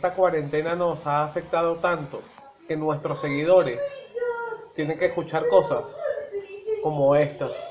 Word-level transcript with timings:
esta 0.00 0.14
cuarentena 0.14 0.74
nos 0.74 1.06
ha 1.06 1.24
afectado 1.24 1.76
tanto 1.76 2.22
que 2.66 2.74
nuestros 2.74 3.20
seguidores 3.20 3.82
tienen 4.74 4.96
que 4.96 5.04
escuchar 5.04 5.46
cosas 5.46 5.94
como 6.82 7.14
estas. 7.14 7.70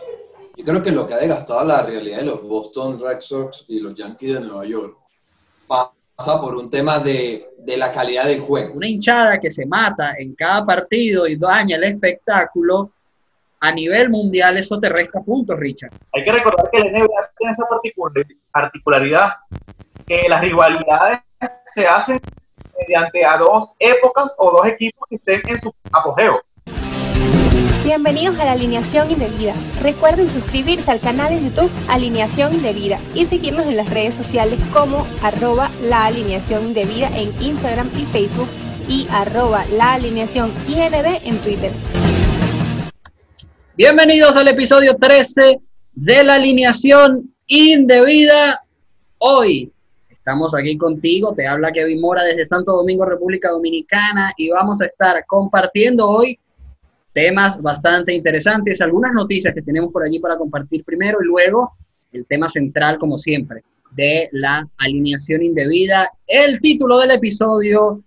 Yo 0.56 0.64
creo 0.64 0.84
que 0.84 0.92
lo 0.92 1.08
que 1.08 1.16
ha 1.16 1.18
desgastado 1.18 1.64
la 1.64 1.82
realidad 1.82 2.20
de 2.20 2.26
los 2.26 2.48
Boston 2.48 3.02
Red 3.02 3.22
Sox 3.22 3.66
y 3.68 3.80
los 3.80 3.96
Yankees 3.96 4.36
de 4.36 4.42
Nueva 4.42 4.64
York 4.64 4.96
pasa 5.66 6.40
por 6.40 6.56
un 6.56 6.70
tema 6.70 7.00
de, 7.00 7.48
de 7.58 7.78
la 7.78 7.92
calidad 7.92 8.26
del 8.26 8.42
juego. 8.42 8.76
Una 8.76 8.88
hinchada 8.88 9.40
que 9.40 9.50
se 9.50 9.66
mata 9.66 10.14
en 10.16 10.36
cada 10.36 10.64
partido 10.64 11.26
y 11.26 11.36
daña 11.36 11.78
el 11.78 11.86
espectáculo, 11.86 12.92
a 13.60 13.72
nivel 13.72 14.12
mundial 14.12 14.56
eso 14.58 14.80
te 14.80 14.90
resta 14.90 15.20
puntos, 15.22 15.58
Richard. 15.58 15.94
Hay 16.14 16.24
que 16.24 16.32
recordar 16.32 16.70
que 16.72 16.78
la 16.78 16.92
NBA 16.92 17.32
tiene 17.40 17.54
esa 17.54 17.66
particularidad, 18.52 19.30
que 20.06 20.30
las 20.30 20.42
rivalidades 20.42 21.22
se 21.74 21.88
hacen 21.88 22.20
mediante 22.78 23.24
a 23.26 23.38
dos 23.38 23.74
épocas 23.80 24.34
o 24.38 24.52
dos 24.52 24.68
equipos 24.68 25.08
que 25.10 25.16
estén 25.16 25.42
en 25.48 25.62
su 25.62 25.74
apogeo. 25.92 26.42
Bienvenidos 27.84 28.38
a 28.40 28.46
la 28.46 28.52
Alineación 28.52 29.10
Indebida. 29.10 29.54
Recuerden 29.82 30.30
suscribirse 30.30 30.92
al 30.92 31.00
canal 31.00 31.30
de 31.30 31.44
YouTube 31.44 31.72
Alineación 31.90 32.54
Indebida 32.54 33.00
y 33.16 33.26
seguirnos 33.26 33.66
en 33.68 33.78
las 33.78 33.90
redes 33.90 34.14
sociales 34.14 34.60
como 34.74 35.08
arroba 35.24 35.72
la 35.82 36.06
alineación 36.06 36.68
indebida 36.68 37.08
en 37.18 37.32
Instagram 37.42 37.90
y 37.96 38.06
Facebook 38.06 38.50
y 38.88 39.08
arroba 39.10 39.66
la 39.72 39.94
alineación 39.94 40.54
IND 40.68 40.94
en 41.24 41.38
Twitter. 41.40 41.72
Bienvenidos 43.76 44.36
al 44.36 44.50
episodio 44.50 44.96
13 45.00 45.60
de 45.94 46.24
la 46.24 46.34
alineación 46.34 47.34
indebida. 47.48 48.62
Hoy 49.18 49.72
estamos 50.20 50.54
aquí 50.54 50.78
contigo, 50.78 51.34
te 51.34 51.48
habla 51.48 51.72
Kevin 51.72 52.00
Mora 52.00 52.24
desde 52.24 52.46
Santo 52.46 52.74
Domingo, 52.74 53.06
República 53.06 53.50
Dominicana 53.50 54.34
y 54.38 54.50
vamos 54.50 54.80
a 54.82 54.86
estar 54.86 55.26
compartiendo 55.26 56.08
hoy 56.08 56.38
temas 57.14 57.60
bastante 57.62 58.14
interesantes, 58.14 58.82
algunas 58.82 59.14
noticias 59.14 59.54
que 59.54 59.62
tenemos 59.62 59.92
por 59.92 60.04
allí 60.04 60.20
para 60.20 60.38
compartir 60.38 60.84
primero 60.84 61.18
y 61.22 61.26
luego 61.26 61.74
el 62.12 62.26
tema 62.26 62.48
central, 62.48 63.00
como 63.00 63.18
siempre, 63.18 63.64
de 63.92 64.30
la 64.32 64.68
alineación 64.78 65.42
indebida. 65.44 66.12
El 66.28 66.60
título 66.60 67.00
del 67.00 67.12
episodio, 67.12 68.04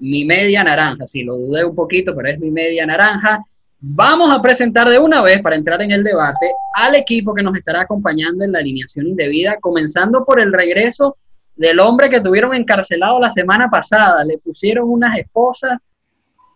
Mi 0.00 0.24
media 0.24 0.64
naranja, 0.64 1.06
sí, 1.06 1.22
lo 1.22 1.36
dudé 1.36 1.64
un 1.64 1.74
poquito, 1.74 2.14
pero 2.16 2.28
es 2.28 2.38
Mi 2.38 2.50
media 2.50 2.86
naranja. 2.86 3.44
Vamos 3.80 4.34
a 4.34 4.42
presentar 4.42 4.88
de 4.88 4.98
una 4.98 5.22
vez, 5.22 5.40
para 5.40 5.56
entrar 5.56 5.80
en 5.82 5.90
el 5.90 6.04
debate, 6.04 6.52
al 6.74 6.94
equipo 6.94 7.34
que 7.34 7.42
nos 7.42 7.56
estará 7.56 7.82
acompañando 7.82 8.44
en 8.44 8.52
la 8.52 8.58
alineación 8.58 9.06
indebida, 9.06 9.56
comenzando 9.60 10.24
por 10.24 10.38
el 10.38 10.52
regreso 10.52 11.16
del 11.56 11.80
hombre 11.80 12.10
que 12.10 12.20
tuvieron 12.20 12.54
encarcelado 12.54 13.18
la 13.18 13.32
semana 13.32 13.68
pasada. 13.70 14.22
Le 14.24 14.38
pusieron 14.38 14.88
unas 14.88 15.18
esposas 15.18 15.78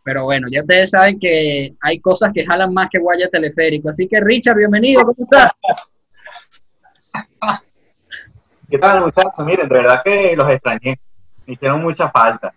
pero 0.04 0.24
bueno, 0.24 0.48
ya 0.50 0.60
ustedes 0.60 0.90
saben 0.90 1.18
que 1.18 1.74
hay 1.80 1.98
cosas 1.98 2.30
que 2.32 2.44
jalan 2.44 2.74
más 2.74 2.90
que 2.90 2.98
guaya 2.98 3.26
teleférico. 3.30 3.88
Así 3.88 4.06
que 4.06 4.20
Richard, 4.20 4.56
bienvenido, 4.56 5.02
¿cómo 5.02 5.16
estás? 5.18 5.50
¿Qué 8.68 8.78
tal, 8.78 9.00
muchachos? 9.00 9.46
Miren, 9.46 9.66
de 9.66 9.74
verdad 9.74 10.02
que 10.04 10.36
los 10.36 10.50
extrañé. 10.50 11.00
Me 11.46 11.54
hicieron 11.54 11.80
mucha 11.80 12.10
falta. 12.10 12.52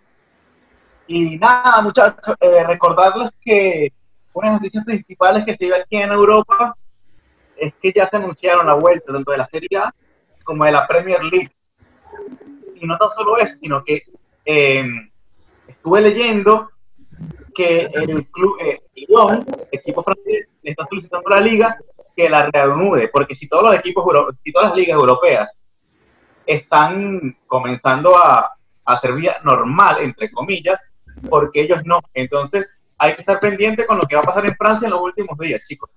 Y 1.06 1.38
nada, 1.38 1.80
muchachos, 1.80 2.36
eh, 2.38 2.64
recordarles 2.64 3.30
que 3.42 3.94
una 4.32 4.48
de 4.48 4.52
las 4.52 4.62
noticias 4.62 4.84
principales 4.84 5.44
que 5.44 5.56
se 5.56 5.64
vive 5.64 5.80
aquí 5.80 5.96
en 5.96 6.12
Europa 6.12 6.76
es 7.56 7.74
que 7.80 7.92
ya 7.92 8.06
se 8.06 8.16
anunciaron 8.16 8.66
la 8.66 8.74
vuelta 8.74 9.12
tanto 9.12 9.32
de 9.32 9.38
la 9.38 9.46
Serie 9.46 9.78
A 9.78 9.94
como 10.44 10.64
de 10.64 10.72
la 10.72 10.86
Premier 10.86 11.22
League. 11.24 11.50
Y 12.76 12.86
no 12.86 12.96
tan 12.96 13.10
solo 13.16 13.36
eso, 13.38 13.54
sino 13.60 13.82
que 13.84 14.04
eh, 14.44 14.86
estuve 15.66 16.00
leyendo 16.00 16.70
que 17.54 17.90
el 17.92 18.26
club, 18.28 18.56
eh, 18.60 18.80
Lyon, 18.94 19.44
equipo 19.72 20.02
francés, 20.02 20.48
le 20.62 20.70
está 20.70 20.86
solicitando 20.88 21.28
a 21.28 21.34
la 21.36 21.40
liga 21.40 21.76
que 22.14 22.28
la 22.28 22.46
reanude, 22.46 23.08
porque 23.08 23.34
si 23.34 23.48
todos 23.48 23.64
los 23.64 23.74
equipos, 23.74 24.04
si 24.44 24.52
todas 24.52 24.70
las 24.70 24.78
ligas 24.78 24.94
europeas 24.94 25.50
están 26.46 27.36
comenzando 27.46 28.16
a, 28.16 28.38
a 28.84 28.92
hacer 28.92 29.12
vida 29.14 29.38
normal, 29.44 29.98
entre 30.00 30.30
comillas, 30.30 30.80
porque 31.28 31.62
ellos 31.62 31.80
no. 31.84 32.00
Entonces, 32.14 32.70
hay 32.98 33.14
que 33.14 33.22
estar 33.22 33.40
pendiente 33.40 33.86
con 33.86 33.98
lo 33.98 34.04
que 34.04 34.16
va 34.16 34.22
a 34.22 34.24
pasar 34.24 34.46
en 34.46 34.56
Francia 34.56 34.86
en 34.86 34.92
los 34.92 35.00
últimos 35.00 35.38
días, 35.38 35.62
chicos. 35.66 35.90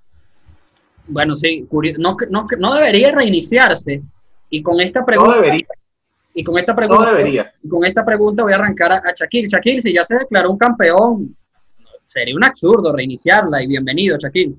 Bueno, 1.08 1.36
sí, 1.36 1.68
no, 1.98 2.16
no, 2.30 2.48
no 2.58 2.74
debería 2.74 3.12
reiniciarse. 3.12 4.02
Y 4.50 4.62
con 4.62 4.80
esta 4.80 5.04
pregunta. 5.04 5.36
No 5.36 5.42
debería. 5.42 5.68
Y 6.34 6.44
con 6.44 6.58
esta 6.58 6.76
pregunta, 6.76 7.06
no 7.06 7.12
debería. 7.12 7.54
Y 7.62 7.68
con 7.68 7.84
esta 7.84 8.06
pregunta 8.06 8.44
voy 8.44 8.54
a 8.54 8.56
arrancar 8.56 8.92
a, 8.94 8.98
a 8.98 9.14
Shaquille. 9.14 9.48
Shaquille, 9.50 9.82
si 9.82 9.94
ya 9.94 10.06
se 10.06 10.16
declaró 10.16 10.52
un 10.52 10.58
campeón 10.58 11.36
sería 12.12 12.36
un 12.36 12.44
absurdo 12.44 12.92
reiniciarla 12.92 13.64
y 13.64 13.68
bienvenido, 13.68 14.18
Shaquille. 14.18 14.56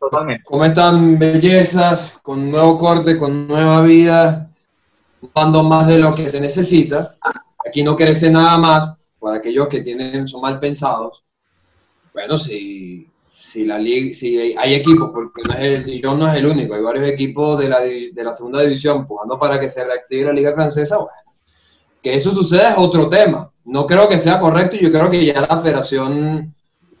Totalmente. 0.00 0.44
¿Cómo 0.44 0.64
están 0.64 1.18
bellezas? 1.18 2.18
Con 2.22 2.50
nuevo 2.50 2.78
corte, 2.78 3.18
con 3.18 3.46
nueva 3.46 3.82
vida, 3.82 4.50
dando 5.34 5.62
más 5.62 5.86
de 5.86 5.98
lo 5.98 6.14
que 6.14 6.28
se 6.30 6.40
necesita. 6.40 7.14
Aquí 7.66 7.82
no 7.82 7.94
crece 7.94 8.30
nada 8.30 8.56
más 8.56 8.94
para 9.20 9.36
aquellos 9.36 9.68
que 9.68 9.82
tienen, 9.82 10.26
son 10.26 10.40
mal 10.40 10.58
pensados. 10.58 11.22
Bueno, 12.18 12.38
si, 12.38 13.08
si, 13.30 13.64
la 13.64 13.78
liga, 13.78 14.12
si 14.12 14.38
hay 14.38 14.74
equipos, 14.74 15.10
porque 15.12 15.42
no 15.48 15.54
es 15.54 15.60
el, 15.60 16.02
yo 16.02 16.14
no 16.14 16.30
es 16.30 16.38
el 16.38 16.46
único, 16.46 16.74
hay 16.74 16.82
varios 16.82 17.08
equipos 17.08 17.58
de 17.58 17.68
la, 17.68 17.80
de 17.80 18.24
la 18.24 18.32
segunda 18.32 18.62
división 18.62 19.06
jugando 19.06 19.38
para 19.38 19.58
que 19.58 19.68
se 19.68 19.84
reactive 19.84 20.24
la 20.24 20.32
liga 20.32 20.52
francesa, 20.52 20.96
bueno, 20.96 21.12
que 22.02 22.14
eso 22.14 22.30
suceda 22.30 22.70
es 22.70 22.78
otro 22.78 23.08
tema 23.08 23.50
no 23.68 23.86
creo 23.86 24.08
que 24.08 24.18
sea 24.18 24.40
correcto 24.40 24.76
y 24.76 24.80
yo 24.80 24.90
creo 24.90 25.10
que 25.10 25.24
ya 25.24 25.42
la 25.42 25.60
Federación 25.60 26.54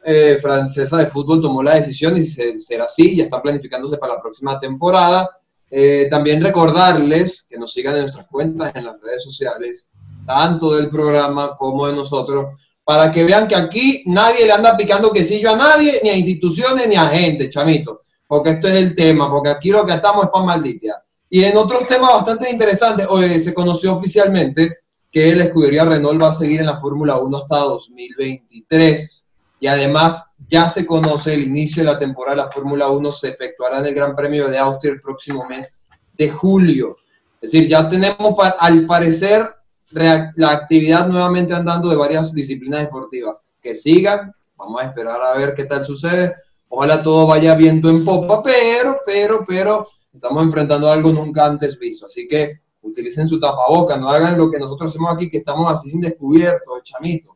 eh, 0.04 0.38
Francesa 0.40 0.98
de 0.98 1.06
Fútbol 1.06 1.40
tomó 1.40 1.62
la 1.62 1.76
decisión 1.76 2.16
y 2.16 2.24
será 2.24 2.84
así, 2.84 3.16
ya 3.16 3.24
está 3.24 3.40
planificándose 3.40 3.96
para 3.96 4.14
la 4.14 4.22
próxima 4.22 4.60
temporada. 4.60 5.30
Eh, 5.70 6.08
también 6.10 6.42
recordarles 6.42 7.46
que 7.48 7.58
nos 7.58 7.72
sigan 7.72 7.94
en 7.94 8.02
nuestras 8.02 8.26
cuentas 8.26 8.72
en 8.74 8.84
las 8.84 9.00
redes 9.00 9.24
sociales, 9.24 9.90
tanto 10.26 10.76
del 10.76 10.90
programa 10.90 11.56
como 11.56 11.86
de 11.86 11.94
nosotros, 11.94 12.58
para 12.88 13.12
que 13.12 13.22
vean 13.22 13.46
que 13.46 13.54
aquí 13.54 14.02
nadie 14.06 14.46
le 14.46 14.52
anda 14.52 14.74
picando 14.74 15.12
quesillo 15.12 15.50
a 15.50 15.56
nadie, 15.56 16.00
ni 16.02 16.08
a 16.08 16.16
instituciones, 16.16 16.88
ni 16.88 16.96
a 16.96 17.06
gente, 17.08 17.50
chamito, 17.50 18.00
porque 18.26 18.52
esto 18.52 18.66
es 18.66 18.76
el 18.76 18.94
tema, 18.96 19.28
porque 19.28 19.50
aquí 19.50 19.68
lo 19.68 19.84
que 19.84 19.92
estamos 19.92 20.24
es 20.24 20.30
para 20.30 20.46
maldita. 20.46 21.04
Y 21.28 21.44
en 21.44 21.54
otros 21.58 21.86
temas 21.86 22.14
bastante 22.14 22.50
interesantes, 22.50 23.06
hoy 23.10 23.38
se 23.40 23.52
conoció 23.52 23.94
oficialmente 23.94 24.78
que 25.12 25.36
la 25.36 25.44
escudería 25.44 25.84
Renault 25.84 26.22
va 26.22 26.28
a 26.28 26.32
seguir 26.32 26.60
en 26.60 26.66
la 26.66 26.80
Fórmula 26.80 27.18
1 27.18 27.36
hasta 27.36 27.58
2023. 27.58 29.28
Y 29.60 29.66
además 29.66 30.24
ya 30.46 30.66
se 30.66 30.86
conoce 30.86 31.34
el 31.34 31.42
inicio 31.42 31.82
de 31.84 31.92
la 31.92 31.98
temporada 31.98 32.36
de 32.36 32.42
la 32.46 32.50
Fórmula 32.50 32.88
1, 32.88 33.12
se 33.12 33.28
efectuará 33.28 33.80
en 33.80 33.86
el 33.86 33.94
Gran 33.94 34.16
Premio 34.16 34.48
de 34.48 34.56
Austria 34.56 34.94
el 34.94 35.02
próximo 35.02 35.44
mes 35.44 35.76
de 36.16 36.30
julio. 36.30 36.96
Es 37.38 37.52
decir, 37.52 37.68
ya 37.68 37.86
tenemos 37.86 38.34
al 38.58 38.86
parecer 38.86 39.46
la 39.90 40.50
actividad 40.50 41.08
nuevamente 41.08 41.54
andando 41.54 41.88
de 41.88 41.96
varias 41.96 42.32
disciplinas 42.32 42.80
deportivas. 42.80 43.36
Que 43.60 43.74
sigan, 43.74 44.32
vamos 44.56 44.82
a 44.82 44.86
esperar 44.86 45.20
a 45.20 45.36
ver 45.36 45.54
qué 45.54 45.64
tal 45.64 45.84
sucede. 45.84 46.34
Ojalá 46.68 47.02
todo 47.02 47.26
vaya 47.26 47.54
viento 47.54 47.88
en 47.88 48.04
popa, 48.04 48.42
pero, 48.42 49.00
pero, 49.06 49.44
pero, 49.46 49.86
estamos 50.12 50.42
enfrentando 50.42 50.88
algo 50.88 51.12
nunca 51.12 51.46
antes 51.46 51.78
visto. 51.78 52.06
Así 52.06 52.28
que 52.28 52.60
utilicen 52.82 53.26
su 53.26 53.40
tapaboca, 53.40 53.96
no 53.96 54.08
hagan 54.08 54.36
lo 54.36 54.50
que 54.50 54.58
nosotros 54.58 54.92
hacemos 54.92 55.14
aquí, 55.14 55.30
que 55.30 55.38
estamos 55.38 55.72
así 55.72 55.90
sin 55.90 56.00
descubierto, 56.00 56.80
chamito. 56.82 57.34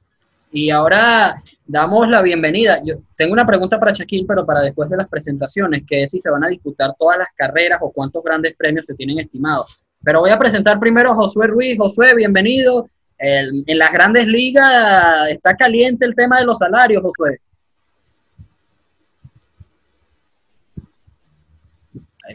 Y 0.55 0.69
ahora 0.69 1.43
damos 1.67 2.07
la 2.09 2.21
bienvenida. 2.21 2.83
Yo 2.85 2.97
tengo 3.17 3.33
una 3.33 3.47
pregunta 3.47 3.81
para 3.81 3.93
Shaquille, 3.93 4.27
pero 4.27 4.45
para 4.45 4.61
después 4.61 4.91
de 4.91 4.99
las 4.99 5.09
presentaciones, 5.09 5.85
que 5.87 6.03
es 6.03 6.11
si 6.11 6.21
se 6.21 6.29
van 6.29 6.45
a 6.45 6.49
disputar 6.49 6.95
todas 6.99 7.17
las 7.17 7.29
carreras 7.35 7.79
o 7.81 7.91
cuántos 7.91 8.23
grandes 8.23 8.55
premios 8.55 8.85
se 8.85 8.95
tienen 8.95 9.19
estimados. 9.19 9.83
Pero 10.05 10.21
voy 10.21 10.31
a 10.31 10.39
presentar 10.39 10.81
primero 10.81 11.13
a 11.13 11.15
Josué 11.15 11.47
Ruiz. 11.47 11.79
Josué, 11.79 12.15
bienvenido. 12.15 12.89
en 13.19 13.79
las 13.79 13.93
grandes 13.93 14.27
ligas 14.27 15.29
está 15.31 15.55
caliente 15.57 16.05
el 16.05 16.15
tema 16.15 16.39
de 16.41 16.45
los 16.45 16.59
salarios, 16.59 17.03
Josué. 17.03 17.41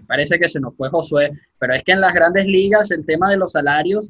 parece 0.06 0.38
que 0.38 0.50
se 0.50 0.60
nos 0.60 0.76
fue 0.76 0.90
Josué, 0.90 1.32
pero 1.60 1.74
es 1.74 1.84
que 1.84 1.94
en 1.94 2.02
las 2.02 2.14
grandes 2.14 2.46
ligas 2.46 2.92
el 2.92 3.06
tema 3.06 3.30
de 3.30 3.38
los 3.38 3.54
salarios 3.54 4.10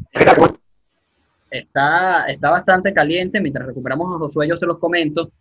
está, 1.50 2.26
está 2.28 2.52
bastante 2.52 2.94
caliente. 2.94 3.40
Mientras 3.40 3.68
recuperamos 3.68 4.16
a 4.16 4.20
Josué, 4.20 4.48
yo 4.48 4.58
se 4.58 4.66
los 4.66 4.80
comento. 4.80 5.32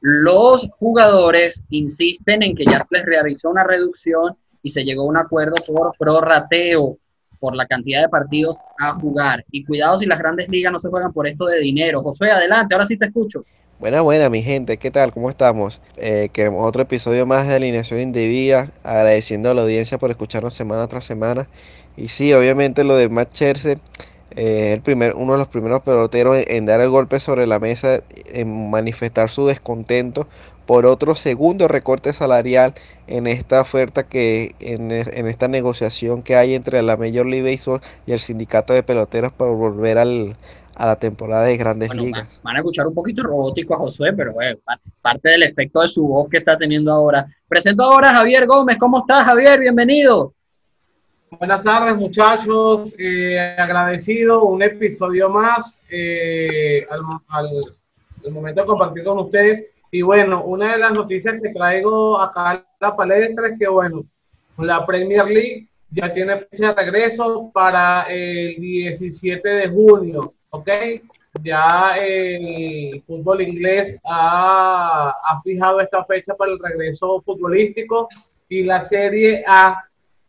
Los 0.00 0.68
jugadores 0.78 1.62
insisten 1.70 2.42
en 2.42 2.54
que 2.54 2.64
ya 2.64 2.86
les 2.90 3.04
realizó 3.04 3.50
una 3.50 3.64
reducción 3.64 4.36
y 4.62 4.70
se 4.70 4.84
llegó 4.84 5.02
a 5.02 5.06
un 5.08 5.16
acuerdo 5.16 5.56
por 5.66 5.92
prorrateo 5.98 6.98
por 7.44 7.54
la 7.54 7.66
cantidad 7.66 8.00
de 8.00 8.08
partidos 8.08 8.56
a 8.78 8.94
jugar. 8.94 9.44
Y 9.50 9.66
cuidado 9.66 9.98
si 9.98 10.06
las 10.06 10.18
grandes 10.18 10.48
ligas 10.48 10.72
no 10.72 10.78
se 10.78 10.88
juegan 10.88 11.12
por 11.12 11.26
esto 11.26 11.44
de 11.44 11.60
dinero. 11.60 12.02
Josué, 12.02 12.30
adelante, 12.30 12.74
ahora 12.74 12.86
sí 12.86 12.96
te 12.96 13.04
escucho. 13.04 13.44
Buena, 13.78 14.00
buena, 14.00 14.30
mi 14.30 14.40
gente, 14.40 14.78
¿qué 14.78 14.90
tal? 14.90 15.12
¿Cómo 15.12 15.28
estamos? 15.28 15.82
Eh, 15.98 16.30
queremos 16.32 16.66
otro 16.66 16.80
episodio 16.80 17.26
más 17.26 17.46
de 17.46 17.56
Alineación 17.56 18.00
Indebida, 18.00 18.70
agradeciendo 18.82 19.50
a 19.50 19.54
la 19.54 19.60
audiencia 19.60 19.98
por 19.98 20.08
escucharnos 20.08 20.54
semana 20.54 20.88
tras 20.88 21.04
semana. 21.04 21.46
Y 21.98 22.08
sí, 22.08 22.32
obviamente 22.32 22.82
lo 22.82 22.96
de 22.96 23.10
Matt 23.10 23.34
Scherzer 23.34 23.78
eh, 24.36 24.72
el 24.72 24.80
primer, 24.80 25.14
uno 25.14 25.32
de 25.32 25.38
los 25.38 25.48
primeros 25.48 25.82
peloteros 25.82 26.36
en, 26.46 26.66
dar 26.66 26.80
el 26.80 26.90
golpe 26.90 27.20
sobre 27.20 27.46
la 27.46 27.58
mesa, 27.60 28.02
en 28.32 28.70
manifestar 28.70 29.28
su 29.28 29.46
descontento 29.46 30.26
por 30.66 30.86
otro 30.86 31.14
segundo 31.14 31.68
recorte 31.68 32.12
salarial 32.12 32.74
en 33.06 33.26
esta 33.26 33.60
oferta 33.60 34.08
que 34.08 34.54
en, 34.60 34.90
en, 34.90 35.26
esta 35.26 35.46
negociación 35.46 36.22
que 36.22 36.36
hay 36.36 36.54
entre 36.54 36.82
la 36.82 36.96
Major 36.96 37.26
League 37.26 37.48
Baseball 37.48 37.80
y 38.06 38.12
el 38.12 38.18
sindicato 38.18 38.72
de 38.72 38.82
peloteros 38.82 39.32
para 39.32 39.50
volver 39.50 39.98
al, 39.98 40.36
a 40.74 40.86
la 40.86 40.96
temporada 40.96 41.44
de 41.44 41.56
Grandes 41.56 41.94
Ligas. 41.94 42.40
Van 42.42 42.56
a 42.56 42.58
escuchar 42.58 42.86
un 42.86 42.94
poquito 42.94 43.22
robótico 43.22 43.74
a 43.74 43.78
Josué, 43.78 44.12
pero 44.12 44.32
bueno, 44.32 44.58
parte 45.00 45.30
del 45.30 45.42
efecto 45.42 45.80
de 45.82 45.88
su 45.88 46.06
voz 46.06 46.28
que 46.28 46.38
está 46.38 46.56
teniendo 46.56 46.92
ahora. 46.92 47.26
Presento 47.46 47.84
ahora 47.84 48.10
a 48.10 48.14
Javier 48.14 48.46
Gómez. 48.46 48.78
¿Cómo 48.78 49.00
estás, 49.00 49.24
Javier? 49.24 49.60
Bienvenido. 49.60 50.34
Buenas 51.38 51.64
tardes, 51.64 51.96
muchachos. 51.96 52.94
Eh, 52.98 53.38
agradecido 53.58 54.44
un 54.44 54.62
episodio 54.62 55.28
más 55.28 55.78
eh, 55.90 56.86
al, 56.90 57.00
al, 57.28 58.32
momento 58.32 58.60
de 58.60 58.66
compartir 58.66 59.04
con 59.04 59.18
ustedes. 59.18 59.64
Y 59.90 60.02
bueno, 60.02 60.44
una 60.44 60.72
de 60.72 60.78
las 60.78 60.92
noticias 60.92 61.40
que 61.42 61.50
traigo 61.50 62.20
acá 62.20 62.50
a 62.50 62.64
la 62.80 62.96
palestra 62.96 63.48
es 63.48 63.58
que, 63.58 63.68
bueno, 63.68 64.04
la 64.58 64.84
Premier 64.84 65.26
League 65.26 65.68
ya 65.90 66.12
tiene 66.12 66.38
fecha 66.38 66.68
de 66.68 66.74
regreso 66.74 67.50
para 67.52 68.02
el 68.08 68.56
17 68.56 69.48
de 69.48 69.68
junio. 69.68 70.34
¿ok? 70.50 70.68
Ya 71.42 71.96
el 71.98 73.02
fútbol 73.06 73.40
inglés 73.42 73.98
ha, 74.04 75.40
fijado 75.42 75.80
esta 75.80 76.04
fecha 76.04 76.34
para 76.34 76.52
el 76.52 76.58
regreso 76.58 77.20
futbolístico 77.22 78.08
y 78.48 78.62
la 78.62 78.84
Serie 78.84 79.44
A 79.46 79.84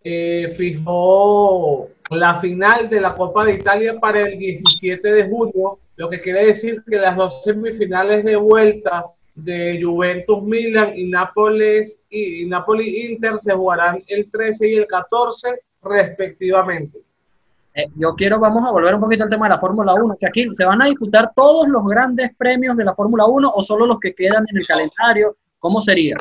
eh, 0.08 0.54
fijó 0.56 1.88
la 2.12 2.40
final 2.40 2.88
de 2.88 3.02
la 3.02 3.16
Copa 3.16 3.44
de 3.44 3.56
Italia 3.56 4.00
para 4.00 4.22
el 4.22 4.38
17 4.38 5.12
de 5.12 5.28
junio, 5.28 5.80
lo 5.96 6.10
que 6.10 6.22
quiere 6.22 6.46
decir 6.46 6.84
que 6.88 6.98
las 6.98 7.18
dos 7.18 7.42
semifinales 7.44 8.24
de 8.24 8.36
vuelta 8.36 9.08
de 9.34 9.82
Juventus 9.84 10.44
Milan 10.44 10.96
y 10.96 11.10
Nápoles 11.10 12.00
y 12.12 12.46
Napoli 12.46 13.08
Inter 13.08 13.40
se 13.40 13.54
jugarán 13.54 14.04
el 14.08 14.30
13 14.30 14.70
y 14.70 14.76
el 14.76 14.86
14 14.86 15.62
respectivamente. 15.82 17.00
Eh, 17.74 17.88
yo 17.96 18.14
quiero, 18.14 18.40
vamos 18.40 18.64
a 18.64 18.72
volver 18.72 18.94
un 18.94 19.02
poquito 19.02 19.24
al 19.24 19.30
tema 19.32 19.48
de 19.48 19.56
la 19.56 19.60
Fórmula 19.60 19.96
1, 19.96 20.18
que 20.20 20.28
aquí 20.28 20.48
se 20.54 20.66
van 20.66 20.84
a 20.84 20.86
disputar 20.86 21.32
todos 21.36 21.68
los 21.68 21.84
grandes 21.84 22.30
premios 22.38 22.78
de 22.78 22.86
la 22.86 22.94
Fórmula 22.94 23.26
1 23.26 23.52
o 23.54 23.62
solo 23.64 23.88
los 23.88 24.00
que 24.00 24.14
quedan 24.14 24.46
en 24.52 24.58
el 24.58 24.68
calendario, 24.68 25.36
¿cómo 25.58 25.82
sería? 25.82 26.16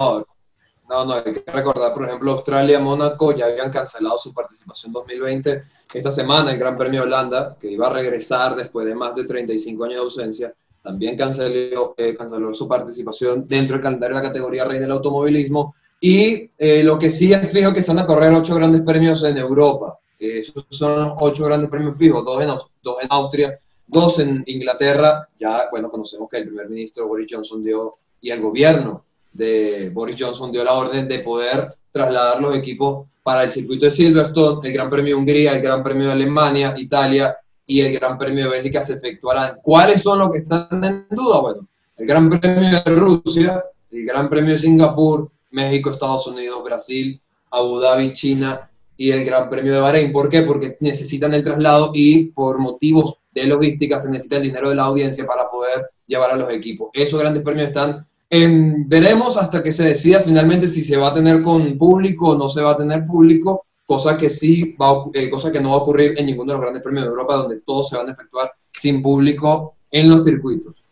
No, 0.88 1.04
no, 1.04 1.14
hay 1.14 1.22
que 1.22 1.50
recordar, 1.50 1.94
por 1.94 2.04
ejemplo, 2.04 2.32
Australia, 2.32 2.78
Mónaco 2.78 3.34
ya 3.34 3.46
habían 3.46 3.70
cancelado 3.70 4.18
su 4.18 4.34
participación 4.34 4.92
2020. 4.92 5.62
Esta 5.92 6.10
semana 6.10 6.52
el 6.52 6.58
Gran 6.58 6.76
Premio 6.76 7.00
de 7.00 7.06
Holanda, 7.06 7.56
que 7.58 7.70
iba 7.70 7.86
a 7.86 7.92
regresar 7.92 8.54
después 8.54 8.86
de 8.86 8.94
más 8.94 9.14
de 9.14 9.24
35 9.24 9.84
años 9.84 9.94
de 9.96 10.02
ausencia, 10.02 10.54
también 10.82 11.16
canceló, 11.16 11.94
eh, 11.96 12.14
canceló 12.14 12.52
su 12.52 12.68
participación 12.68 13.48
dentro 13.48 13.76
del 13.76 13.82
calendario 13.82 14.16
de 14.16 14.22
la 14.22 14.28
categoría 14.28 14.64
Rey 14.66 14.78
del 14.78 14.90
Automovilismo. 14.90 15.74
Y 16.00 16.50
eh, 16.58 16.84
lo 16.84 16.98
que 16.98 17.08
sí 17.08 17.32
es 17.32 17.50
fijo 17.50 17.72
que 17.72 17.82
se 17.82 17.94
van 17.94 18.04
a 18.04 18.06
correr 18.06 18.32
ocho 18.34 18.54
grandes 18.54 18.82
premios 18.82 19.24
en 19.24 19.38
Europa 19.38 19.98
esos 20.18 20.66
son 20.70 21.14
ocho 21.18 21.44
grandes 21.44 21.70
premios 21.70 21.96
fijos, 21.96 22.24
dos 22.24 22.42
en, 22.42 22.48
dos 22.82 22.96
en 23.02 23.08
Austria, 23.10 23.58
dos 23.86 24.18
en 24.18 24.42
Inglaterra. 24.46 25.28
Ya, 25.38 25.68
bueno, 25.70 25.90
conocemos 25.90 26.28
que 26.28 26.38
el 26.38 26.46
primer 26.46 26.68
ministro 26.68 27.08
Boris 27.08 27.30
Johnson 27.30 27.62
dio, 27.62 27.94
y 28.20 28.30
el 28.30 28.40
gobierno 28.40 29.04
de 29.34 29.90
Boris 29.90 30.16
Johnson 30.18 30.50
dio 30.50 30.64
la 30.64 30.72
orden 30.72 31.06
de 31.06 31.18
poder 31.18 31.74
trasladar 31.92 32.40
los 32.40 32.56
equipos 32.56 33.06
para 33.22 33.44
el 33.44 33.50
circuito 33.50 33.84
de 33.84 33.90
Silverstone, 33.90 34.66
el 34.66 34.74
Gran 34.74 34.88
Premio 34.88 35.14
de 35.14 35.20
Hungría, 35.20 35.52
el 35.52 35.62
Gran 35.62 35.82
Premio 35.82 36.06
de 36.06 36.12
Alemania, 36.12 36.74
Italia 36.76 37.36
y 37.66 37.80
el 37.80 37.92
Gran 37.94 38.16
Premio 38.16 38.44
de 38.44 38.50
Bélgica 38.50 38.84
se 38.84 38.94
efectuarán. 38.94 39.58
¿Cuáles 39.62 40.02
son 40.02 40.18
los 40.18 40.30
que 40.30 40.38
están 40.38 40.84
en 40.84 41.06
duda? 41.10 41.40
Bueno, 41.40 41.68
el 41.96 42.06
Gran 42.06 42.30
Premio 42.30 42.82
de 42.84 42.94
Rusia, 42.94 43.64
el 43.90 44.06
Gran 44.06 44.28
Premio 44.28 44.52
de 44.52 44.58
Singapur, 44.58 45.30
México, 45.50 45.90
Estados 45.90 46.26
Unidos, 46.26 46.62
Brasil, 46.64 47.20
Abu 47.50 47.80
Dhabi, 47.80 48.12
China 48.12 48.70
y 48.96 49.10
el 49.10 49.24
Gran 49.24 49.48
Premio 49.48 49.72
de 49.72 49.80
Bahrein. 49.80 50.12
¿Por 50.12 50.28
qué? 50.28 50.42
Porque 50.42 50.76
necesitan 50.80 51.34
el 51.34 51.42
traslado 51.42 51.90
y 51.94 52.26
por 52.26 52.58
motivos 52.58 53.18
de 53.32 53.46
logística 53.46 53.98
se 53.98 54.10
necesita 54.10 54.36
el 54.36 54.44
dinero 54.44 54.68
de 54.68 54.76
la 54.76 54.84
audiencia 54.84 55.26
para 55.26 55.50
poder 55.50 55.90
llevar 56.06 56.30
a 56.30 56.36
los 56.36 56.50
equipos. 56.52 56.90
Esos 56.92 57.20
grandes 57.20 57.42
premios 57.42 57.68
están 57.68 58.06
en, 58.30 58.88
veremos 58.88 59.36
hasta 59.36 59.62
que 59.62 59.72
se 59.72 59.84
decida 59.84 60.20
finalmente 60.20 60.66
si 60.66 60.82
se 60.82 60.96
va 60.96 61.08
a 61.08 61.14
tener 61.14 61.42
con 61.42 61.78
público 61.78 62.30
o 62.30 62.38
no 62.38 62.48
se 62.48 62.62
va 62.62 62.72
a 62.72 62.76
tener 62.76 63.06
público, 63.06 63.66
cosa 63.86 64.16
que 64.16 64.30
sí 64.30 64.74
va 64.80 65.04
eh, 65.12 65.30
cosa 65.30 65.52
que 65.52 65.60
no 65.60 65.70
va 65.70 65.76
a 65.76 65.80
ocurrir 65.80 66.18
en 66.18 66.26
ninguno 66.26 66.52
de 66.52 66.56
los 66.56 66.62
grandes 66.62 66.82
premios 66.82 67.04
de 67.04 67.10
Europa 67.10 67.36
donde 67.36 67.60
todos 67.60 67.88
se 67.88 67.96
van 67.96 68.08
a 68.08 68.12
efectuar 68.12 68.52
sin 68.72 69.02
público 69.02 69.76
en 69.90 70.08
los 70.08 70.24
circuitos. 70.24 70.82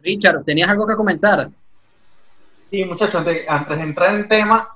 Richard, 0.00 0.44
¿tenías 0.44 0.68
algo 0.68 0.86
que 0.86 0.94
comentar? 0.94 1.50
Sí, 2.70 2.84
muchachos, 2.84 3.14
antes, 3.16 3.44
antes 3.48 3.78
de 3.78 3.84
entrar 3.84 4.14
en 4.14 4.28
tema, 4.28 4.68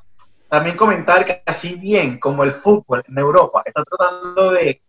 también 0.48 0.76
comentar 0.76 1.24
que 1.24 1.42
así 1.44 1.74
bien 1.74 2.18
como 2.18 2.42
el 2.44 2.54
fútbol 2.54 3.04
en 3.06 3.18
Europa 3.18 3.62
está 3.64 3.84
tratando 3.84 4.52
de, 4.52 4.80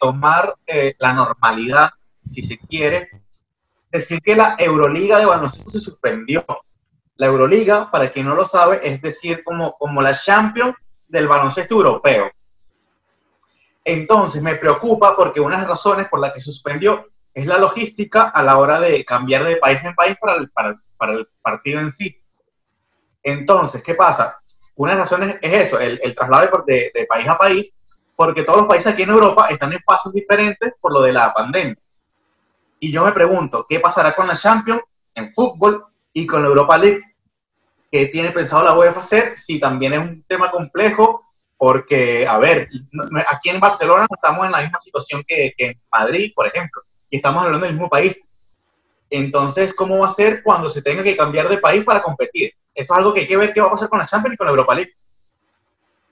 tomar 0.00 0.54
eh, 0.66 0.94
la 0.98 1.12
normalidad, 1.12 1.90
si 2.32 2.42
se 2.42 2.56
quiere, 2.58 3.08
decir 3.90 4.20
que 4.22 4.36
la 4.36 4.56
Euroliga 4.58 5.18
de 5.18 5.26
baloncesto 5.26 5.70
se 5.70 5.80
suspendió. 5.80 6.44
La 7.16 7.26
Euroliga, 7.26 7.90
para 7.90 8.10
quien 8.10 8.26
no 8.26 8.34
lo 8.34 8.44
sabe, 8.44 8.80
es 8.82 9.00
decir, 9.00 9.42
como, 9.42 9.76
como 9.78 10.02
la 10.02 10.14
Champions 10.14 10.76
del 11.08 11.28
baloncesto 11.28 11.74
europeo. 11.74 12.30
Entonces, 13.84 14.42
me 14.42 14.56
preocupa 14.56 15.14
porque 15.16 15.40
una 15.40 15.56
de 15.56 15.62
las 15.62 15.70
razones 15.70 16.08
por 16.08 16.20
las 16.20 16.32
que 16.32 16.40
suspendió 16.40 17.06
es 17.32 17.46
la 17.46 17.58
logística 17.58 18.30
a 18.30 18.42
la 18.42 18.58
hora 18.58 18.80
de 18.80 19.04
cambiar 19.04 19.44
de 19.44 19.56
país 19.56 19.78
en 19.84 19.94
país 19.94 20.16
para 20.20 20.36
el, 20.36 20.50
para, 20.50 20.80
para 20.96 21.12
el 21.12 21.28
partido 21.40 21.80
en 21.80 21.92
sí. 21.92 22.20
Entonces, 23.22 23.82
¿qué 23.82 23.94
pasa? 23.94 24.38
Una 24.74 24.92
de 24.92 24.98
las 24.98 25.10
razones 25.10 25.38
es 25.40 25.68
eso, 25.68 25.78
el, 25.78 26.14
traslado 26.14 26.64
de, 26.66 26.90
de, 26.94 27.06
país 27.06 27.28
a 27.28 27.38
país, 27.38 27.72
porque 28.14 28.42
todos 28.42 28.60
los 28.60 28.68
países 28.68 28.92
aquí 28.92 29.02
en 29.02 29.10
Europa 29.10 29.48
están 29.48 29.72
en 29.72 29.80
pasos 29.84 30.12
diferentes 30.12 30.74
por 30.80 30.92
lo 30.92 31.02
de 31.02 31.12
la 31.12 31.32
pandemia. 31.32 31.76
Y 32.78 32.92
yo 32.92 33.04
me 33.04 33.12
pregunto, 33.12 33.66
¿qué 33.68 33.80
pasará 33.80 34.14
con 34.14 34.26
la 34.26 34.36
Champions 34.36 34.82
en 35.14 35.32
fútbol 35.32 35.86
y 36.12 36.26
con 36.26 36.42
la 36.42 36.48
Europa 36.48 36.78
League? 36.78 37.02
¿Qué 37.90 38.06
tiene 38.06 38.30
pensado 38.30 38.64
la 38.64 38.74
UEFA 38.74 39.00
hacer? 39.00 39.38
Si 39.38 39.58
también 39.58 39.94
es 39.94 39.98
un 40.00 40.22
tema 40.24 40.50
complejo, 40.50 41.24
porque, 41.56 42.26
a 42.26 42.38
ver, 42.38 42.68
aquí 43.28 43.48
en 43.48 43.60
Barcelona 43.60 44.06
estamos 44.12 44.44
en 44.44 44.52
la 44.52 44.60
misma 44.60 44.80
situación 44.80 45.24
que, 45.26 45.54
que 45.56 45.66
en 45.68 45.80
Madrid, 45.90 46.32
por 46.34 46.46
ejemplo, 46.46 46.82
y 47.08 47.16
estamos 47.16 47.42
hablando 47.42 47.66
del 47.66 47.74
mismo 47.74 47.88
país. 47.88 48.18
Entonces, 49.08 49.72
¿cómo 49.72 49.98
va 50.00 50.08
a 50.08 50.14
ser 50.14 50.42
cuando 50.42 50.68
se 50.68 50.82
tenga 50.82 51.02
que 51.02 51.16
cambiar 51.16 51.48
de 51.48 51.58
país 51.58 51.84
para 51.84 52.02
competir? 52.02 52.52
eso 52.74 52.92
es 52.92 52.98
algo 52.98 53.14
que 53.14 53.20
hay 53.20 53.26
que 53.26 53.38
ver 53.38 53.54
qué 53.54 53.60
va 53.62 53.68
a 53.68 53.70
pasar 53.70 53.88
con 53.88 53.98
la 53.98 54.06
Champions 54.06 54.34
y 54.34 54.36
con 54.36 54.46
la 54.46 54.50
Europa 54.50 54.74
League. 54.74 54.92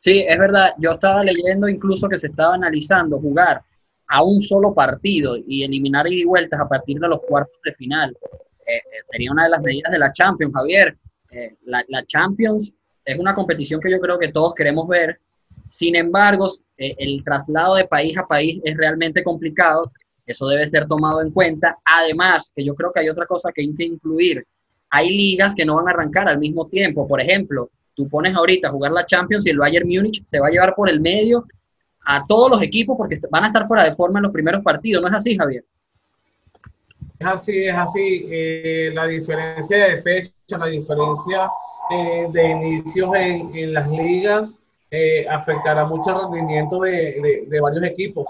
Sí, 0.01 0.25
es 0.27 0.39
verdad. 0.39 0.73
Yo 0.79 0.93
estaba 0.93 1.23
leyendo 1.23 1.69
incluso 1.69 2.09
que 2.09 2.19
se 2.19 2.29
estaba 2.29 2.55
analizando 2.55 3.19
jugar 3.21 3.63
a 4.09 4.23
un 4.23 4.41
solo 4.41 4.75
partido 4.75 5.37
y 5.37 5.65
eliminar 5.65 6.07
ida 6.07 6.23
y 6.23 6.25
vueltas 6.25 6.61
a 6.61 6.69
partir 6.69 6.99
de 6.99 7.09
los 7.09 7.21
cuartos 7.21 7.59
de 7.65 7.75
final. 7.75 8.17
Eh, 8.67 8.77
eh, 8.77 8.81
sería 9.11 9.33
una 9.33 9.45
de 9.45 9.51
las 9.51 9.63
medidas 9.63 9.93
de 9.93 9.99
la 9.99 10.13
Champions, 10.13 10.53
Javier. 10.55 10.97
Eh, 11.31 11.57
la, 11.65 11.85
la, 11.89 12.05
Champions 12.05 12.73
es 13.05 13.19
una 13.19 13.35
competición 13.35 13.81
que 13.81 13.91
yo 13.91 13.99
creo 14.01 14.19
que 14.19 14.29
todos 14.29 14.55
queremos 14.55 14.87
ver. 14.89 15.19
Sin 15.69 15.97
embargo, 15.97 16.49
el 16.77 17.25
traslado 17.25 17.77
de 17.77 17.87
país 17.87 18.17
a 18.17 18.27
país 18.27 18.61
es 18.65 18.77
realmente 18.77 19.25
complicado. 19.25 19.91
Eso 20.25 20.47
debe 20.47 20.69
ser 20.69 20.87
tomado 20.87 21.21
en 21.21 21.31
cuenta. 21.31 21.79
Además, 21.85 22.53
que 22.55 22.65
yo 22.65 22.75
creo 22.75 22.93
que 22.93 23.01
hay 23.01 23.09
otra 23.09 23.27
cosa 23.27 23.51
que 23.53 23.63
hay 23.63 23.75
que 23.75 23.85
incluir 23.85 24.47
hay 24.95 25.11
ligas 25.11 25.57
que 25.57 25.65
no 25.65 25.75
van 25.75 25.89
a 25.89 25.91
arrancar 25.91 26.29
al 26.29 26.39
mismo 26.39 26.69
tiempo. 26.69 27.09
Por 27.09 27.21
ejemplo, 27.21 27.69
tú 27.95 28.09
pones 28.09 28.33
ahorita 28.33 28.71
jugar 28.71 28.93
la 28.93 29.05
Champions 29.05 29.45
y 29.45 29.51
el 29.51 29.59
Bayern 29.59 29.89
Múnich 29.89 30.25
se 30.29 30.39
va 30.39 30.47
a 30.47 30.51
llevar 30.51 30.73
por 30.77 30.89
el 30.89 31.01
medio 31.01 31.47
a 32.05 32.27
todos 32.27 32.51
los 32.51 32.63
equipos 32.63 32.97
porque 32.97 33.21
van 33.31 33.45
a 33.45 33.47
estar 33.49 33.67
fuera 33.67 33.85
de 33.85 33.95
forma 33.95 34.19
en 34.19 34.25
los 34.25 34.33
primeros 34.33 34.63
partidos. 34.63 35.03
¿No 35.03 35.09
es 35.09 35.15
así, 35.15 35.37
Javier? 35.37 35.65
Es 37.19 37.27
así, 37.27 37.65
es 37.65 37.75
así. 37.75 38.27
Eh, 38.31 38.91
la 38.93 39.07
diferencia 39.07 39.77
de 39.77 40.03
fecha, 40.03 40.59
la 40.59 40.67
diferencia 40.67 41.51
eh, 41.91 42.29
de 42.31 42.51
inicios 42.51 43.11
en, 43.15 43.73
las 43.73 43.89
ligas 43.89 44.55
eh, 44.91 45.27
afectará 45.29 45.85
mucho 45.85 46.11
el 46.11 46.33
rendimiento 46.33 46.81
de, 46.81 47.47
de 47.49 47.61
varios 47.61 47.85
equipos. 47.85 48.27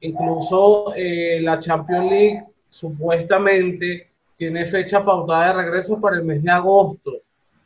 Incluso 0.00 0.94
la 1.40 1.60
Champions 1.60 2.10
League 2.10 2.44
supuestamente 2.70 4.08
tiene 4.38 4.70
fecha 4.70 5.04
pautada 5.04 5.48
de 5.48 5.64
regreso 5.64 6.00
para 6.00 6.16
el 6.16 6.24
mes 6.24 6.42
de 6.42 6.50
agosto. 6.50 7.12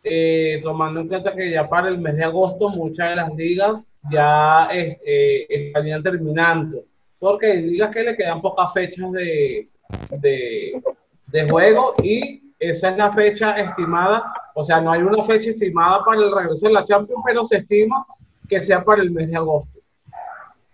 Eh, 0.06 0.60
tomando 0.62 1.00
en 1.00 1.08
cuenta 1.08 1.34
que 1.34 1.50
ya 1.50 1.66
para 1.66 1.88
el 1.88 1.96
mes 1.96 2.14
de 2.16 2.24
agosto 2.24 2.68
muchas 2.68 3.08
de 3.08 3.16
las 3.16 3.34
ligas 3.34 3.86
ya 4.10 4.68
eh, 4.70 5.46
estarían 5.48 6.02
terminando, 6.02 6.84
porque 7.18 7.46
hay 7.46 7.62
ligas 7.62 7.90
que 7.90 8.02
le 8.02 8.14
quedan 8.14 8.42
pocas 8.42 8.70
fechas 8.74 9.10
de, 9.12 9.66
de, 10.10 11.48
juego 11.48 11.94
y 12.02 12.52
esa 12.58 12.90
es 12.90 12.98
la 12.98 13.14
fecha 13.14 13.56
estimada, 13.58 14.30
o 14.54 14.62
sea, 14.62 14.78
no 14.82 14.92
hay 14.92 15.00
una 15.00 15.24
fecha 15.24 15.48
estimada 15.48 16.04
para 16.04 16.20
el 16.20 16.34
regreso 16.34 16.66
de 16.66 16.72
la 16.74 16.84
Champions, 16.84 17.22
pero 17.24 17.42
se 17.46 17.56
estima 17.56 18.04
que 18.46 18.60
sea 18.60 18.84
para 18.84 19.00
el 19.00 19.10
mes 19.10 19.30
de 19.30 19.36
agosto. 19.36 19.80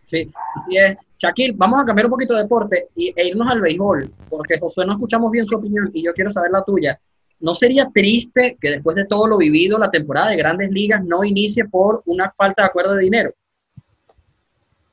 Sí, 0.06 0.28
y 0.68 0.76
es. 0.76 0.96
Shaquille, 1.20 1.54
vamos 1.54 1.80
a 1.80 1.84
cambiar 1.84 2.06
un 2.06 2.12
poquito 2.12 2.34
de 2.34 2.42
deporte 2.42 2.88
e 2.96 3.26
irnos 3.26 3.46
al 3.48 3.60
béisbol, 3.60 4.10
porque 4.28 4.58
José 4.58 4.86
no 4.86 4.94
escuchamos 4.94 5.30
bien 5.30 5.46
su 5.46 5.54
opinión 5.54 5.90
y 5.92 6.02
yo 6.02 6.14
quiero 6.14 6.32
saber 6.32 6.50
la 6.50 6.64
tuya. 6.64 6.98
¿No 7.40 7.54
sería 7.54 7.88
triste 7.92 8.58
que 8.60 8.70
después 8.70 8.94
de 8.96 9.06
todo 9.06 9.26
lo 9.26 9.38
vivido, 9.38 9.78
la 9.78 9.90
temporada 9.90 10.28
de 10.28 10.36
grandes 10.36 10.70
ligas 10.70 11.02
no 11.04 11.24
inicie 11.24 11.64
por 11.64 12.02
una 12.04 12.32
falta 12.36 12.62
de 12.62 12.68
acuerdo 12.68 12.94
de 12.94 13.02
dinero? 13.02 13.34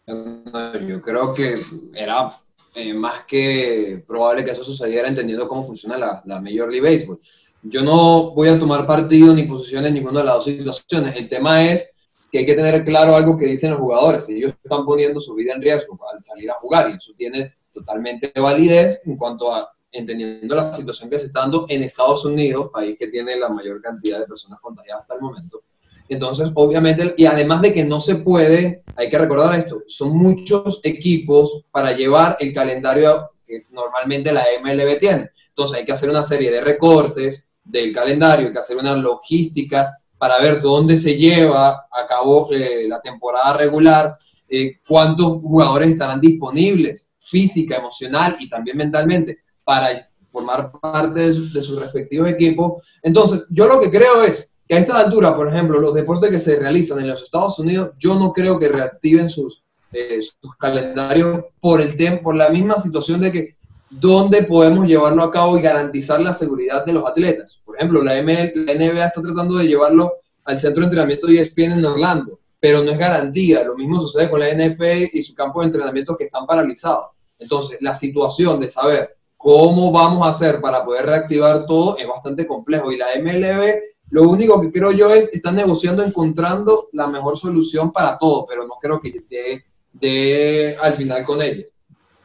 Yo 0.07 1.01
creo 1.01 1.33
que 1.33 1.61
era 1.93 2.39
eh, 2.73 2.93
más 2.93 3.25
que 3.25 4.01
probable 4.07 4.45
que 4.45 4.51
eso 4.51 4.63
sucediera 4.63 5.09
entendiendo 5.09 5.47
cómo 5.47 5.65
funciona 5.65 5.97
la, 5.97 6.39
Major 6.39 6.71
League 6.71 6.81
Baseball. 6.81 7.19
Yo 7.63 7.81
no 7.81 8.31
voy 8.31 8.47
a 8.47 8.57
tomar 8.57 8.87
partido 8.87 9.33
ni 9.33 9.43
posición 9.43 9.85
en 9.85 9.95
ninguna 9.95 10.19
de 10.19 10.25
las 10.25 10.35
dos 10.35 10.45
situaciones. 10.45 11.15
El 11.17 11.27
tema 11.27 11.65
es 11.65 11.91
que 12.31 12.39
hay 12.39 12.45
que 12.45 12.55
tener 12.55 12.85
claro 12.85 13.15
algo 13.15 13.37
que 13.37 13.47
dicen 13.47 13.71
los 13.71 13.79
jugadores. 13.79 14.29
Ellos 14.29 14.53
están 14.63 14.85
poniendo 14.85 15.19
su 15.19 15.35
vida 15.35 15.53
en 15.53 15.61
riesgo 15.61 15.99
al 16.13 16.21
salir 16.21 16.49
a 16.49 16.55
jugar 16.55 16.89
y 16.89 16.93
eso 16.93 17.11
tiene 17.17 17.55
totalmente 17.73 18.31
validez 18.39 19.01
en 19.05 19.17
cuanto 19.17 19.53
a 19.53 19.69
entendiendo 19.91 20.55
la 20.55 20.73
situación 20.73 21.09
que 21.09 21.19
se 21.19 21.27
está 21.27 21.41
dando 21.41 21.65
en 21.69 21.83
Estados 21.83 22.25
Unidos, 22.25 22.69
país 22.71 22.97
que 22.97 23.07
tiene 23.07 23.35
la 23.35 23.49
mayor 23.49 23.81
cantidad 23.81 24.19
de 24.19 24.25
personas 24.25 24.59
contagiadas 24.59 25.01
hasta 25.01 25.15
el 25.15 25.21
momento. 25.21 25.61
Entonces, 26.09 26.51
obviamente, 26.53 27.13
y 27.17 27.25
además 27.25 27.61
de 27.61 27.73
que 27.73 27.83
no 27.83 27.99
se 27.99 28.15
puede, 28.15 28.83
hay 28.95 29.09
que 29.09 29.17
recordar 29.17 29.53
esto, 29.55 29.81
son 29.87 30.17
muchos 30.17 30.79
equipos 30.83 31.65
para 31.71 31.91
llevar 31.91 32.37
el 32.39 32.53
calendario 32.53 33.31
que 33.45 33.65
normalmente 33.71 34.31
la 34.31 34.45
MLB 34.61 34.99
tiene. 34.99 35.31
Entonces, 35.49 35.77
hay 35.77 35.85
que 35.85 35.91
hacer 35.91 36.09
una 36.09 36.23
serie 36.23 36.51
de 36.51 36.61
recortes 36.61 37.47
del 37.63 37.93
calendario, 37.93 38.47
hay 38.47 38.53
que 38.53 38.59
hacer 38.59 38.77
una 38.77 38.95
logística 38.95 39.97
para 40.17 40.39
ver 40.39 40.61
dónde 40.61 40.95
se 40.95 41.15
lleva 41.15 41.87
a 41.91 42.07
cabo 42.07 42.49
eh, 42.51 42.87
la 42.87 43.01
temporada 43.01 43.53
regular, 43.53 44.17
eh, 44.49 44.79
cuántos 44.87 45.41
jugadores 45.41 45.91
estarán 45.91 46.21
disponibles 46.21 47.09
física, 47.19 47.75
emocional 47.77 48.37
y 48.39 48.49
también 48.49 48.77
mentalmente 48.77 49.39
para 49.67 50.09
formar 50.31 50.71
parte 50.71 51.19
de, 51.19 51.33
sus 51.33 51.81
respectivos 51.81 52.29
equipos. 52.29 52.81
Entonces, 53.03 53.45
yo 53.49 53.67
lo 53.67 53.81
que 53.81 53.91
creo 53.91 54.23
es 54.23 54.49
que 54.65 54.75
a 54.75 54.79
esta 54.79 54.97
altura, 54.97 55.35
por 55.35 55.49
ejemplo, 55.49 55.77
los 55.77 55.93
deportes 55.93 56.29
que 56.29 56.39
se 56.39 56.57
realizan 56.57 56.99
en 56.99 57.09
los 57.09 57.21
Estados 57.21 57.59
Unidos, 57.59 57.91
yo 57.99 58.15
no 58.15 58.31
creo 58.31 58.57
que 58.57 58.69
reactiven 58.69 59.29
sus, 59.29 59.65
eh, 59.91 60.21
sus 60.21 60.55
calendarios 60.55 61.43
por 61.59 61.81
el 61.81 61.97
tiempo, 61.97 62.23
por 62.23 62.35
la 62.35 62.47
misma 62.47 62.77
situación 62.77 63.19
de 63.19 63.31
que 63.33 63.57
dónde 63.89 64.43
podemos 64.43 64.87
llevarlo 64.87 65.21
a 65.21 65.31
cabo 65.31 65.57
y 65.57 65.61
garantizar 65.61 66.21
la 66.21 66.31
seguridad 66.31 66.85
de 66.85 66.93
los 66.93 67.05
atletas. 67.05 67.59
Por 67.65 67.75
ejemplo, 67.75 68.01
la, 68.01 68.21
NBA 68.21 69.05
está 69.05 69.21
tratando 69.21 69.57
de 69.57 69.67
llevarlo 69.67 70.13
al 70.45 70.59
centro 70.61 70.79
de 70.79 70.85
entrenamiento 70.85 71.27
de 71.27 71.41
ESPN 71.41 71.73
en 71.73 71.85
Orlando, 71.85 72.39
pero 72.57 72.81
no 72.81 72.91
es 72.91 72.97
garantía. 72.97 73.65
Lo 73.65 73.75
mismo 73.75 73.99
sucede 73.99 74.29
con 74.29 74.39
la 74.39 74.47
NFL 74.47 75.09
y 75.11 75.21
su 75.21 75.35
campo 75.35 75.59
de 75.59 75.65
entrenamiento 75.65 76.15
que 76.15 76.23
están 76.23 76.45
paralizados. 76.45 77.07
Entonces, 77.37 77.79
la 77.81 77.93
situación 77.93 78.61
de 78.61 78.69
saber 78.69 79.16
cómo 79.47 79.93
vamos 79.93 80.27
a 80.27 80.31
hacer 80.31 80.59
para 80.59 80.83
poder 80.83 81.05
reactivar 81.05 81.65
todo 81.65 81.97
es 81.97 82.05
bastante 82.05 82.45
complejo. 82.45 82.91
Y 82.91 82.97
la 82.97 83.05
MLB, 83.17 83.75
lo 84.09 84.23
único 84.23 84.59
que 84.59 84.69
creo 84.69 84.91
yo 84.91 85.09
es, 85.13 85.33
están 85.33 85.55
negociando, 85.55 86.03
encontrando 86.03 86.89
la 86.91 87.07
mejor 87.07 87.37
solución 87.37 87.93
para 87.93 88.17
todo, 88.17 88.45
pero 88.45 88.67
no 88.67 88.73
creo 88.73 88.99
que 88.99 89.07
esté 89.07 90.75
al 90.75 90.95
final 90.95 91.23
con 91.23 91.41
ella. 91.41 91.63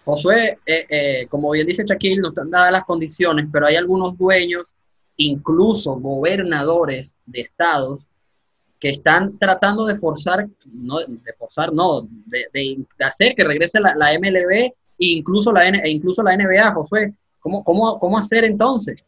Josué, 0.04 0.58
eh, 0.66 0.84
eh, 0.88 1.26
como 1.30 1.52
bien 1.52 1.68
dice 1.68 1.84
Shaquille, 1.86 2.20
no 2.20 2.30
están 2.30 2.50
dadas 2.50 2.72
las 2.72 2.84
condiciones, 2.84 3.46
pero 3.52 3.68
hay 3.68 3.76
algunos 3.76 4.18
dueños, 4.18 4.72
incluso 5.16 5.94
gobernadores 5.94 7.14
de 7.24 7.40
estados, 7.42 8.04
que 8.80 8.88
están 8.88 9.38
tratando 9.38 9.86
de 9.86 9.96
forzar, 9.96 10.48
no, 10.64 10.98
de 10.98 11.32
forzar, 11.38 11.72
no, 11.72 12.02
de, 12.26 12.84
hacer 12.98 13.36
que 13.36 13.44
regrese 13.44 13.78
la, 13.78 14.18
MLB 14.18 14.50
e 14.50 14.74
incluso 15.10 15.52
la, 15.52 15.68
e 15.68 15.90
incluso 15.90 16.22
la 16.22 16.36
NBA, 16.36 16.72
Josué. 16.74 17.12
¿Cómo, 17.40 17.64
cómo, 17.64 17.98
¿Cómo 17.98 18.18
hacer 18.18 18.44
entonces? 18.44 19.02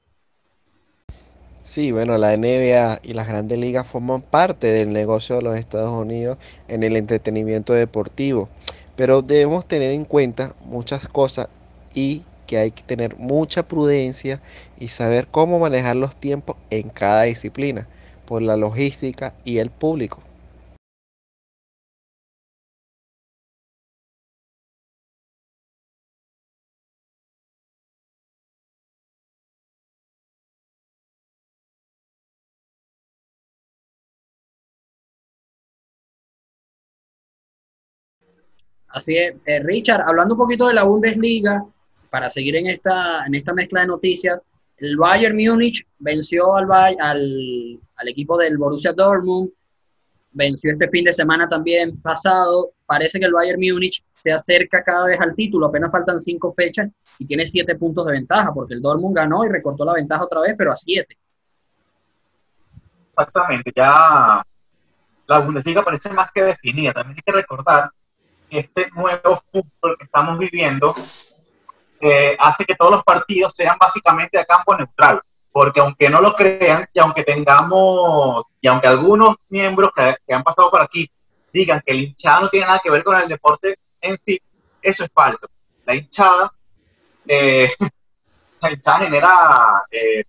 Sí, 1.63 1.93
bueno, 1.93 2.19
la 2.19 2.37
NBA 2.37 3.01
y 3.03 3.15
las 3.15 3.29
grandes 3.29 3.59
ligas 3.59 3.87
forman 3.87 4.21
parte 4.21 4.67
del 4.67 4.93
negocio 4.93 5.37
de 5.37 5.43
los 5.43 5.57
Estados 5.57 5.99
Unidos 5.99 6.37
en 6.69 6.83
el 6.83 6.97
entretenimiento 6.97 7.73
deportivo. 7.73 8.51
Pero 8.97 9.23
debemos 9.23 9.67
tener 9.67 9.93
en 9.93 10.05
cuenta 10.05 10.55
muchas 10.67 11.09
cosas 11.09 11.49
y 11.95 12.23
que 12.47 12.59
hay 12.59 12.71
que 12.71 12.83
tener 12.83 13.17
mucha 13.17 13.67
prudencia 13.67 14.43
y 14.79 14.89
saber 14.89 15.29
cómo 15.29 15.59
manejar 15.59 15.97
los 15.97 16.17
tiempos 16.17 16.57
en 16.71 16.91
cada 16.91 17.23
disciplina 17.23 17.89
por 18.27 18.43
la 18.43 18.57
logística 18.57 19.35
y 19.45 19.59
el 19.59 19.71
público. 19.71 20.24
Así 38.95 39.17
es, 39.17 39.35
eh, 39.45 39.59
Richard, 39.59 40.03
hablando 40.07 40.35
un 40.35 40.39
poquito 40.39 40.69
de 40.69 40.75
la 40.75 40.85
Bundesliga, 40.85 41.65
para 42.11 42.31
seguir 42.31 42.55
en 42.55 42.69
esta, 42.69 43.27
en 43.27 43.35
esta 43.35 43.53
mezcla 43.53 43.81
de 43.81 43.89
noticias, 43.89 44.41
el 44.77 44.97
Bayern 44.97 45.37
Múnich 45.37 45.85
venció 45.99 46.55
al, 46.55 46.71
al, 46.71 47.81
al 47.97 48.09
equipo 48.09 48.39
del 48.39 48.57
Borussia 48.57 48.93
Dortmund, 48.93 49.51
venció 50.31 50.71
este 50.71 50.89
fin 50.91 51.05
de 51.05 51.13
semana 51.13 51.49
también 51.49 52.01
pasado. 52.01 52.71
Parece 52.87 53.19
que 53.19 53.27
el 53.27 53.33
Bayern 53.33 53.59
Múnich 53.59 54.05
se 54.13 54.31
acerca 54.31 54.85
cada 54.85 55.07
vez 55.07 55.21
al 55.21 55.35
título, 55.35 55.67
apenas 55.67 55.91
faltan 55.91 56.21
cinco 56.21 56.55
fechas 56.55 56.89
y 57.19 57.27
tiene 57.27 57.49
siete 57.49 57.75
puntos 57.75 58.07
de 58.07 58.13
ventaja, 58.13 58.55
porque 58.55 58.75
el 58.75 58.81
Dortmund 58.81 59.17
ganó 59.17 59.45
y 59.45 59.49
recortó 59.49 59.85
la 59.85 59.95
ventaja 59.95 60.23
otra 60.23 60.41
vez, 60.41 60.55
pero 60.57 60.71
a 60.71 60.77
siete. 60.77 61.19
Exactamente, 63.11 63.73
ya 63.75 64.41
la 65.27 65.39
Bundesliga 65.41 65.83
parece 65.83 66.11
más 66.11 66.31
que 66.33 66.43
definida. 66.45 66.93
También 66.93 67.17
hay 67.17 67.23
que 67.23 67.41
recordar 67.41 67.91
este 68.51 68.91
nuevo 68.91 69.43
fútbol 69.51 69.97
que 69.99 70.05
estamos 70.05 70.39
viviendo 70.39 70.95
eh, 72.01 72.37
hace 72.39 72.65
que 72.65 72.75
todos 72.75 72.93
los 72.93 73.05
partidos 73.05 73.53
sean 73.57 73.77
básicamente 73.81 74.39
a 74.39 74.45
campo 74.45 74.77
neutral, 74.77 75.23
porque 75.51 75.81
aunque 75.81 76.11
no 76.11 76.21
lo 76.21 76.35
crean 76.35 76.87
y 76.93 76.99
aunque 76.99 77.25
tengamos, 77.25 78.45
y 78.61 78.69
aunque 78.69 78.89
algunos 78.89 79.37
miembros 79.49 79.91
que, 79.95 80.35
han 80.35 80.43
pasado 80.43 80.71
por 80.71 80.83
aquí 80.83 81.11
digan 81.53 81.83
que 81.85 81.93
el 81.93 82.01
hinchada 82.01 82.41
no 82.41 82.49
tiene 82.51 82.67
nada 82.67 82.81
que 82.83 82.91
ver 82.91 83.05
con 83.05 83.17
el 83.17 83.29
deporte 83.29 83.79
en 84.01 84.19
sí, 84.19 84.41
eso 84.83 85.05
es 85.05 85.11
falso. 85.15 85.47
La 85.87 85.95
hinchada, 85.95 86.53
eh, 87.27 87.71
la 88.61 88.73
hinchada 88.73 88.99
genera 88.99 89.85
eh, 89.91 90.25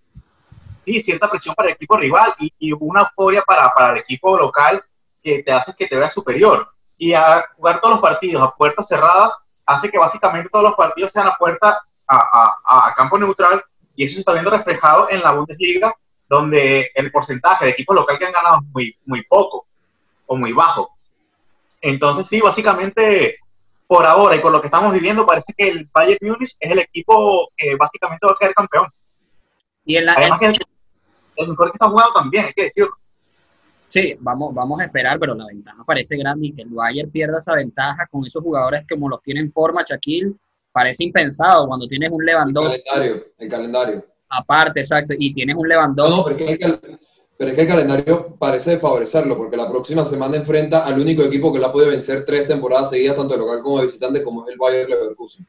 cierta 1.02 1.30
presión 1.30 1.56
para 1.56 1.70
el 1.70 1.76
equipo 1.76 1.98
rival 1.98 2.36
y, 2.40 2.54
y 2.60 2.72
una 2.72 3.02
euforia 3.02 3.42
para, 3.42 3.70
para 3.74 3.94
el 3.94 3.98
equipo 4.00 4.38
local 4.38 4.84
que 5.22 5.44
te 5.44 5.52
hace 5.52 5.74
que 5.74 5.88
te 5.88 5.98
veas 5.98 6.14
superior 6.14 6.75
y 6.98 7.14
a 7.14 7.46
jugar 7.56 7.80
todos 7.80 7.96
los 7.96 8.02
partidos 8.02 8.42
a 8.42 8.52
puerta 8.52 8.82
cerrada 8.84 9.36
hace 9.66 9.90
que 9.90 9.98
básicamente 9.98 10.50
todos 10.50 10.64
los 10.64 10.76
partidos 10.76 11.12
sean 11.12 11.28
a 11.28 11.36
puerta 11.36 11.82
a, 12.08 12.94
campo 12.96 13.18
neutral 13.18 13.64
y 13.96 14.04
eso 14.04 14.14
se 14.14 14.20
está 14.20 14.34
viendo 14.34 14.52
reflejado 14.52 15.10
en 15.10 15.22
la 15.22 15.32
Bundesliga 15.32 15.94
donde 16.28 16.92
el 16.94 17.12
porcentaje 17.12 17.66
de 17.66 17.72
equipos 17.72 17.96
locales 17.96 18.20
que 18.20 18.26
han 18.26 18.34
ganado 18.34 18.58
es 18.58 18.68
muy, 18.74 18.98
muy 19.06 19.24
poco 19.24 19.68
o 20.26 20.36
muy 20.36 20.54
bajo. 20.54 20.96
Entonces 21.82 22.28
sí, 22.28 22.42
básicamente 22.42 23.38
por 23.88 24.06
ahora 24.06 24.36
y 24.36 24.40
por 24.40 24.52
lo 24.52 24.60
que 24.60 24.68
estamos 24.68 24.92
viviendo 24.92 25.26
parece 25.26 25.54
que 25.56 25.68
el 25.68 25.90
Bayern 25.94 26.18
Munich 26.22 26.56
es 26.60 26.72
el 26.72 26.80
equipo 26.80 27.50
que 27.56 27.76
básicamente 27.76 28.26
va 28.26 28.34
a 28.34 28.36
quedar 28.40 28.54
campeón. 28.56 28.88
Y 29.86 29.98
en 29.98 30.10
Además 30.10 30.40
que 30.40 30.46
el, 30.48 31.50
mejor 31.50 31.72
que 31.72 31.76
está 31.76 31.90
jugando 31.90 32.14
también, 32.14 32.46
hay 32.46 32.54
que 32.54 32.64
decirlo. 32.64 32.96
Sí, 33.96 34.14
vamos, 34.20 34.54
vamos 34.54 34.78
a 34.82 34.84
esperar, 34.84 35.18
pero 35.18 35.34
la 35.36 35.46
ventaja 35.46 35.82
parece 35.86 36.18
grande 36.18 36.48
y 36.48 36.52
que 36.52 36.64
el 36.64 36.68
Bayern 36.68 37.10
pierda 37.10 37.40
esa 37.40 37.54
ventaja 37.54 38.06
con 38.12 38.26
esos 38.26 38.44
jugadores 38.44 38.84
como 38.90 39.08
los 39.08 39.22
tiene 39.22 39.40
en 39.40 39.54
forma 39.54 39.86
Shaquille, 39.90 40.34
parece 40.74 41.06
impensado 41.06 41.66
cuando 41.66 41.88
tienes 41.88 42.12
un 42.12 42.26
Lewandowski. 42.26 42.76
El 42.76 42.84
calendario, 42.84 43.26
el 43.38 43.50
calendario. 43.50 44.06
Aparte, 44.28 44.82
exacto, 44.82 45.14
y 45.18 45.34
tienes 45.34 45.56
un 45.56 45.70
Lewandowski. 45.70 46.12
No, 46.12 46.18
no, 46.18 46.24
pero 46.26 46.46
es, 46.46 46.60
que 46.60 46.66
el, 46.66 46.80
pero 47.38 47.52
es 47.52 47.56
que 47.56 47.62
el 47.62 47.68
calendario 47.70 48.36
parece 48.38 48.80
favorecerlo, 48.80 49.38
porque 49.38 49.56
la 49.56 49.70
próxima 49.70 50.04
semana 50.04 50.36
enfrenta 50.36 50.84
al 50.84 51.00
único 51.00 51.24
equipo 51.24 51.54
que 51.54 51.60
la 51.60 51.72
puede 51.72 51.92
vencer 51.92 52.26
tres 52.26 52.48
temporadas 52.48 52.90
seguidas, 52.90 53.16
tanto 53.16 53.36
de 53.36 53.40
local 53.40 53.62
como 53.62 53.78
de 53.78 53.86
visitante, 53.86 54.22
como 54.22 54.44
es 54.44 54.52
el 54.52 54.58
Bayern 54.58 54.90
Leverkusen. 54.90 55.48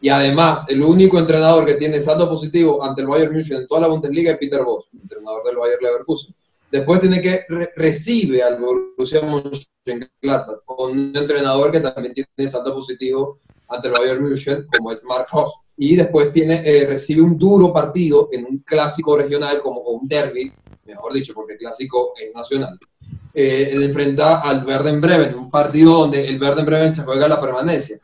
Y 0.00 0.08
además, 0.08 0.66
el 0.68 0.84
único 0.84 1.18
entrenador 1.18 1.66
que 1.66 1.74
tiene 1.74 1.98
saldo 1.98 2.28
positivo 2.28 2.80
ante 2.80 3.00
el 3.00 3.08
Bayern 3.08 3.32
München 3.32 3.56
en 3.56 3.66
toda 3.66 3.80
la 3.80 3.88
Bundesliga 3.88 4.30
es 4.30 4.38
Peter 4.38 4.62
Bosz, 4.62 4.86
entrenador 4.92 5.42
del 5.42 5.56
Bayern 5.56 5.82
Leverkusen. 5.82 6.32
Después 6.70 7.00
tiene 7.00 7.20
que 7.20 7.40
recibe 7.76 8.42
al 8.42 8.58
Borussia 8.58 9.22
Mönchengladbach 9.22 10.64
con 10.64 10.92
un 10.92 11.16
entrenador 11.16 11.72
que 11.72 11.80
también 11.80 12.14
tiene 12.14 12.50
salto 12.50 12.74
positivo 12.74 13.38
ante 13.68 13.88
el 13.88 13.94
Bayern 13.94 14.22
München, 14.22 14.66
como 14.76 14.92
es 14.92 15.04
Mark 15.04 15.26
Hoss. 15.32 15.52
Y 15.76 15.96
después 15.96 16.32
tiene, 16.32 16.62
eh, 16.64 16.86
recibe 16.86 17.22
un 17.22 17.38
duro 17.38 17.72
partido 17.72 18.28
en 18.32 18.44
un 18.44 18.58
clásico 18.58 19.16
regional 19.16 19.60
como 19.62 19.80
un 19.80 20.08
derby 20.08 20.52
mejor 20.88 21.12
dicho, 21.12 21.34
porque 21.34 21.52
el 21.52 21.58
clásico 21.58 22.14
es 22.20 22.34
nacional. 22.34 22.76
Eh, 23.32 23.70
enfrenta 23.74 24.40
al 24.40 24.64
Verden 24.64 25.00
Bremen, 25.00 25.34
un 25.34 25.50
partido 25.50 26.00
donde 26.00 26.26
el 26.26 26.38
Verden 26.38 26.66
Bremen 26.66 26.94
se 26.94 27.02
juega 27.02 27.28
la 27.28 27.40
permanencia. 27.40 27.98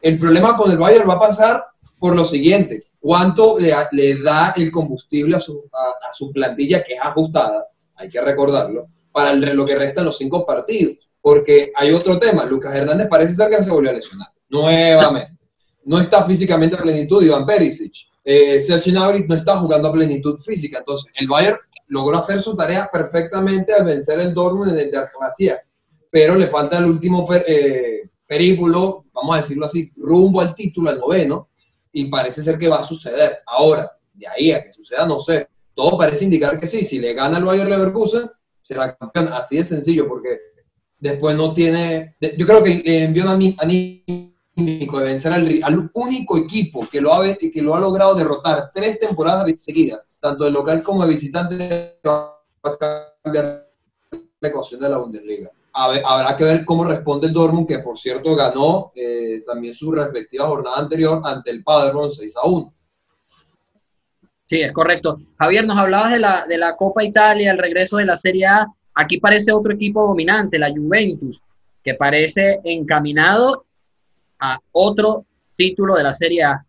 El 0.00 0.18
problema 0.18 0.56
con 0.56 0.70
el 0.70 0.78
Bayern 0.78 1.08
va 1.08 1.14
a 1.14 1.20
pasar 1.20 1.64
por 1.98 2.14
lo 2.14 2.24
siguiente, 2.24 2.84
cuánto 3.00 3.58
le, 3.58 4.22
da 4.22 4.52
el 4.54 4.70
combustible 4.70 5.36
a 5.36 5.40
su, 5.40 5.64
a, 5.72 6.12
su, 6.12 6.30
plantilla 6.30 6.84
que 6.84 6.94
es 6.94 7.00
ajustada, 7.02 7.66
hay 7.96 8.08
que 8.08 8.20
recordarlo, 8.20 8.88
para 9.12 9.32
el, 9.32 9.40
lo 9.56 9.66
que 9.66 9.76
restan 9.76 10.04
los 10.04 10.18
cinco 10.18 10.44
partidos. 10.46 10.98
Porque 11.20 11.72
hay 11.74 11.92
otro 11.92 12.18
tema, 12.18 12.44
Lucas 12.44 12.74
Hernández 12.74 13.08
parece 13.08 13.34
ser 13.34 13.50
que 13.50 13.62
se 13.62 13.70
volvió 13.70 13.90
a 13.90 13.94
lesionar, 13.94 14.28
nuevamente. 14.48 15.32
No 15.84 16.00
está 16.00 16.24
físicamente 16.24 16.76
a 16.76 16.82
plenitud 16.82 17.22
Iván 17.22 17.46
Perisic. 17.46 17.94
Eh, 18.24 18.60
Sergio 18.60 18.92
no 18.92 19.34
está 19.34 19.56
jugando 19.58 19.88
a 19.88 19.92
plenitud 19.92 20.40
física. 20.40 20.78
Entonces, 20.78 21.12
el 21.14 21.28
Bayern 21.28 21.58
logró 21.88 22.18
hacer 22.18 22.40
su 22.40 22.56
tarea 22.56 22.88
perfectamente 22.92 23.72
al 23.72 23.84
vencer 23.84 24.18
el 24.18 24.34
Dortmund 24.34 24.72
en 24.72 24.88
el 24.88 24.96
Arcacia, 24.96 25.62
pero 26.10 26.34
le 26.34 26.48
falta 26.48 26.78
el 26.78 26.86
último 26.86 27.28
eh, 27.32 28.10
perículo, 28.26 29.04
vamos 29.12 29.36
a 29.36 29.40
decirlo 29.40 29.66
así, 29.66 29.92
rumbo 29.96 30.40
al 30.40 30.54
título, 30.54 30.90
al 30.90 30.98
noveno, 30.98 31.48
y 31.92 32.06
parece 32.06 32.42
ser 32.42 32.58
que 32.58 32.68
va 32.68 32.80
a 32.80 32.84
suceder. 32.84 33.38
Ahora, 33.46 33.90
de 34.12 34.26
ahí 34.26 34.52
a 34.52 34.62
que 34.62 34.72
suceda, 34.72 35.06
no 35.06 35.18
sé. 35.18 35.48
Todo 35.76 35.96
parece 35.96 36.24
indicar 36.24 36.58
que 36.58 36.66
sí. 36.66 36.82
Si 36.82 36.98
le 36.98 37.14
gana 37.14 37.38
el 37.38 37.44
Bayern 37.44 37.70
Leverkusen, 37.70 38.28
será 38.62 38.96
campeón. 38.96 39.28
Así 39.32 39.58
de 39.58 39.64
sencillo, 39.64 40.08
porque 40.08 40.40
después 40.98 41.36
no 41.36 41.52
tiene. 41.52 42.16
Yo 42.20 42.44
creo 42.44 42.64
que 42.64 42.82
envió 42.84 43.28
a 43.28 43.32
anímico 43.32 44.98
de 44.98 45.04
vencer 45.04 45.32
al, 45.32 45.60
al, 45.62 45.90
único 45.92 46.36
equipo 46.38 46.88
que 46.90 47.00
lo, 47.00 47.12
ha, 47.12 47.22
que 47.36 47.62
lo 47.62 47.76
ha 47.76 47.80
logrado 47.80 48.16
derrotar 48.16 48.72
tres 48.74 48.98
temporadas 48.98 49.62
seguidas, 49.62 50.10
tanto 50.18 50.44
de 50.44 50.50
local 50.50 50.82
como 50.82 51.04
de 51.04 51.10
visitante, 51.10 52.00
va 52.04 52.40
a 52.64 53.12
cambiar 53.22 53.68
la 54.40 54.48
ecuación 54.48 54.80
de 54.80 54.88
la 54.88 54.98
Bundesliga 54.98 55.52
habrá 55.76 56.36
que 56.36 56.44
ver 56.44 56.64
cómo 56.64 56.84
responde 56.84 57.26
el 57.26 57.32
Dortmund, 57.32 57.68
que 57.68 57.80
por 57.80 57.98
cierto 57.98 58.34
ganó 58.34 58.92
eh, 58.94 59.42
también 59.44 59.74
su 59.74 59.92
respectiva 59.92 60.46
jornada 60.46 60.78
anterior 60.78 61.20
ante 61.24 61.50
el 61.50 61.62
Paderborn 61.62 62.10
6 62.10 62.36
a 62.36 62.46
1. 62.48 62.74
Sí, 64.46 64.60
es 64.60 64.72
correcto. 64.72 65.18
Javier, 65.38 65.66
nos 65.66 65.76
hablabas 65.76 66.12
de 66.12 66.18
la, 66.20 66.46
de 66.46 66.56
la 66.56 66.76
Copa 66.76 67.04
Italia, 67.04 67.50
el 67.50 67.58
regreso 67.58 67.96
de 67.96 68.06
la 68.06 68.16
Serie 68.16 68.46
A. 68.46 68.66
Aquí 68.94 69.18
parece 69.18 69.52
otro 69.52 69.72
equipo 69.72 70.06
dominante, 70.06 70.58
la 70.58 70.70
Juventus, 70.70 71.40
que 71.82 71.94
parece 71.94 72.60
encaminado 72.64 73.66
a 74.38 74.58
otro 74.72 75.24
título 75.56 75.94
de 75.94 76.02
la 76.02 76.14
Serie 76.14 76.44
A. 76.44 76.64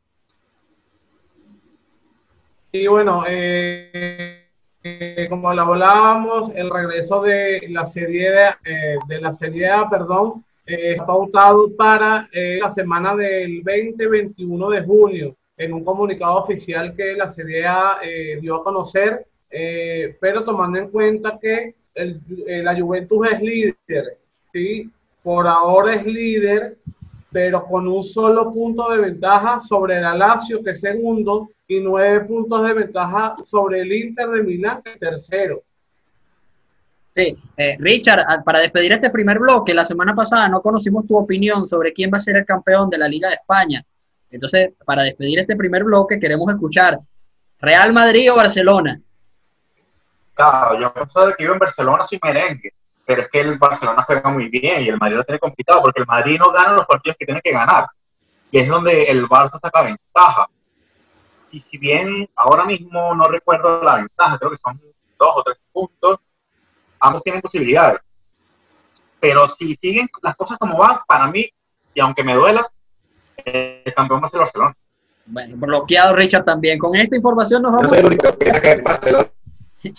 Sí, 2.72 2.86
bueno, 2.88 3.24
eh, 3.28 4.48
como 5.30 5.50
hablábamos, 5.50 6.52
el 6.56 6.70
regreso 6.70 7.22
de 7.22 7.62
la 7.70 7.86
serie 7.86 8.30
eh, 8.66 8.98
de 9.08 9.22
la 9.22 9.34
serie 9.34 9.70
A, 9.70 9.90
perdón, 9.90 10.44
eh, 10.66 10.98
pautado 11.06 11.74
para 11.76 12.30
eh, 12.32 12.60
la 12.62 12.72
semana 12.72 13.16
del 13.16 13.64
20-21 13.64 14.70
de 14.72 14.84
junio, 14.84 15.36
en 15.58 15.74
un 15.74 15.84
comunicado 15.84 16.38
oficial 16.38 16.96
que 16.96 17.14
la 17.14 17.32
serie 17.32 17.66
A 17.66 18.00
dio 18.40 18.56
a 18.56 18.64
conocer, 18.64 19.26
pero 20.20 20.44
tomando 20.44 20.78
en 20.78 20.90
cuenta 20.90 21.38
que 21.42 21.76
el, 21.96 22.22
la 22.64 22.80
Juventus 22.80 23.28
es 23.32 23.42
líder, 23.42 24.18
¿sí? 24.54 24.92
por 25.28 25.46
ahora 25.46 25.96
es 25.96 26.06
líder, 26.06 26.78
pero 27.34 27.66
con 27.66 27.86
un 27.86 28.02
solo 28.02 28.54
punto 28.54 28.90
de 28.92 29.00
ventaja 29.00 29.60
sobre 29.60 29.98
el 29.98 30.04
Lazio, 30.18 30.64
que 30.64 30.70
es 30.70 30.80
segundo, 30.80 31.50
y 31.68 31.82
nueve 31.82 32.22
puntos 32.22 32.66
de 32.66 32.74
ventaja 32.74 33.36
sobre 33.46 33.82
el 33.82 33.92
Inter 33.92 34.30
de 34.30 34.44
Milán, 34.44 34.82
tercero. 34.98 35.64
Sí, 37.14 37.36
eh, 37.58 37.76
Richard, 37.78 38.44
para 38.46 38.62
despedir 38.62 38.94
este 38.94 39.10
primer 39.10 39.38
bloque, 39.38 39.74
la 39.74 39.86
semana 39.86 40.16
pasada 40.16 40.48
no 40.48 40.62
conocimos 40.62 41.06
tu 41.06 41.18
opinión 41.18 41.68
sobre 41.68 41.92
quién 41.92 42.10
va 42.14 42.20
a 42.20 42.22
ser 42.22 42.38
el 42.38 42.46
campeón 42.46 42.90
de 42.90 42.98
la 42.98 43.10
Liga 43.10 43.28
de 43.28 43.36
España. 43.36 43.84
Entonces, 44.30 44.74
para 44.86 45.04
despedir 45.04 45.40
este 45.40 45.56
primer 45.56 45.84
bloque, 45.84 46.20
queremos 46.20 46.50
escuchar 46.50 47.00
Real 47.60 47.94
Madrid 47.94 48.32
o 48.32 48.36
Barcelona. 48.36 49.00
Claro, 50.34 50.80
yo 50.80 50.94
pensaba 50.94 51.34
que 51.34 51.44
iba 51.44 51.54
en 51.54 51.60
Barcelona 51.60 52.04
sin 52.04 52.20
merengue, 52.22 52.72
pero 53.06 53.24
es 53.24 53.30
que 53.30 53.40
el 53.40 53.58
Barcelona 53.58 54.04
juega 54.06 54.30
muy 54.30 54.50
bien 54.50 54.84
y 54.84 54.90
el 54.90 54.98
Madrid 54.98 55.18
lo 55.18 55.24
tiene 55.24 55.40
complicado 55.40 55.82
porque 55.82 56.02
el 56.02 56.08
Madrid 56.08 56.38
no 56.38 56.52
gana 56.52 56.74
los 56.74 56.86
partidos 56.86 57.18
que 57.18 57.26
tiene 57.26 57.42
que 57.42 57.52
ganar. 57.52 57.88
Y 58.52 58.60
es 58.60 58.68
donde 58.68 59.06
el 59.06 59.28
Barça 59.28 59.60
saca 59.60 59.82
ventaja 59.82 60.48
y 61.52 61.62
si 61.62 61.78
bien 61.78 62.30
ahora 62.36 62.66
mismo 62.66 63.16
no 63.16 63.26
recuerdo 63.26 63.82
la 63.82 63.96
ventaja, 63.96 64.38
creo 64.38 64.52
que 64.52 64.58
son 64.58 64.80
dos 65.18 65.34
o 65.36 65.44
tres 65.44 65.58
puntos, 65.72 66.20
ambos 67.00 67.24
tienen 67.24 67.42
posibilidades. 67.42 68.00
Pero 69.20 69.48
si 69.56 69.76
siguen 69.76 70.08
las 70.22 70.36
cosas 70.36 70.58
como 70.58 70.78
van, 70.78 71.00
para 71.08 71.28
mí, 71.28 71.50
y 71.94 72.00
aunque 72.00 72.24
me 72.24 72.36
duela, 72.36 72.70
el 73.46 73.94
campeón 73.94 74.22
va 74.22 74.28
a 74.28 74.30
ser 74.30 74.40
Barcelona. 74.40 74.78
Bueno, 75.26 75.58
bloqueado 75.58 76.16
Richard 76.16 76.46
también. 76.46 76.80
Con 76.80 76.96
esta 76.96 77.16
información 77.16 77.62
nos 77.62 77.74
vamos. 77.74 77.92
a 77.92 77.96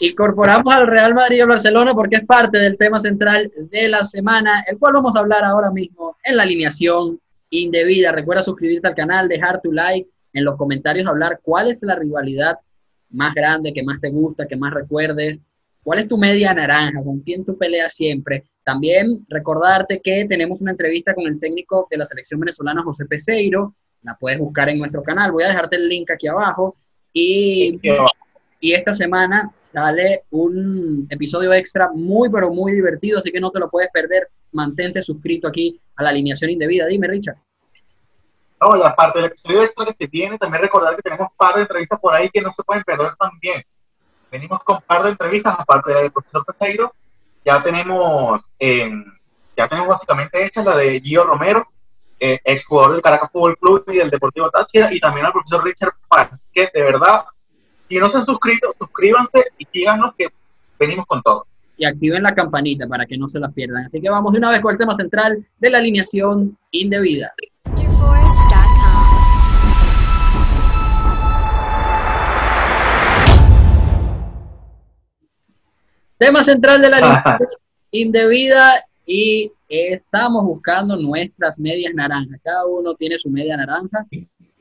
Incorporamos 0.00 0.74
al 0.74 0.86
Real 0.86 1.14
Madrid 1.14 1.36
y 1.36 1.40
al 1.40 1.48
Barcelona 1.48 1.94
porque 1.94 2.16
es 2.16 2.26
parte 2.26 2.58
del 2.58 2.76
tema 2.76 3.00
central 3.00 3.50
de 3.56 3.88
la 3.88 4.04
semana, 4.04 4.64
el 4.66 4.78
cual 4.78 4.94
vamos 4.94 5.16
a 5.16 5.20
hablar 5.20 5.44
ahora 5.44 5.70
mismo 5.70 6.16
en 6.24 6.36
la 6.36 6.42
alineación 6.42 7.20
indebida. 7.50 8.12
Recuerda 8.12 8.42
suscribirte 8.42 8.88
al 8.88 8.94
canal, 8.94 9.28
dejar 9.28 9.60
tu 9.60 9.72
like 9.72 10.08
en 10.32 10.44
los 10.44 10.56
comentarios 10.56 11.06
hablar 11.06 11.40
cuál 11.42 11.70
es 11.70 11.78
la 11.80 11.94
rivalidad 11.94 12.58
más 13.10 13.34
grande, 13.34 13.72
que 13.72 13.82
más 13.82 14.00
te 14.00 14.10
gusta, 14.10 14.46
que 14.46 14.56
más 14.56 14.74
recuerdes, 14.74 15.38
cuál 15.82 16.00
es 16.00 16.08
tu 16.08 16.18
media 16.18 16.52
naranja, 16.52 17.02
con 17.02 17.20
quién 17.20 17.44
tú 17.44 17.56
peleas 17.56 17.94
siempre. 17.94 18.44
También 18.68 19.24
recordarte 19.30 19.98
que 20.04 20.26
tenemos 20.26 20.60
una 20.60 20.72
entrevista 20.72 21.14
con 21.14 21.26
el 21.26 21.40
técnico 21.40 21.88
de 21.90 21.96
la 21.96 22.04
selección 22.04 22.38
venezolana, 22.38 22.82
José 22.82 23.06
Peseiro, 23.06 23.72
la 24.02 24.14
puedes 24.14 24.38
buscar 24.38 24.68
en 24.68 24.78
nuestro 24.78 25.02
canal, 25.02 25.32
voy 25.32 25.44
a 25.44 25.48
dejarte 25.48 25.76
el 25.76 25.88
link 25.88 26.10
aquí 26.10 26.26
abajo. 26.26 26.76
Y, 27.10 27.80
y 28.60 28.72
esta 28.74 28.92
semana 28.92 29.50
sale 29.62 30.24
un 30.28 31.06
episodio 31.08 31.54
extra 31.54 31.90
muy, 31.94 32.28
pero 32.28 32.52
muy 32.52 32.72
divertido, 32.72 33.20
así 33.20 33.32
que 33.32 33.40
no 33.40 33.50
te 33.50 33.58
lo 33.58 33.70
puedes 33.70 33.88
perder. 33.88 34.26
Mantente 34.52 35.00
suscrito 35.00 35.48
aquí 35.48 35.80
a 35.96 36.02
la 36.02 36.10
alineación 36.10 36.50
indebida. 36.50 36.84
Dime, 36.84 37.08
Richard. 37.08 37.38
No, 38.60 38.76
y 38.76 38.82
aparte 38.82 39.20
del 39.20 39.30
episodio 39.30 39.62
extra 39.62 39.86
que 39.86 39.94
se 39.94 40.06
viene, 40.08 40.36
también 40.36 40.60
recordar 40.60 40.94
que 40.94 41.00
tenemos 41.00 41.28
un 41.30 41.36
par 41.38 41.54
de 41.54 41.62
entrevistas 41.62 41.98
por 42.00 42.14
ahí 42.14 42.28
que 42.28 42.42
no 42.42 42.52
se 42.54 42.62
pueden 42.62 42.84
perder 42.84 43.12
también. 43.18 43.62
Venimos 44.30 44.62
con 44.62 44.76
un 44.76 44.82
par 44.82 45.04
de 45.04 45.08
entrevistas, 45.12 45.56
aparte 45.58 45.90
del 45.90 46.12
profesor 46.12 46.44
Peseiro, 46.44 46.92
ya 47.44 47.62
tenemos, 47.62 48.42
ya 48.58 49.68
tenemos 49.68 49.88
básicamente 49.88 50.44
hecha 50.44 50.62
la 50.62 50.76
de 50.76 51.00
Gio 51.00 51.24
Romero, 51.24 51.66
eh, 52.20 52.40
ex 52.44 52.64
jugador 52.64 52.94
del 52.94 53.02
Caracas 53.02 53.30
Fútbol 53.32 53.56
Club 53.58 53.84
y 53.88 53.96
del 53.96 54.10
Deportivo 54.10 54.50
Táchira, 54.50 54.92
y 54.92 55.00
también 55.00 55.26
al 55.26 55.32
profesor 55.32 55.64
Richard 55.64 55.92
Paz, 56.08 56.30
que 56.52 56.68
de 56.72 56.82
verdad, 56.82 57.24
si 57.88 57.98
no 57.98 58.10
se 58.10 58.18
han 58.18 58.26
suscrito, 58.26 58.74
suscríbanse 58.78 59.44
y 59.56 59.64
síganos 59.66 60.14
que 60.16 60.28
venimos 60.78 61.06
con 61.06 61.22
todo. 61.22 61.46
Y 61.76 61.84
activen 61.84 62.24
la 62.24 62.34
campanita 62.34 62.88
para 62.88 63.06
que 63.06 63.16
no 63.16 63.28
se 63.28 63.38
la 63.38 63.50
pierdan. 63.50 63.84
Así 63.84 64.00
que 64.00 64.10
vamos 64.10 64.32
de 64.32 64.38
una 64.38 64.50
vez 64.50 64.60
con 64.60 64.72
el 64.72 64.78
tema 64.78 64.96
central 64.96 65.46
de 65.58 65.70
la 65.70 65.78
alineación 65.78 66.58
indebida. 66.72 67.32
Tema 76.18 76.42
central 76.42 76.82
de 76.82 76.90
la 76.90 76.96
lista 77.00 77.38
indebida 77.90 78.84
y 79.06 79.50
estamos 79.68 80.44
buscando 80.44 80.96
nuestras 80.96 81.58
medias 81.58 81.94
naranjas. 81.94 82.40
Cada 82.42 82.66
uno 82.66 82.94
tiene 82.94 83.18
su 83.18 83.30
media 83.30 83.56
naranja. 83.56 84.06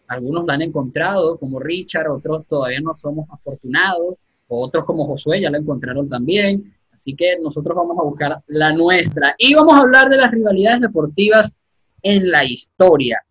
Algunos 0.07 0.45
la 0.45 0.53
han 0.53 0.61
encontrado, 0.61 1.37
como 1.37 1.59
Richard, 1.59 2.09
otros 2.09 2.45
todavía 2.47 2.79
no 2.79 2.95
somos 2.95 3.27
afortunados, 3.29 4.15
otros 4.47 4.85
como 4.85 5.05
Josué 5.05 5.41
ya 5.41 5.49
la 5.49 5.57
encontraron 5.57 6.07
también. 6.07 6.73
Así 6.95 7.15
que 7.15 7.37
nosotros 7.41 7.75
vamos 7.75 7.97
a 7.99 8.03
buscar 8.03 8.41
la 8.47 8.71
nuestra. 8.71 9.35
Y 9.37 9.53
vamos 9.53 9.73
a 9.73 9.79
hablar 9.79 10.09
de 10.09 10.17
las 10.17 10.31
rivalidades 10.31 10.81
deportivas 10.81 11.53
en 12.01 12.29
la 12.29 12.45
historia 12.45 13.21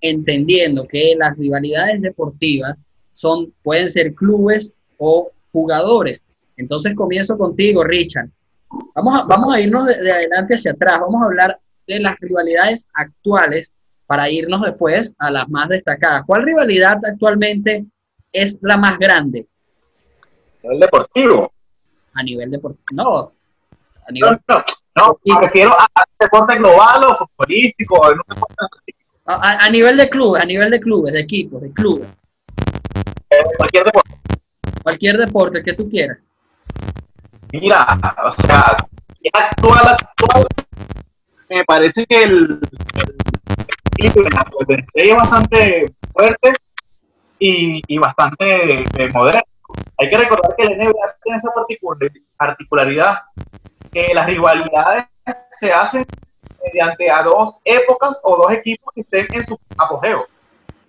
entendiendo 0.00 0.86
que 0.86 1.14
las 1.16 1.36
rivalidades 1.36 2.00
deportivas 2.00 2.76
son, 3.12 3.52
pueden 3.62 3.90
ser 3.90 4.14
clubes 4.14 4.72
o 4.98 5.30
jugadores. 5.52 6.22
Entonces 6.60 6.94
comienzo 6.94 7.36
contigo, 7.36 7.82
Richard. 7.82 8.28
Vamos 8.94 9.18
a, 9.18 9.24
vamos 9.24 9.54
a 9.54 9.60
irnos 9.60 9.86
de, 9.86 10.12
adelante 10.12 10.54
hacia 10.54 10.72
atrás, 10.72 11.00
vamos 11.00 11.22
a 11.22 11.24
hablar 11.26 11.58
de 11.86 12.00
las 12.00 12.14
rivalidades 12.20 12.86
actuales 12.94 13.72
para 14.06 14.30
irnos 14.30 14.62
después 14.62 15.12
a 15.18 15.30
las 15.30 15.48
más 15.48 15.68
destacadas. 15.68 16.22
¿Cuál 16.26 16.44
rivalidad 16.44 16.98
actualmente 17.04 17.86
es 18.32 18.58
la 18.62 18.76
más 18.76 18.98
grande? 18.98 19.46
A 20.62 20.62
nivel 20.62 20.80
deportivo. 20.80 21.52
A 22.14 22.22
nivel 22.22 22.50
deportivo. 22.50 22.84
No. 22.92 23.32
A 24.06 24.12
nivel... 24.12 24.38
No, 24.48 24.64
no, 24.96 25.18
me 25.24 25.40
refiero 25.40 25.72
a, 25.72 25.86
deporte 26.18 26.56
global 26.58 27.04
o 27.04 27.16
futbolístico. 27.16 28.14
No 28.14 28.22
a, 29.24 29.70
nivel 29.70 29.96
de 29.96 30.08
clubes, 30.08 30.42
a 30.42 30.44
nivel 30.44 30.70
de 30.70 30.80
clubes, 30.80 31.12
de 31.12 31.20
equipos, 31.20 31.60
de 31.62 31.72
clubes. 31.72 32.08
cualquier 33.56 33.84
deporte. 33.84 34.10
Cualquier 34.82 35.18
deporte, 35.18 35.62
que 35.62 35.72
tú 35.74 35.88
quieras. 35.88 36.18
Mira, 37.52 37.98
o 38.24 38.32
sea, 38.42 38.76
actual, 39.32 39.88
actual, 39.88 40.46
me 41.48 41.64
parece 41.64 42.06
que 42.06 42.22
el, 42.22 42.60
el, 42.94 44.14
es 44.94 45.14
bastante 45.16 45.86
fuerte 46.12 46.52
y, 47.38 47.82
y 47.86 47.98
bastante 47.98 48.84
eh, 48.84 49.12
moderno. 49.12 49.42
Hay 49.98 50.08
que 50.08 50.18
recordar 50.18 50.54
que 50.56 50.62
el 50.64 50.78
NBA 50.78 51.16
tiene 51.22 51.38
esa 51.38 51.50
particularidad 52.36 53.18
que 53.92 54.14
las 54.14 54.26
rivalidades 54.26 55.06
se 55.58 55.72
hacen 55.72 56.06
mediante 56.64 57.10
a 57.10 57.22
dos 57.22 57.58
épocas 57.64 58.18
o 58.22 58.36
dos 58.36 58.52
equipos 58.52 58.92
que 58.94 59.00
estén 59.02 59.26
en 59.32 59.46
su 59.46 59.58
apogeo. 59.76 60.26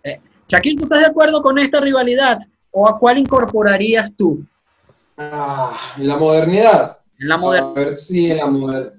Eh, 0.04 0.20
¿tú 0.48 0.84
estás 0.84 1.00
de 1.00 1.06
acuerdo 1.08 1.42
con 1.42 1.58
esta 1.58 1.80
rivalidad 1.80 2.40
o 2.72 2.88
a 2.88 2.98
cuál 3.00 3.18
incorporarías 3.18 4.12
tú? 4.18 4.46
Ah, 5.18 5.96
la 5.98 6.18
modernidad. 6.18 7.00
En 7.20 7.28
la 7.28 7.38
modernidad. 7.38 7.72
A 7.78 7.86
ver 7.86 7.96
si 7.96 8.32
en 8.32 8.38
la 8.38 8.48
modernidad. 8.48 8.94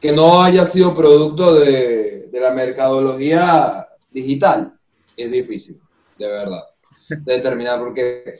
Que 0.00 0.12
no 0.12 0.42
haya 0.42 0.64
sido 0.64 0.94
producto 0.94 1.54
de, 1.54 2.28
de 2.28 2.40
la 2.40 2.52
mercadología 2.52 3.88
digital. 4.10 4.74
Es 5.16 5.30
difícil, 5.30 5.80
de 6.16 6.28
verdad, 6.28 6.64
de 7.08 7.16
determinar, 7.34 7.80
porque 7.80 8.34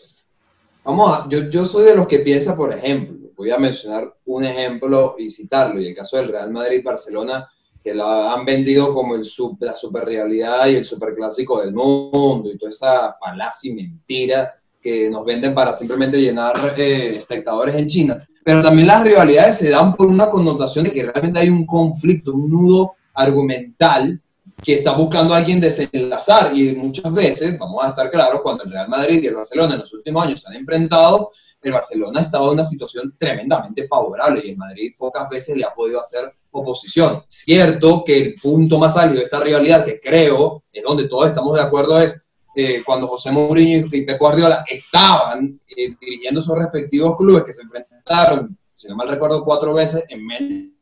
vamos 0.85 1.11
a, 1.11 1.29
yo, 1.29 1.51
yo 1.51 1.67
soy 1.67 1.85
de 1.85 1.97
los 1.97 2.07
que 2.07 2.21
piensa, 2.21 2.57
por 2.57 2.73
ejemplo, 2.73 3.31
voy 3.37 3.51
a 3.51 3.59
mencionar 3.59 4.13
un 4.27 4.45
ejemplo 4.45 5.17
y 5.19 5.31
citarlo, 5.31 5.81
y 5.81 5.89
el 5.89 5.95
caso 5.95 6.17
del 6.17 6.29
Real 6.29 6.51
Madrid-Barcelona, 6.51 7.49
que 7.83 7.95
la 7.95 8.33
han 8.33 8.45
vendido 8.45 8.93
como 8.93 9.15
el 9.15 9.23
la 9.61 9.75
super 9.75 10.05
realidad 10.05 10.67
y 10.67 10.77
el 10.77 10.85
super 10.85 11.15
clásico 11.15 11.61
del 11.61 11.73
mundo, 11.73 12.51
y 12.53 12.59
toda 12.59 12.71
esa 12.71 13.17
falacia 13.21 13.71
y 13.71 13.75
mentira 13.75 14.58
que 14.81 15.11
nos 15.11 15.25
venden 15.25 15.55
para 15.55 15.73
simplemente 15.73 16.21
llenar 16.21 16.53
eh, 16.77 17.17
espectadores 17.17 17.75
en 17.77 17.87
China. 17.87 18.27
Pero 18.45 18.63
también 18.63 18.87
las 18.89 19.03
rivalidades 19.03 19.59
se 19.59 19.71
dan 19.71 19.95
por 19.95 20.07
una 20.07 20.31
connotación 20.31 20.85
de 20.85 20.93
que 20.93 21.03
realmente 21.03 21.41
hay 21.41 21.49
un 21.49 21.67
conflicto, 21.67 22.33
un 22.33 22.51
nudo 22.51 22.95
argumental 23.15 24.21
que 24.63 24.75
está 24.75 24.93
buscando 24.93 25.35
alguien 25.35 25.61
desenlazar 25.61 26.57
y 26.57 26.75
muchas 26.75 27.13
veces, 27.13 27.59
vamos 27.59 27.85
a 27.85 27.89
estar 27.89 28.11
claros, 28.11 28.41
cuando 28.43 28.65
el 28.65 28.73
Real 28.73 28.89
Madrid 28.89 29.23
y 29.23 29.27
el 29.27 29.37
Barcelona 29.37 29.75
en 29.75 29.81
los 29.81 29.93
últimos 29.93 30.25
años 30.25 30.41
se 30.41 30.49
han 30.49 30.57
enfrentado, 30.57 31.31
el 31.63 31.73
Barcelona 31.73 32.21
ha 32.21 32.23
estado 32.23 32.47
en 32.47 32.53
una 32.55 32.65
situación 32.65 33.15
tremendamente 33.19 33.87
favorable 33.87 34.43
y 34.45 34.51
el 34.51 34.57
Madrid 34.57 34.95
pocas 34.97 35.29
veces 35.29 35.57
le 35.57 35.65
ha 35.65 35.75
podido 35.75 36.01
hacer 36.01 36.33
oposición. 36.51 37.23
Cierto 37.29 38.03
que 38.05 38.19
el 38.19 38.35
punto 38.35 38.79
más 38.79 38.97
álgido 38.97 39.19
de 39.19 39.25
esta 39.25 39.41
rivalidad, 39.41 39.85
que 39.85 40.01
creo 40.01 40.65
es 40.73 40.83
donde 40.83 41.09
todos 41.09 41.29
estamos 41.29 41.55
de 41.55 41.63
acuerdo, 41.63 42.01
es 42.01 42.28
eh, 42.55 42.83
cuando 42.85 43.07
José 43.07 43.31
Mourinho 43.31 43.87
y 43.91 44.03
Pep 44.03 44.19
Guardiola 44.19 44.65
estaban 44.69 45.61
eh, 45.69 45.95
dirigiendo 46.01 46.41
sus 46.41 46.57
respectivos 46.57 47.17
clubes 47.17 47.45
que 47.45 47.53
se 47.53 47.63
enfrentaron, 47.63 48.57
si 48.75 48.89
no 48.89 48.97
mal 48.97 49.09
recuerdo, 49.09 49.45
cuatro 49.45 49.75
veces 49.75 50.05
en 50.09 50.27
menos 50.27 50.73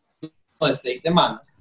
de 0.61 0.74
seis 0.74 1.02
semanas. 1.02 1.55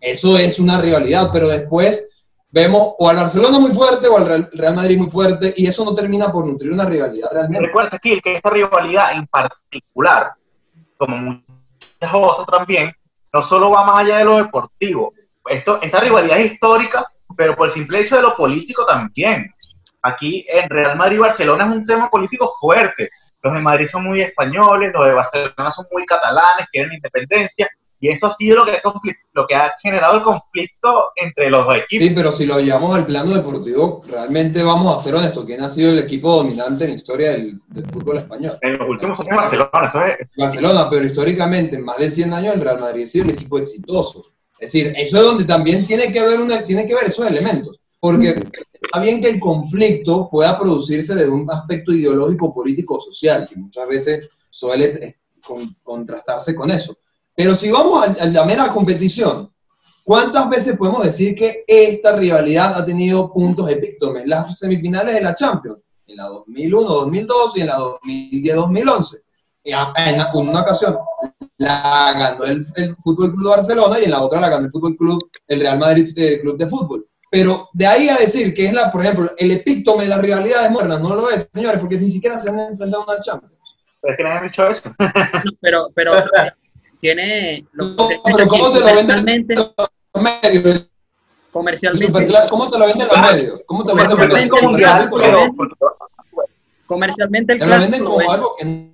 Eso 0.00 0.36
es 0.36 0.58
una 0.58 0.80
rivalidad, 0.80 1.30
pero 1.32 1.48
después 1.48 2.08
vemos 2.50 2.94
o 2.98 3.08
al 3.08 3.16
Barcelona 3.16 3.58
muy 3.58 3.72
fuerte 3.72 4.08
o 4.08 4.16
al 4.16 4.48
Real 4.52 4.74
Madrid 4.74 4.98
muy 4.98 5.10
fuerte 5.10 5.52
y 5.56 5.66
eso 5.66 5.84
no 5.84 5.94
termina 5.94 6.32
por 6.32 6.46
nutrir 6.46 6.72
una 6.72 6.84
rivalidad 6.84 7.30
realmente. 7.32 7.66
Recuerda 7.66 7.96
aquí 7.96 8.20
que 8.20 8.36
esta 8.36 8.50
rivalidad 8.50 9.12
en 9.12 9.26
particular, 9.26 10.32
como 10.96 11.16
muchas 11.16 12.10
otras 12.12 12.46
también, 12.46 12.92
no 13.32 13.42
solo 13.42 13.70
va 13.70 13.84
más 13.84 14.04
allá 14.04 14.18
de 14.18 14.24
lo 14.24 14.36
deportivo. 14.38 15.12
Esto, 15.46 15.80
esta 15.82 16.00
rivalidad 16.00 16.38
es 16.38 16.52
histórica, 16.52 17.10
pero 17.38 17.54
por 17.54 17.68
el 17.68 17.72
simple 17.72 18.00
hecho 18.00 18.16
de 18.16 18.22
lo 18.22 18.36
político 18.36 18.84
también. 18.84 19.54
Aquí 20.02 20.44
en 20.48 20.68
Real 20.68 20.96
Madrid 20.96 21.16
y 21.16 21.20
Barcelona 21.20 21.64
es 21.64 21.76
un 21.76 21.86
tema 21.86 22.10
político 22.10 22.52
fuerte. 22.58 23.10
Los 23.40 23.54
de 23.54 23.60
Madrid 23.60 23.86
son 23.86 24.02
muy 24.02 24.20
españoles, 24.20 24.90
los 24.92 25.06
de 25.06 25.12
Barcelona 25.12 25.70
son 25.70 25.86
muy 25.92 26.04
catalanes, 26.04 26.66
quieren 26.72 26.92
independencia, 26.92 27.70
y 28.00 28.08
eso 28.08 28.26
ha 28.26 28.34
sido 28.34 28.56
lo 28.56 28.64
que, 28.64 28.72
ha 28.72 28.82
lo 29.34 29.46
que 29.46 29.54
ha 29.54 29.72
generado 29.80 30.16
el 30.16 30.22
conflicto 30.22 31.12
entre 31.14 31.48
los 31.48 31.64
dos 31.64 31.76
equipos. 31.76 32.06
Sí, 32.06 32.12
pero 32.12 32.32
si 32.32 32.46
lo 32.46 32.58
llevamos 32.58 32.96
al 32.96 33.06
plano 33.06 33.32
deportivo, 33.32 34.02
realmente 34.08 34.62
vamos 34.62 34.94
a 34.94 35.02
ser 35.02 35.14
honestos, 35.14 35.44
¿quién 35.44 35.62
ha 35.62 35.68
sido 35.68 35.92
el 35.92 36.00
equipo 36.00 36.36
dominante 36.36 36.84
en 36.84 36.90
la 36.90 36.96
historia 36.96 37.30
del, 37.32 37.60
fútbol 37.92 38.18
español? 38.18 38.58
En 38.62 38.78
los 38.78 38.88
últimos 38.88 39.20
años 39.20 39.36
Barcelona, 39.36 39.86
eso 39.86 40.04
es. 40.04 40.16
Barcelona, 40.36 40.90
pero 40.90 41.04
históricamente, 41.04 41.76
en 41.76 41.84
más 41.84 41.98
de 41.98 42.10
100 42.10 42.34
años, 42.34 42.54
el 42.54 42.60
Real 42.60 42.80
Madrid 42.80 43.04
ha 43.04 43.06
sido 43.06 43.24
el 43.26 43.30
equipo 43.30 43.58
exitoso. 43.58 44.22
Es 44.60 44.72
decir, 44.72 44.92
eso 44.96 45.16
es 45.16 45.22
donde 45.22 45.44
también 45.44 45.86
tiene 45.86 46.12
que 46.12 46.20
ver, 46.20 46.40
una, 46.40 46.64
tiene 46.64 46.86
que 46.86 46.94
ver 46.94 47.04
esos 47.04 47.26
elementos. 47.26 47.78
Porque 48.00 48.30
está 48.30 49.00
bien 49.00 49.20
que 49.20 49.28
el 49.28 49.40
conflicto 49.40 50.28
pueda 50.30 50.58
producirse 50.58 51.14
de 51.14 51.28
un 51.28 51.50
aspecto 51.50 51.92
ideológico, 51.92 52.54
político 52.54 52.96
o 52.96 53.00
social, 53.00 53.46
que 53.48 53.56
muchas 53.56 53.88
veces 53.88 54.28
suele 54.50 55.16
contrastarse 55.82 56.54
con 56.54 56.70
eso. 56.70 56.96
Pero 57.34 57.54
si 57.54 57.70
vamos 57.70 58.06
a, 58.20 58.26
la 58.26 58.44
mera 58.44 58.68
competición, 58.68 59.52
¿cuántas 60.04 60.48
veces 60.48 60.76
podemos 60.76 61.04
decir 61.04 61.34
que 61.34 61.64
esta 61.66 62.16
rivalidad 62.16 62.74
ha 62.74 62.84
tenido 62.84 63.32
puntos 63.32 63.70
epíctomes? 63.70 64.26
Las 64.26 64.58
semifinales 64.58 65.14
de 65.14 65.20
la 65.20 65.34
Champions, 65.34 65.78
en 66.06 66.16
la 66.16 66.28
2001-2002 66.28 67.52
y 67.54 67.60
en 67.60 67.66
la 67.66 67.78
2010-2011. 67.78 69.22
En 69.64 70.20
una 70.34 70.60
ocasión 70.62 70.96
la 71.58 72.14
ganó 72.16 72.44
el, 72.44 72.66
Fútbol 73.02 73.32
Club 73.32 73.42
de 73.42 73.50
Barcelona 73.50 74.00
y 74.00 74.04
en 74.04 74.10
la 74.12 74.22
otra 74.22 74.40
la 74.40 74.48
ganó 74.48 74.66
el 74.66 74.72
Fútbol 74.72 74.96
Club, 74.96 75.30
el 75.46 75.60
Real 75.60 75.78
Madrid 75.78 76.14
Club 76.40 76.56
de 76.56 76.66
Fútbol. 76.66 77.06
Pero 77.30 77.68
de 77.72 77.86
ahí 77.86 78.08
a 78.08 78.16
decir 78.16 78.54
que 78.54 78.66
es 78.66 78.72
la, 78.72 78.90
por 78.90 79.04
ejemplo, 79.04 79.30
el 79.36 79.50
epíctome 79.50 80.04
de 80.04 80.10
las 80.10 80.20
rivalidades 80.20 80.70
modernas, 80.70 81.00
no 81.00 81.14
lo 81.14 81.30
es, 81.30 81.50
señores, 81.52 81.80
porque 81.80 81.98
ni 81.98 82.10
siquiera 82.10 82.38
se 82.38 82.48
han 82.48 82.58
enfrentado 82.58 83.02
a 83.02 83.12
una 83.12 83.20
Champions. 83.20 83.58
Pero 84.00 84.12
es 84.12 84.16
que 84.16 84.24
nadie 84.24 84.38
ha 84.38 84.42
dicho 84.42 84.68
eso. 84.68 84.82
pero, 85.60 85.88
pero 85.94 86.12
tiene. 87.00 87.66
Lo, 87.72 87.96
pero 88.24 88.48
¿cómo 88.48 88.70
te 88.72 88.80
lo 88.80 88.86
venden 88.86 89.16
los 89.16 89.24
medios? 90.22 90.88
Comercialmente. 91.50 92.48
¿Cómo 92.48 92.70
te 92.70 92.78
lo 92.78 92.86
venden 92.86 93.08
los 93.08 93.32
medios? 93.32 93.60
¿Cómo 93.66 93.84
te 93.84 93.94
lo 93.94 94.16
venden 94.16 94.48
como 94.48 94.78
Comercialmente 96.86 97.52
el 97.52 97.58
clásico. 97.58 97.76
Lo 97.76 97.80
venden 97.82 98.04
como 98.04 98.30
algo 98.30 98.56
que. 98.56 98.88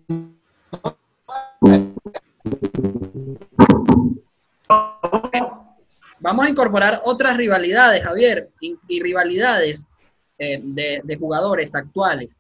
Vamos 6.20 6.46
a 6.46 6.50
incorporar 6.50 7.02
otras 7.04 7.36
rivalidades, 7.36 8.02
Javier, 8.02 8.48
y, 8.60 9.02
rivalidades 9.02 9.86
eh, 10.38 10.60
de, 10.62 11.16
jugadores 11.16 11.74
actuales. 11.74 12.30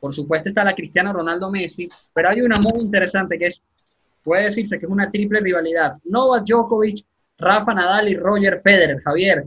Por 0.00 0.14
supuesto 0.14 0.48
está 0.48 0.64
la 0.64 0.74
Cristiano 0.74 1.12
Ronaldo 1.12 1.50
Messi, 1.50 1.88
pero 2.14 2.30
hay 2.30 2.40
una 2.40 2.56
muy 2.58 2.80
interesante 2.80 3.38
que 3.38 3.46
es 3.46 3.62
puede 4.22 4.44
decirse 4.44 4.78
que 4.78 4.86
es 4.86 4.92
una 4.92 5.10
triple 5.10 5.40
rivalidad. 5.40 5.94
Novak 6.04 6.44
Djokovic, 6.44 7.04
Rafa 7.38 7.72
Nadal 7.72 8.08
y 8.08 8.16
Roger 8.16 8.60
Federer. 8.62 9.00
Javier, 9.02 9.44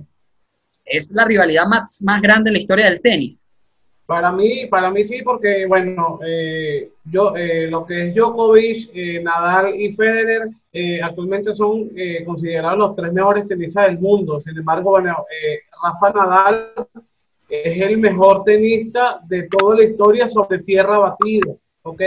es 0.85 1.11
la 1.11 1.25
rivalidad 1.25 1.65
más, 1.67 2.01
más 2.01 2.21
grande 2.21 2.49
en 2.49 2.53
la 2.53 2.59
historia 2.59 2.85
del 2.85 3.01
tenis. 3.01 3.40
Para 4.11 4.29
mí, 4.33 4.65
para 4.65 4.91
mí 4.91 5.05
sí, 5.05 5.21
porque 5.23 5.65
bueno, 5.65 6.19
eh, 6.27 6.89
yo 7.05 7.33
eh, 7.33 7.67
lo 7.71 7.85
que 7.85 8.09
es 8.09 8.13
Djokovic, 8.13 8.89
eh, 8.93 9.21
Nadal 9.23 9.73
y 9.79 9.93
Federer 9.93 10.49
actualmente 11.01 11.53
son 11.53 11.89
considerados 12.25 12.77
los 12.77 12.95
tres 12.97 13.13
mejores 13.13 13.47
tenistas 13.47 13.87
del 13.87 13.99
mundo. 13.99 14.41
Sin 14.41 14.57
embargo, 14.57 14.89
bueno, 14.89 15.15
Rafa 15.81 16.09
Nadal 16.09 16.73
es 17.47 17.81
el 17.81 17.99
mejor 17.99 18.43
tenista 18.43 19.21
de 19.29 19.43
toda 19.43 19.77
la 19.77 19.85
historia 19.85 20.27
sobre 20.27 20.59
tierra 20.59 20.97
batida, 20.97 21.53
¿ok? 21.83 22.01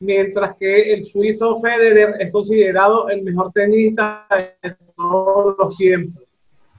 mientras 0.00 0.54
que 0.58 0.92
el 0.92 1.06
suizo 1.06 1.60
Federer 1.60 2.16
es 2.20 2.30
considerado 2.30 3.08
el 3.08 3.22
mejor 3.22 3.52
tenista 3.52 4.26
de 4.62 4.76
todos 4.94 5.56
los 5.58 5.76
tiempos. 5.78 6.24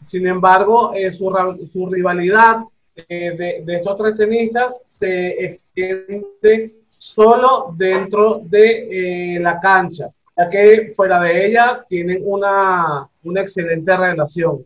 Sin 0.05 0.27
embargo, 0.27 0.93
eh, 0.93 1.11
su, 1.11 1.31
su, 1.73 1.87
rivalidad 1.87 2.65
eh, 3.07 3.35
de, 3.37 3.63
de, 3.65 3.75
estos 3.75 3.97
tres 3.97 4.15
tenistas 4.17 4.81
se 4.87 5.45
extiende 5.45 6.75
solo 6.97 7.73
dentro 7.77 8.41
de 8.45 9.35
eh, 9.35 9.39
la 9.39 9.59
cancha, 9.59 10.09
ya 10.37 10.49
que 10.49 10.93
fuera 10.95 11.19
de 11.21 11.47
ella 11.47 11.83
tienen 11.89 12.21
una, 12.25 13.07
una 13.23 13.41
excelente 13.41 13.97
relación. 13.97 14.65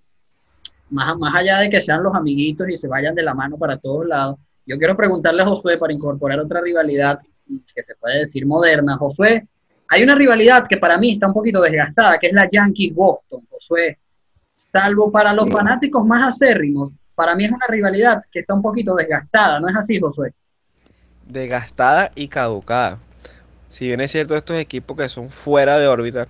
Más, 0.89 1.17
más 1.17 1.35
allá 1.35 1.59
de 1.59 1.69
que 1.69 1.81
sean 1.81 2.03
los 2.03 2.13
amiguitos 2.13 2.69
y 2.69 2.77
se 2.77 2.87
vayan 2.87 3.15
de 3.15 3.23
la 3.23 3.33
mano 3.33 3.57
para 3.57 3.77
todos 3.77 4.05
lados, 4.05 4.37
yo 4.65 4.77
quiero 4.77 4.97
preguntarle 4.97 5.43
a 5.43 5.45
Josué 5.45 5.77
para 5.77 5.93
incorporar 5.93 6.39
otra 6.39 6.61
rivalidad 6.61 7.19
que 7.73 7.83
se 7.83 7.95
puede 7.95 8.19
decir 8.19 8.45
moderna. 8.45 8.97
Josué, 8.97 9.47
hay 9.87 10.03
una 10.03 10.15
rivalidad 10.15 10.67
que 10.67 10.77
para 10.77 10.97
mí 10.97 11.13
está 11.13 11.27
un 11.27 11.33
poquito 11.33 11.61
desgastada, 11.61 12.17
que 12.17 12.27
es 12.27 12.33
la 12.33 12.49
Yankee-Boston. 12.49 13.47
Josué, 13.49 13.99
salvo 14.55 15.11
para 15.11 15.33
los 15.33 15.49
fanáticos 15.49 16.05
más 16.05 16.35
acérrimos, 16.35 16.95
para 17.15 17.35
mí 17.35 17.45
es 17.45 17.51
una 17.51 17.67
rivalidad 17.67 18.23
que 18.31 18.39
está 18.39 18.53
un 18.53 18.61
poquito 18.61 18.95
desgastada, 18.95 19.59
¿no 19.59 19.69
es 19.69 19.75
así, 19.75 19.99
Josué? 19.99 20.33
Desgastada 21.27 22.11
y 22.15 22.27
caducada. 22.27 22.99
Si 23.69 23.87
bien 23.87 24.01
es 24.01 24.11
cierto 24.11 24.35
estos 24.35 24.57
equipos 24.57 24.97
que 24.97 25.09
son 25.09 25.29
fuera 25.29 25.77
de 25.79 25.87
órbita, 25.87 26.27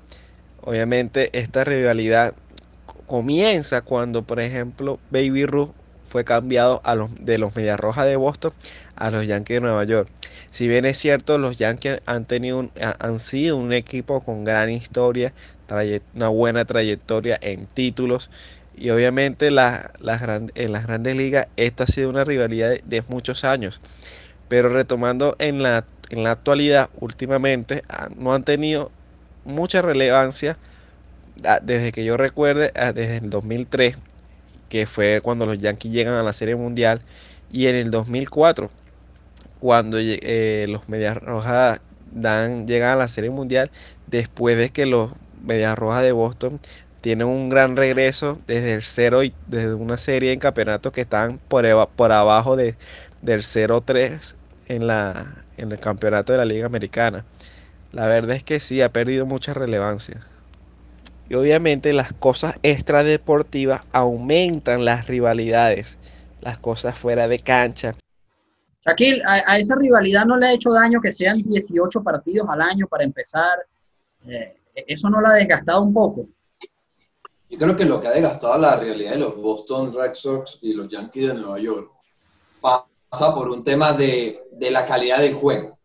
obviamente 0.62 1.30
esta 1.38 1.64
rivalidad 1.64 2.34
comienza 3.08 3.82
cuando, 3.82 4.24
por 4.24 4.40
ejemplo, 4.40 5.00
Baby 5.12 5.46
Ruth 5.46 5.72
fue 6.06 6.24
cambiado 6.24 6.82
a 6.84 6.96
los, 6.96 7.14
de 7.24 7.38
los 7.38 7.56
Medias 7.56 7.80
Rojas 7.80 8.06
de 8.06 8.16
Boston 8.16 8.54
a 8.96 9.12
los 9.12 9.28
Yankees 9.28 9.58
de 9.58 9.62
Nueva 9.62 9.84
York. 9.84 10.10
Si 10.50 10.68
bien 10.68 10.86
es 10.86 10.98
cierto, 10.98 11.38
los 11.38 11.58
Yankees 11.58 12.02
han, 12.06 12.26
tenido 12.26 12.70
han 13.00 13.20
sido 13.20 13.58
un 13.58 13.74
equipo 13.74 14.22
con 14.22 14.44
gran 14.44 14.70
historia, 14.70 15.34
una 16.14 16.30
buena 16.30 16.66
trayectoria 16.66 17.38
en 17.42 17.66
títulos. 17.68 18.30
Y 18.78 18.90
obviamente 18.90 19.48
en 19.48 19.56
las 19.56 20.88
grandes 20.88 21.16
ligas 21.16 21.48
esta 21.56 21.86
ha 21.86 21.88
sido 21.88 22.10
una 22.10 22.24
rivalidad 22.24 22.78
de, 22.84 23.02
muchos 23.08 23.46
años. 23.46 23.80
Pero 24.48 24.70
retomando 24.70 25.36
en 25.40 25.64
la, 25.64 25.86
en 26.10 26.24
la 26.24 26.32
actualidad, 26.32 26.90
últimamente 27.00 27.84
ah, 27.90 28.10
no 28.16 28.34
han 28.34 28.44
tenido 28.44 28.92
mucha 29.46 29.82
relevancia 29.82 30.58
ah, 31.46 31.60
desde 31.62 31.92
que 31.92 32.04
yo 32.04 32.18
recuerde, 32.18 32.72
ah, 32.76 32.92
desde 32.92 33.18
el 33.18 33.30
2003, 33.30 33.98
que 34.70 34.86
fue 34.86 35.22
cuando 35.24 35.46
los 35.46 35.58
Yankees 35.60 35.92
llegan 35.92 36.16
a 36.16 36.24
la 36.24 36.34
Serie 36.34 36.56
Mundial, 36.56 37.02
y 37.52 37.68
en 37.68 37.76
el 37.76 37.92
2004, 37.92 38.70
cuando 39.60 39.98
eh, 40.00 40.66
los 40.68 40.90
Medias 40.90 41.18
Rojas 41.18 41.82
dan, 42.12 42.68
llegan 42.68 42.94
a 42.94 42.96
la 42.96 43.08
Serie 43.08 43.30
Mundial, 43.30 43.72
después 44.08 44.58
de 44.58 44.70
que 44.70 44.86
los 44.86 45.12
Medias 45.44 45.78
Rojas 45.78 46.04
de 46.04 46.12
Boston 46.12 46.60
tienen 47.06 47.28
un 47.28 47.50
gran 47.50 47.76
regreso 47.76 48.40
desde 48.48 48.74
el 48.74 48.82
cero 48.82 49.24
y 49.24 49.32
desde 49.46 49.76
una 49.76 49.96
serie 49.96 50.34
en 50.34 50.40
campeonatos 50.40 50.92
que 50.92 51.02
están 51.02 51.38
por, 51.38 51.64
abajo 51.68 52.56
de, 52.56 52.78
del 53.22 53.42
0-3 53.42 54.34
en, 54.70 55.70
el 55.70 55.80
campeonato 55.80 56.34
de 56.34 56.40
la 56.40 56.46
Liga 56.46 56.66
Americana. 56.66 57.24
La 57.92 58.08
verdad 58.08 58.36
es 58.36 58.44
que 58.44 58.60
sí, 58.60 58.82
ha 58.82 58.92
perdido 58.92 59.28
mucha 59.28 59.54
relevancia. 59.54 60.22
Y 61.30 61.36
obviamente 61.36 61.94
las 61.94 62.12
cosas 62.12 62.56
extradeportivas 62.64 63.84
aumentan 63.92 64.84
las 64.84 65.06
rivalidades, 65.06 66.00
las 66.42 66.58
cosas 66.58 66.98
fuera 66.98 67.28
de 67.28 67.38
cancha. 67.38 67.94
Shaquille, 68.84 69.22
a, 69.28 69.60
esa 69.60 69.76
rivalidad 69.76 70.26
no 70.26 70.38
le 70.38 70.48
ha 70.48 70.54
hecho 70.54 70.74
daño 70.74 71.00
que 71.00 71.12
sean 71.12 71.38
18 71.44 72.02
partidos 72.02 72.50
al 72.50 72.62
año 72.64 72.88
para 72.88 73.04
empezar. 73.04 73.60
Eh, 74.28 74.58
¿Eso 74.88 75.08
no 75.12 75.22
la 75.22 75.30
ha 75.30 75.34
desgastado 75.36 75.84
un 75.84 75.94
poco? 75.94 76.28
Yo 77.50 77.58
creo 77.58 77.76
que 77.76 77.86
lo 77.86 78.02
que 78.02 78.08
ha 78.08 78.12
desgastado 78.12 78.58
la 78.58 78.76
realidad 78.76 79.12
de 79.12 79.18
los 79.20 79.38
Boston 79.38 79.94
Red 79.94 80.16
Sox 80.16 80.60
y 80.62 80.74
los 80.74 80.90
Yankees 80.90 81.28
de 81.28 81.34
Nueva 81.36 81.60
York 81.60 81.92
pasa 82.60 83.34
por 83.34 83.50
un 83.50 83.64
tema 83.64 83.94
de, 83.94 84.48
de 84.52 84.72
la 84.72 84.86
calidad 84.86 85.20
del 85.20 85.36
juego. 85.36 85.78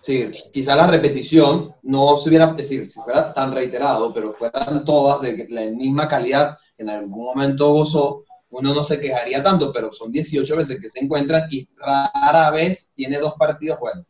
Sí, 0.00 0.30
quizá 0.52 0.76
la 0.76 0.86
repetición 0.86 1.74
no 1.82 2.16
se 2.16 2.28
hubiera, 2.28 2.50
es 2.50 2.56
decir, 2.56 2.88
si 2.88 3.00
fuera 3.00 3.34
tan 3.34 3.52
reiterado, 3.52 4.14
pero 4.14 4.32
fueran 4.32 4.84
todas 4.84 5.22
de 5.22 5.46
la 5.48 5.62
misma 5.62 6.06
calidad 6.06 6.56
en 6.78 6.90
algún 6.90 7.24
momento 7.24 7.72
gozó, 7.72 8.24
uno 8.50 8.72
no 8.72 8.84
se 8.84 9.00
quejaría 9.00 9.42
tanto, 9.42 9.72
pero 9.72 9.92
son 9.92 10.12
18 10.12 10.56
veces 10.56 10.80
que 10.80 10.88
se 10.88 11.00
encuentran 11.00 11.42
y 11.50 11.66
rara 11.76 12.50
vez 12.50 12.92
tiene 12.94 13.18
dos 13.18 13.34
partidos 13.34 13.80
buenos. 13.80 14.06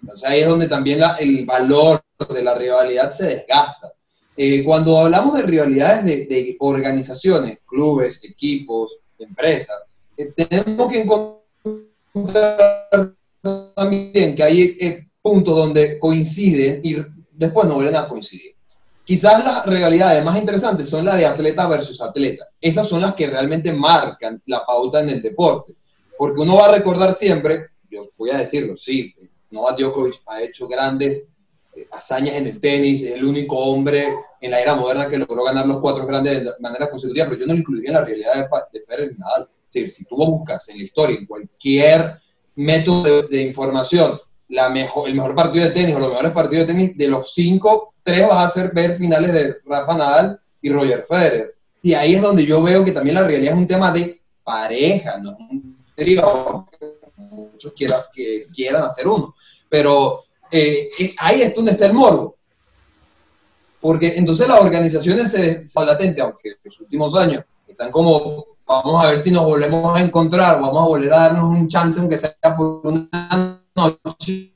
Entonces 0.00 0.28
ahí 0.28 0.40
es 0.40 0.48
donde 0.48 0.68
también 0.68 1.00
el 1.18 1.44
valor 1.46 2.02
de 2.28 2.42
la 2.42 2.54
rivalidad 2.54 3.10
se 3.12 3.26
desgasta. 3.26 3.92
Eh, 4.36 4.64
cuando 4.64 4.98
hablamos 4.98 5.34
de 5.34 5.42
rivalidades 5.42 6.04
de, 6.04 6.56
organizaciones, 6.60 7.58
clubes, 7.66 8.20
equipos, 8.24 8.96
empresas, 9.18 9.76
eh, 10.16 10.32
tenemos 10.34 10.90
que 10.90 11.02
encontrar 11.02 13.14
también 13.74 14.34
que 14.34 14.42
hay 14.42 14.76
eh, 14.80 15.06
puntos 15.20 15.54
donde 15.54 15.98
coinciden 15.98 16.80
y 16.82 16.96
después 17.32 17.66
no 17.66 17.74
vuelven 17.74 17.96
a 17.96 18.08
coincidir. 18.08 18.52
Quizás 19.04 19.44
las 19.44 19.66
realidades 19.66 20.24
más 20.24 20.38
interesantes 20.38 20.88
son 20.88 21.04
las 21.04 21.16
de 21.16 21.26
atleta 21.26 21.68
versus 21.68 22.00
atleta. 22.00 22.46
Esas 22.60 22.88
son 22.88 23.00
las 23.00 23.14
que 23.14 23.26
realmente 23.26 23.72
marcan 23.72 24.40
la 24.46 24.64
pauta 24.64 25.00
en 25.00 25.10
el 25.10 25.20
deporte. 25.20 25.74
Porque 26.16 26.40
uno 26.40 26.56
va 26.56 26.66
a 26.66 26.72
recordar 26.72 27.14
siempre, 27.14 27.70
yo 27.90 28.08
voy 28.16 28.30
a 28.30 28.38
decirlo, 28.38 28.76
sí, 28.76 29.12
Novak 29.50 29.78
Djokovic 29.78 30.22
ha 30.26 30.42
hecho 30.42 30.68
grandes 30.68 31.18
eh, 31.18 31.26
hazañas 31.90 32.36
en 32.36 32.46
el 32.46 32.60
tenis, 32.60 33.02
el 33.02 33.24
único 33.24 33.56
hombre 33.56 34.08
en 34.40 34.50
la 34.50 34.60
era 34.60 34.74
moderna 34.74 35.08
que 35.08 35.18
logró 35.18 35.44
ganar 35.44 35.66
los 35.66 35.78
cuatro 35.80 36.06
grandes 36.06 36.44
de 36.44 36.50
manera 36.60 36.90
consecutiva, 36.90 37.26
pero 37.26 37.40
yo 37.40 37.46
no 37.46 37.54
lo 37.54 37.60
incluiría 37.60 37.92
la 37.92 38.04
realidad 38.04 38.34
de, 38.34 38.78
de 38.78 38.84
Federer 38.84 39.18
Nadal. 39.18 39.42
Es 39.42 39.74
decir, 39.74 39.90
si 39.90 40.04
tú 40.04 40.16
buscas 40.16 40.68
en 40.68 40.78
la 40.78 40.84
historia, 40.84 41.16
en 41.18 41.26
cualquier 41.26 42.20
método 42.56 43.22
de, 43.22 43.42
información, 43.42 44.18
la 44.48 44.68
mejor, 44.68 45.08
el 45.08 45.14
mejor 45.14 45.34
partido 45.34 45.64
de 45.64 45.70
tenis 45.70 45.96
o 45.96 45.98
los 45.98 46.10
mejores 46.10 46.32
partidos 46.32 46.66
de 46.66 46.74
tenis, 46.74 46.96
de 46.96 47.08
los 47.08 47.32
cinco, 47.32 47.94
tres 48.02 48.26
vas 48.26 48.36
a 48.36 48.44
hacer 48.44 48.72
ver 48.74 48.96
finales 48.96 49.32
de 49.32 49.54
Rafa 49.64 49.96
Nadal 49.96 50.40
y 50.60 50.70
Roger 50.70 51.04
Federer. 51.08 51.54
Y 51.80 51.94
ahí 51.94 52.14
es 52.14 52.22
donde 52.22 52.44
yo 52.44 52.62
veo 52.62 52.84
que 52.84 52.92
también 52.92 53.14
la 53.14 53.26
realidad 53.26 53.54
es 53.54 53.58
un 53.58 53.66
tema 53.66 53.90
de 53.90 54.20
pareja, 54.44 55.18
no 55.18 55.30
es 55.32 55.38
un 55.38 55.76
trío, 55.94 56.68
muchos 57.16 57.72
quieran, 57.72 58.00
que 58.12 58.42
quieran 58.54 58.82
hacer 58.82 59.08
uno. 59.08 59.34
Pero 59.68 60.24
eh, 60.52 60.90
eh, 60.98 61.14
ahí 61.18 61.42
es 61.42 61.54
donde 61.54 61.72
está 61.72 61.86
el 61.86 61.94
morbo. 61.94 62.36
Porque 63.80 64.14
entonces 64.16 64.46
las 64.46 64.60
organizaciones 64.60 65.32
se, 65.32 65.64
latentes, 65.84 66.22
aunque 66.22 66.50
en 66.50 66.56
los 66.62 66.80
últimos 66.80 67.16
años 67.16 67.44
están 67.66 67.90
como 67.90 68.46
vamos 68.64 69.04
a 69.04 69.10
ver 69.10 69.20
si 69.20 69.30
nos 69.30 69.44
volvemos 69.44 69.96
a 69.96 70.00
encontrar, 70.00 70.60
vamos 70.60 70.82
a 70.82 70.86
volver 70.86 71.12
a 71.12 71.18
darnos 71.18 71.44
un 71.44 71.68
chance, 71.68 71.98
aunque 71.98 72.16
sea 72.16 72.36
por 72.56 72.86
una 72.86 73.62
noche, 73.74 74.52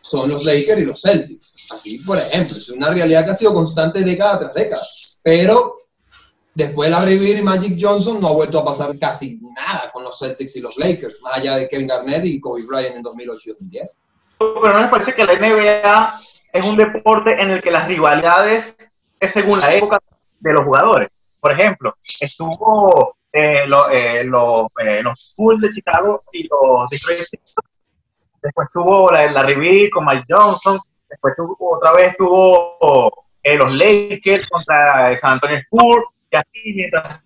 son 0.00 0.30
los 0.30 0.44
Lakers 0.44 0.80
y 0.80 0.84
los 0.84 1.00
Celtics. 1.00 1.54
Así, 1.70 1.98
por 1.98 2.18
ejemplo, 2.18 2.56
es 2.56 2.68
una 2.70 2.90
realidad 2.90 3.24
que 3.24 3.32
ha 3.32 3.34
sido 3.34 3.52
constante 3.52 4.02
década 4.02 4.38
tras 4.38 4.54
década. 4.54 4.82
Pero 5.22 5.76
después 6.54 6.88
de 6.88 6.96
la 6.96 7.04
Revere 7.04 7.40
y 7.40 7.42
Magic 7.42 7.78
Johnson 7.78 8.20
no 8.20 8.28
ha 8.28 8.32
vuelto 8.32 8.58
a 8.58 8.64
pasar 8.64 8.98
casi 8.98 9.38
nada 9.54 9.90
con 9.92 10.02
los 10.02 10.18
Celtics 10.18 10.56
y 10.56 10.60
los 10.60 10.76
Lakers, 10.76 11.20
más 11.22 11.34
allá 11.34 11.56
de 11.56 11.68
Kevin 11.68 11.88
Garnett 11.88 12.24
y 12.24 12.40
Kobe 12.40 12.64
Bryant 12.66 12.96
en 12.96 13.02
2008 13.02 13.40
y 13.44 13.50
2010. 13.50 13.96
Pero 14.38 14.72
no 14.72 14.80
me 14.80 14.88
parece 14.88 15.14
que 15.14 15.24
la 15.24 15.34
NBA 15.34 16.20
es 16.52 16.64
un 16.64 16.76
deporte 16.76 17.40
en 17.40 17.50
el 17.50 17.62
que 17.62 17.70
las 17.70 17.88
rivalidades 17.88 18.76
es 19.20 19.32
según 19.32 19.60
la 19.60 19.74
época 19.74 20.00
de 20.40 20.52
los 20.52 20.64
jugadores. 20.64 21.08
Por 21.40 21.52
ejemplo, 21.52 21.96
estuvo 22.20 23.16
eh, 23.32 23.64
eh, 23.92 24.20
eh, 24.20 25.02
los 25.02 25.34
Bulls 25.36 25.60
de 25.60 25.70
Chicago 25.70 26.24
y 26.32 26.48
los 26.48 26.88
Detroit 26.90 27.20
Después 28.40 28.68
tuvo 28.72 29.10
la, 29.10 29.30
la 29.32 29.42
con 29.92 30.04
Mike 30.04 30.24
Johnson. 30.28 30.78
Después 31.08 31.34
tuvo, 31.36 31.56
otra 31.76 31.92
vez 31.92 32.16
tuvo 32.16 33.26
los 33.42 33.74
Lakers 33.74 34.48
contra 34.48 35.16
San 35.16 35.32
Antonio 35.32 35.56
Spurs. 35.58 36.04
Y 36.30 36.36
así, 36.36 36.72
mientras 36.74 37.20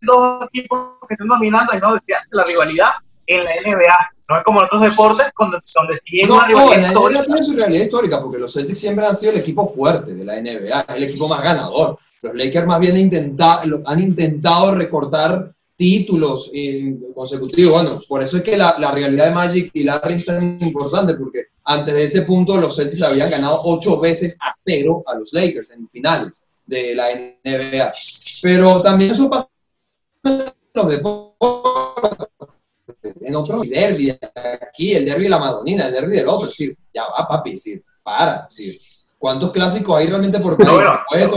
dos 0.00 0.48
equipos 0.52 0.98
que 1.06 1.14
están 1.14 1.28
dominando, 1.28 1.74
y 1.74 1.80
no 1.80 1.94
decías 1.94 2.26
la 2.30 2.44
rivalidad 2.44 2.90
en 3.26 3.44
la 3.44 3.50
NBA 3.64 4.10
no 4.30 4.38
es 4.38 4.44
como 4.44 4.60
en 4.60 4.66
otros 4.66 4.82
deportes 4.82 5.26
donde, 5.36 5.58
donde 5.74 5.98
siguen 6.04 6.30
una 6.30 6.46
rivalidad 6.46 6.92
no, 6.92 7.08
la 7.08 7.18
NBA 7.18 7.26
tiene 7.26 7.42
su 7.42 7.52
realidad 7.54 7.84
histórica 7.84 8.22
porque 8.22 8.38
los 8.38 8.52
Celtics 8.52 8.78
siempre 8.78 9.04
han 9.04 9.16
sido 9.16 9.32
el 9.32 9.38
equipo 9.38 9.74
fuerte 9.74 10.14
de 10.14 10.24
la 10.24 10.40
NBA, 10.40 10.80
es 10.88 10.96
el 10.96 11.02
equipo 11.04 11.26
más 11.26 11.42
ganador. 11.42 11.98
Los 12.22 12.34
Lakers 12.34 12.66
más 12.66 12.78
bien 12.78 12.96
intentado, 12.96 13.82
han 13.84 14.00
intentado 14.00 14.74
recortar 14.76 15.52
títulos 15.74 16.48
eh, 16.54 16.94
consecutivos. 17.12 17.82
Bueno, 17.82 18.00
por 18.08 18.22
eso 18.22 18.36
es 18.36 18.44
que 18.44 18.56
la, 18.56 18.76
la 18.78 18.92
realidad 18.92 19.26
de 19.26 19.34
Magic 19.34 19.70
y 19.74 19.82
Larry 19.82 20.14
es 20.14 20.24
tan 20.24 20.58
importante 20.60 21.14
porque 21.14 21.46
antes 21.64 21.92
de 21.92 22.04
ese 22.04 22.22
punto 22.22 22.56
los 22.56 22.76
Celtics 22.76 23.02
habían 23.02 23.30
ganado 23.30 23.62
ocho 23.64 23.98
veces 23.98 24.36
a 24.40 24.52
cero 24.54 25.02
a 25.06 25.16
los 25.16 25.32
Lakers 25.32 25.72
en 25.72 25.88
finales 25.88 26.40
de 26.66 26.94
la 26.94 27.08
NBA. 27.44 27.90
Pero 28.42 28.80
también 28.80 29.10
eso 29.10 29.28
pasa 29.28 29.48
en 30.24 30.52
los 30.72 30.88
deportes 30.88 32.29
en 33.02 33.34
otro 33.34 33.60
derby, 33.60 34.10
aquí 34.10 34.92
el 34.92 35.04
derby 35.04 35.24
de 35.24 35.28
la 35.30 35.38
Madonina, 35.38 35.86
el 35.86 35.92
derby 35.92 36.16
del 36.16 36.28
otro, 36.28 36.44
es 36.44 36.50
decir, 36.50 36.76
ya 36.92 37.04
va 37.04 37.28
papi, 37.28 37.50
es 37.50 37.56
decir, 37.56 37.84
para, 38.02 38.46
es 38.48 38.56
decir, 38.56 38.80
¿cuántos 39.18 39.52
clásicos 39.52 39.98
hay 39.98 40.06
realmente 40.06 40.40
por 40.40 40.56
país? 40.56 41.28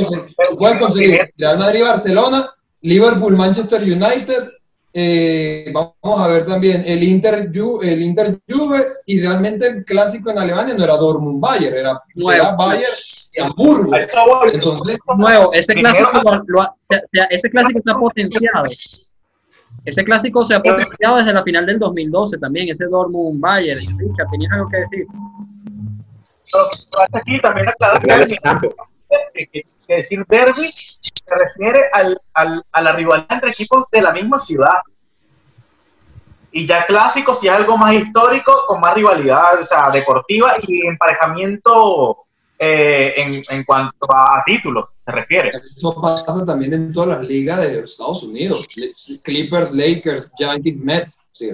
puedes, 0.57 0.77
conseguir, 0.77 1.33
Real 1.37 1.57
Madrid-Barcelona, 1.57 2.49
Liverpool-Manchester 2.81 3.81
United, 3.81 4.49
eh, 4.95 5.73
vamos 5.73 6.21
a 6.21 6.27
ver 6.27 6.45
también 6.45 6.83
el 6.85 7.01
Inter, 7.01 7.49
el 7.81 8.01
Inter 8.03 8.39
Juve 8.47 8.85
y 9.07 9.21
realmente 9.21 9.65
el 9.65 9.85
clásico 9.85 10.29
en 10.29 10.37
Alemania 10.37 10.75
no 10.75 10.83
era 10.83 10.97
Dortmund 10.97 11.41
Bayern, 11.41 11.75
era, 11.75 11.99
era 12.15 12.55
Bayern 12.55 12.93
y 13.31 13.41
Hamburgo. 13.41 13.91
Entonces, 13.95 14.97
nuevo, 15.17 15.51
ese 15.51 15.73
clásico, 15.73 16.45
ese 17.29 17.49
clásico 17.49 17.79
está 17.79 17.93
potenciado. 17.95 18.65
Ese 19.85 20.03
clásico 20.03 20.43
se 20.43 20.55
ha 20.55 20.61
potenciado 20.61 21.17
desde 21.17 21.33
la 21.33 21.43
final 21.43 21.65
del 21.65 21.79
2012 21.79 22.37
también, 22.37 22.69
ese 22.69 22.85
Dortmund 22.85 23.39
Bayern. 23.39 23.81
¿Tenías 24.31 24.51
algo 24.53 24.69
que 24.69 24.77
decir? 24.77 25.07
aquí 27.11 27.39
también 27.41 27.67
aclarar 27.67 27.99
que, 29.33 29.47
que, 29.47 29.65
decir 29.87 30.23
derby 30.27 30.69
se 30.71 31.35
refiere 31.35 31.81
al, 31.91 32.19
al, 32.33 32.63
a 32.71 32.81
la 32.81 32.91
rivalidad 32.93 33.31
entre 33.31 33.51
equipos 33.51 33.85
de 33.91 34.01
la 34.01 34.11
misma 34.11 34.39
ciudad. 34.39 34.79
Y 36.51 36.67
ya 36.67 36.85
clásico 36.85 37.33
si 37.33 37.47
es 37.47 37.53
algo 37.53 37.77
más 37.77 37.93
histórico, 37.93 38.65
con 38.67 38.79
más 38.79 38.93
rivalidad, 38.93 39.59
o 39.59 39.65
sea, 39.65 39.89
deportiva 39.89 40.55
y 40.61 40.85
emparejamiento 40.85 42.25
eh, 42.59 43.13
en, 43.17 43.43
en, 43.49 43.63
cuanto 43.63 44.07
a 44.15 44.43
títulos. 44.45 44.89
Se 45.05 45.11
refiere. 45.11 45.51
Eso 45.75 45.99
pasa 46.01 46.45
también 46.45 46.73
en 46.73 46.93
todas 46.93 47.19
las 47.19 47.27
ligas 47.27 47.59
de 47.59 47.79
Estados 47.79 48.23
Unidos. 48.23 48.67
Clippers, 49.23 49.71
Lakers, 49.71 50.29
Yankees, 50.39 50.77
Mets. 50.77 51.17
Sí, 51.33 51.49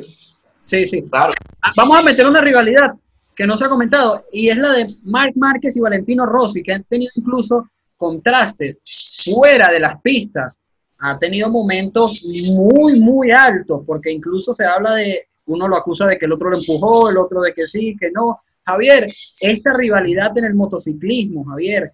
sí. 0.66 0.86
sí. 0.86 1.02
Claro. 1.04 1.34
Ah, 1.62 1.72
vamos 1.76 1.98
a 1.98 2.04
meter 2.04 2.28
una 2.28 2.42
rivalidad 2.42 2.94
que 3.36 3.48
no 3.48 3.56
se 3.56 3.66
ha 3.66 3.70
comentado 3.70 4.26
y 4.34 4.50
es 4.50 4.58
la 4.58 4.72
de 4.74 4.96
Marc 5.04 5.34
Márquez 5.38 5.76
y 5.76 5.80
Valentino 5.80 6.26
Rossi, 6.26 6.62
que 6.62 6.74
han 6.74 6.84
tenido 6.84 7.12
incluso 7.16 7.70
contrastes 7.96 8.78
fuera 9.24 9.72
de 9.72 9.80
las 9.80 10.02
pistas. 10.02 10.58
Ha 11.00 11.18
tenido 11.18 11.50
momentos 11.50 12.22
muy, 12.54 13.00
muy 13.00 13.32
altos, 13.32 13.84
porque 13.86 14.12
incluso 14.12 14.54
se 14.54 14.66
habla 14.66 14.96
de, 14.96 15.28
uno 15.46 15.68
lo 15.68 15.78
acusa 15.78 16.06
de 16.06 16.18
que 16.18 16.26
el 16.26 16.34
otro 16.34 16.50
lo 16.50 16.58
empujó, 16.58 17.10
el 17.10 17.18
otro 17.18 17.42
de 17.42 17.54
que 17.54 17.68
sí, 17.68 17.96
que 17.98 18.12
no. 18.12 18.38
Javier, 18.66 19.08
esta 19.40 19.74
rivalidad 19.74 20.38
en 20.38 20.44
el 20.44 20.54
motociclismo, 20.54 21.46
Javier, 21.46 21.94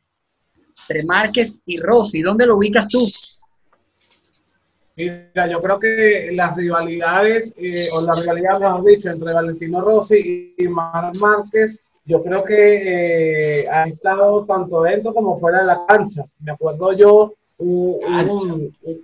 entre 0.81 1.03
Márquez 1.03 1.59
y 1.65 1.77
Rossi, 1.77 2.21
¿dónde 2.21 2.45
lo 2.45 2.57
ubicas 2.57 2.87
tú? 2.87 3.07
Mira, 4.95 5.47
yo 5.49 5.61
creo 5.61 5.79
que 5.79 6.29
las 6.31 6.55
rivalidades, 6.55 7.53
eh, 7.57 7.89
o 7.91 8.01
la 8.01 8.13
rivalidad, 8.13 8.59
mejor 8.59 8.85
dicho, 8.85 9.09
entre 9.09 9.33
Valentino 9.33 9.81
Rossi 9.81 10.55
y 10.57 10.67
Mar 10.67 11.13
Márquez, 11.15 11.81
yo 12.05 12.23
creo 12.23 12.43
que 12.43 13.61
eh, 13.61 13.69
ha 13.69 13.87
estado 13.87 14.45
tanto 14.45 14.83
dentro 14.83 15.13
como 15.13 15.39
fuera 15.39 15.59
de 15.59 15.65
la 15.65 15.85
cancha. 15.87 16.23
Me 16.39 16.51
acuerdo 16.51 16.93
yo 16.93 17.33
un, 17.57 17.97
un, 18.29 18.75
un, 18.83 19.01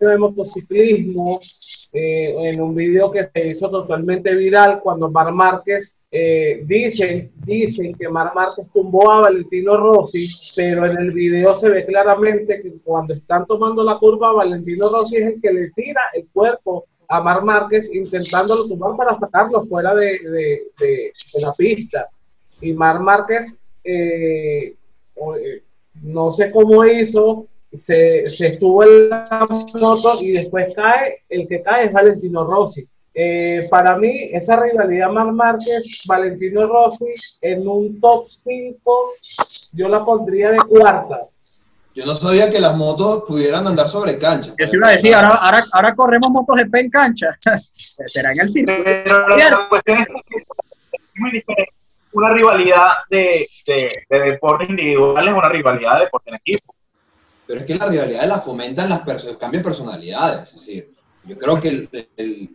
de 0.00 0.18
motociclismo 0.18 1.40
eh, 1.92 2.34
en 2.48 2.60
un 2.60 2.74
video 2.74 3.10
que 3.10 3.24
se 3.24 3.48
hizo 3.48 3.68
totalmente 3.68 4.34
viral 4.34 4.80
cuando 4.82 5.10
Mar 5.10 5.30
Márquez 5.32 5.94
eh, 6.10 6.62
dicen, 6.64 7.32
dicen 7.44 7.94
que 7.94 8.08
Mar 8.08 8.32
Márquez 8.34 8.66
tumbó 8.72 9.12
a 9.12 9.22
Valentino 9.22 9.76
Rossi, 9.76 10.26
pero 10.56 10.86
en 10.86 10.96
el 10.98 11.10
video 11.10 11.54
se 11.54 11.68
ve 11.68 11.84
claramente 11.84 12.62
que 12.62 12.72
cuando 12.82 13.14
están 13.14 13.46
tomando 13.46 13.84
la 13.84 13.98
curva, 13.98 14.32
Valentino 14.32 14.88
Rossi 14.88 15.18
es 15.18 15.34
el 15.34 15.40
que 15.40 15.52
le 15.52 15.70
tira 15.72 16.00
el 16.14 16.26
cuerpo 16.32 16.86
a 17.08 17.20
Mar 17.20 17.44
Márquez 17.44 17.90
intentándolo 17.92 18.66
tumbar 18.66 18.96
para 18.96 19.14
sacarlo 19.14 19.66
fuera 19.66 19.94
de, 19.94 20.18
de, 20.78 21.12
la 21.34 21.52
pista. 21.52 22.08
Y 22.62 22.72
Mar 22.72 23.00
Márquez, 23.00 23.54
eh, 23.84 24.74
no 26.02 26.30
sé 26.30 26.50
cómo 26.50 26.86
hizo, 26.86 27.48
se, 27.78 28.28
se, 28.28 28.48
estuvo 28.48 28.84
en 28.84 29.08
la 29.08 29.46
moto 29.80 30.18
y 30.20 30.32
después 30.32 30.74
cae, 30.74 31.22
el 31.28 31.48
que 31.48 31.62
cae 31.62 31.86
es 31.86 31.92
Valentino 31.92 32.44
Rossi. 32.44 32.86
Eh, 33.14 33.66
para 33.70 33.96
mí, 33.96 34.30
esa 34.32 34.56
rivalidad 34.56 35.10
Mar 35.10 35.32
Márquez, 35.32 36.02
Valentino 36.06 36.66
Rossi, 36.66 37.04
en 37.40 37.66
un 37.66 38.00
top 38.00 38.26
5, 38.44 39.14
yo 39.72 39.88
la 39.88 40.04
pondría 40.04 40.50
de 40.50 40.58
cuarta. 40.58 41.20
Yo 41.94 42.06
no 42.06 42.14
sabía 42.14 42.48
que 42.48 42.58
las 42.58 42.74
motos 42.74 43.24
pudieran 43.28 43.66
andar 43.66 43.88
sobre 43.88 44.18
cancha. 44.18 44.54
Que 44.56 44.66
si 44.66 44.76
iba 44.76 44.88
a 44.88 44.92
decir, 44.92 45.14
ahora, 45.14 45.34
ahora, 45.34 45.64
ahora 45.72 45.94
corremos 45.94 46.30
motos 46.30 46.56
de 46.56 46.66
P 46.66 46.80
en 46.80 46.90
cancha. 46.90 47.38
Será 48.06 48.32
en 48.32 48.40
el. 48.40 48.64
Pero 48.64 49.26
la 49.50 49.68
cuestión 49.68 49.98
es 49.98 50.06
muy 51.16 51.30
diferente. 51.32 51.72
Una 52.14 52.30
rivalidad 52.30 52.88
de, 53.10 53.46
de, 53.66 54.04
de 54.08 54.20
deportes 54.20 54.68
individuales, 54.68 55.34
una 55.34 55.48
rivalidad 55.48 55.94
de 55.98 56.04
deporte 56.04 56.30
en 56.30 56.36
equipo 56.36 56.74
pero 57.46 57.60
es 57.60 57.66
que 57.66 57.74
la 57.74 57.86
rivalidad 57.86 58.26
la 58.26 58.40
fomentan 58.40 58.88
las 58.88 59.24
el 59.24 59.38
cambio 59.38 59.60
de 59.60 59.64
personalidades. 59.64 60.48
Es 60.48 60.54
decir, 60.54 60.94
yo 61.24 61.38
creo 61.38 61.60
que 61.60 61.88
el, 62.16 62.50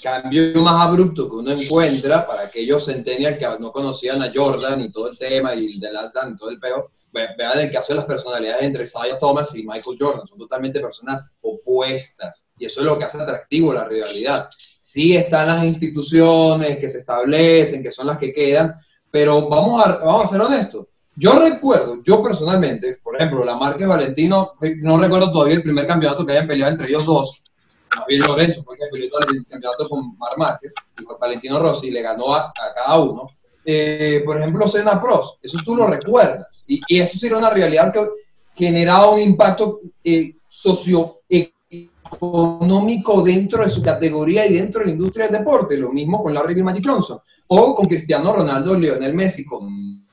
cambio 0.00 0.62
más 0.62 0.86
abrupto 0.86 1.28
que 1.28 1.36
uno 1.36 1.50
encuentra 1.50 2.24
para 2.24 2.42
aquellos 2.42 2.86
centennials 2.86 3.36
que 3.36 3.46
no 3.58 3.72
conocían 3.72 4.22
a 4.22 4.30
Jordan 4.32 4.80
y 4.82 4.92
todo 4.92 5.08
el 5.10 5.18
tema 5.18 5.56
y 5.56 5.78
de 5.80 5.92
Last 5.92 6.14
Dance 6.14 6.34
y 6.34 6.38
todo 6.38 6.50
el 6.50 6.60
peo, 6.60 6.90
vean 7.12 7.58
el 7.58 7.72
caso 7.72 7.92
de 7.92 7.96
las 7.96 8.04
personalidades 8.04 8.62
entre 8.62 8.84
Isaiah 8.84 9.18
Thomas 9.18 9.52
y 9.56 9.64
Michael 9.64 9.96
Jordan, 9.98 10.26
son 10.26 10.38
totalmente 10.38 10.78
personas 10.80 11.32
opuestas 11.40 12.46
y 12.58 12.66
eso 12.66 12.80
es 12.80 12.86
lo 12.86 12.98
que 12.98 13.04
hace 13.06 13.20
atractivo 13.20 13.72
la 13.72 13.84
rivalidad. 13.84 14.48
Sí 14.80 15.16
están 15.16 15.48
las 15.48 15.64
instituciones 15.64 16.78
que 16.78 16.88
se 16.88 16.98
establecen, 16.98 17.82
que 17.82 17.90
son 17.90 18.06
las 18.06 18.18
que 18.18 18.32
quedan, 18.32 18.74
pero 19.10 19.48
vamos 19.48 19.84
a, 19.84 19.96
vamos 19.96 20.24
a 20.24 20.28
ser 20.28 20.40
honestos, 20.40 20.86
yo 21.18 21.38
recuerdo, 21.40 22.00
yo 22.04 22.22
personalmente, 22.22 22.98
por 23.02 23.16
ejemplo, 23.16 23.44
la 23.44 23.56
marca 23.56 23.88
Valentino, 23.88 24.52
no 24.76 24.98
recuerdo 24.98 25.32
todavía 25.32 25.56
el 25.56 25.64
primer 25.64 25.84
campeonato 25.84 26.24
que 26.24 26.30
hayan 26.30 26.46
peleado 26.46 26.70
entre 26.70 26.86
ellos 26.88 27.04
dos. 27.04 27.42
Javier 27.90 28.24
Lorenzo 28.24 28.62
fue 28.62 28.76
que 28.76 28.84
peleó 28.92 29.10
el 29.18 29.44
campeonato 29.46 29.88
con 29.88 30.16
Mar 30.16 30.34
Márquez 30.36 30.72
y 30.96 31.02
con 31.02 31.18
Valentino 31.18 31.58
Rossi 31.58 31.90
le 31.90 32.02
ganó 32.02 32.36
a, 32.36 32.52
cada 32.72 33.00
uno. 33.00 33.30
Eh, 33.64 34.22
por 34.24 34.38
ejemplo, 34.38 34.68
Sena 34.68 35.02
Pros, 35.02 35.38
eso 35.42 35.58
tú 35.64 35.74
lo 35.74 35.88
recuerdas. 35.88 36.62
Y, 36.68 36.80
eso 36.88 37.18
sería 37.18 37.38
una 37.38 37.50
realidad 37.50 37.92
que 37.92 38.06
generaba 38.54 39.10
un 39.10 39.20
impacto 39.20 39.80
eh, 40.04 40.36
socioeconómico 40.46 43.22
dentro 43.22 43.64
de 43.64 43.70
su 43.70 43.82
categoría 43.82 44.46
y 44.46 44.54
dentro 44.54 44.78
de 44.80 44.86
la 44.86 44.92
industria 44.92 45.26
del 45.26 45.38
deporte. 45.38 45.76
Lo 45.76 45.90
mismo 45.90 46.22
con 46.22 46.32
Larry 46.32 46.60
y 46.60 46.62
Magic 46.62 46.86
Johnson. 46.86 47.18
O 47.48 47.74
con 47.74 47.86
Cristiano 47.86 48.32
Ronaldo, 48.32 48.78
Lionel 48.78 49.14
Messi, 49.14 49.44
con 49.44 50.06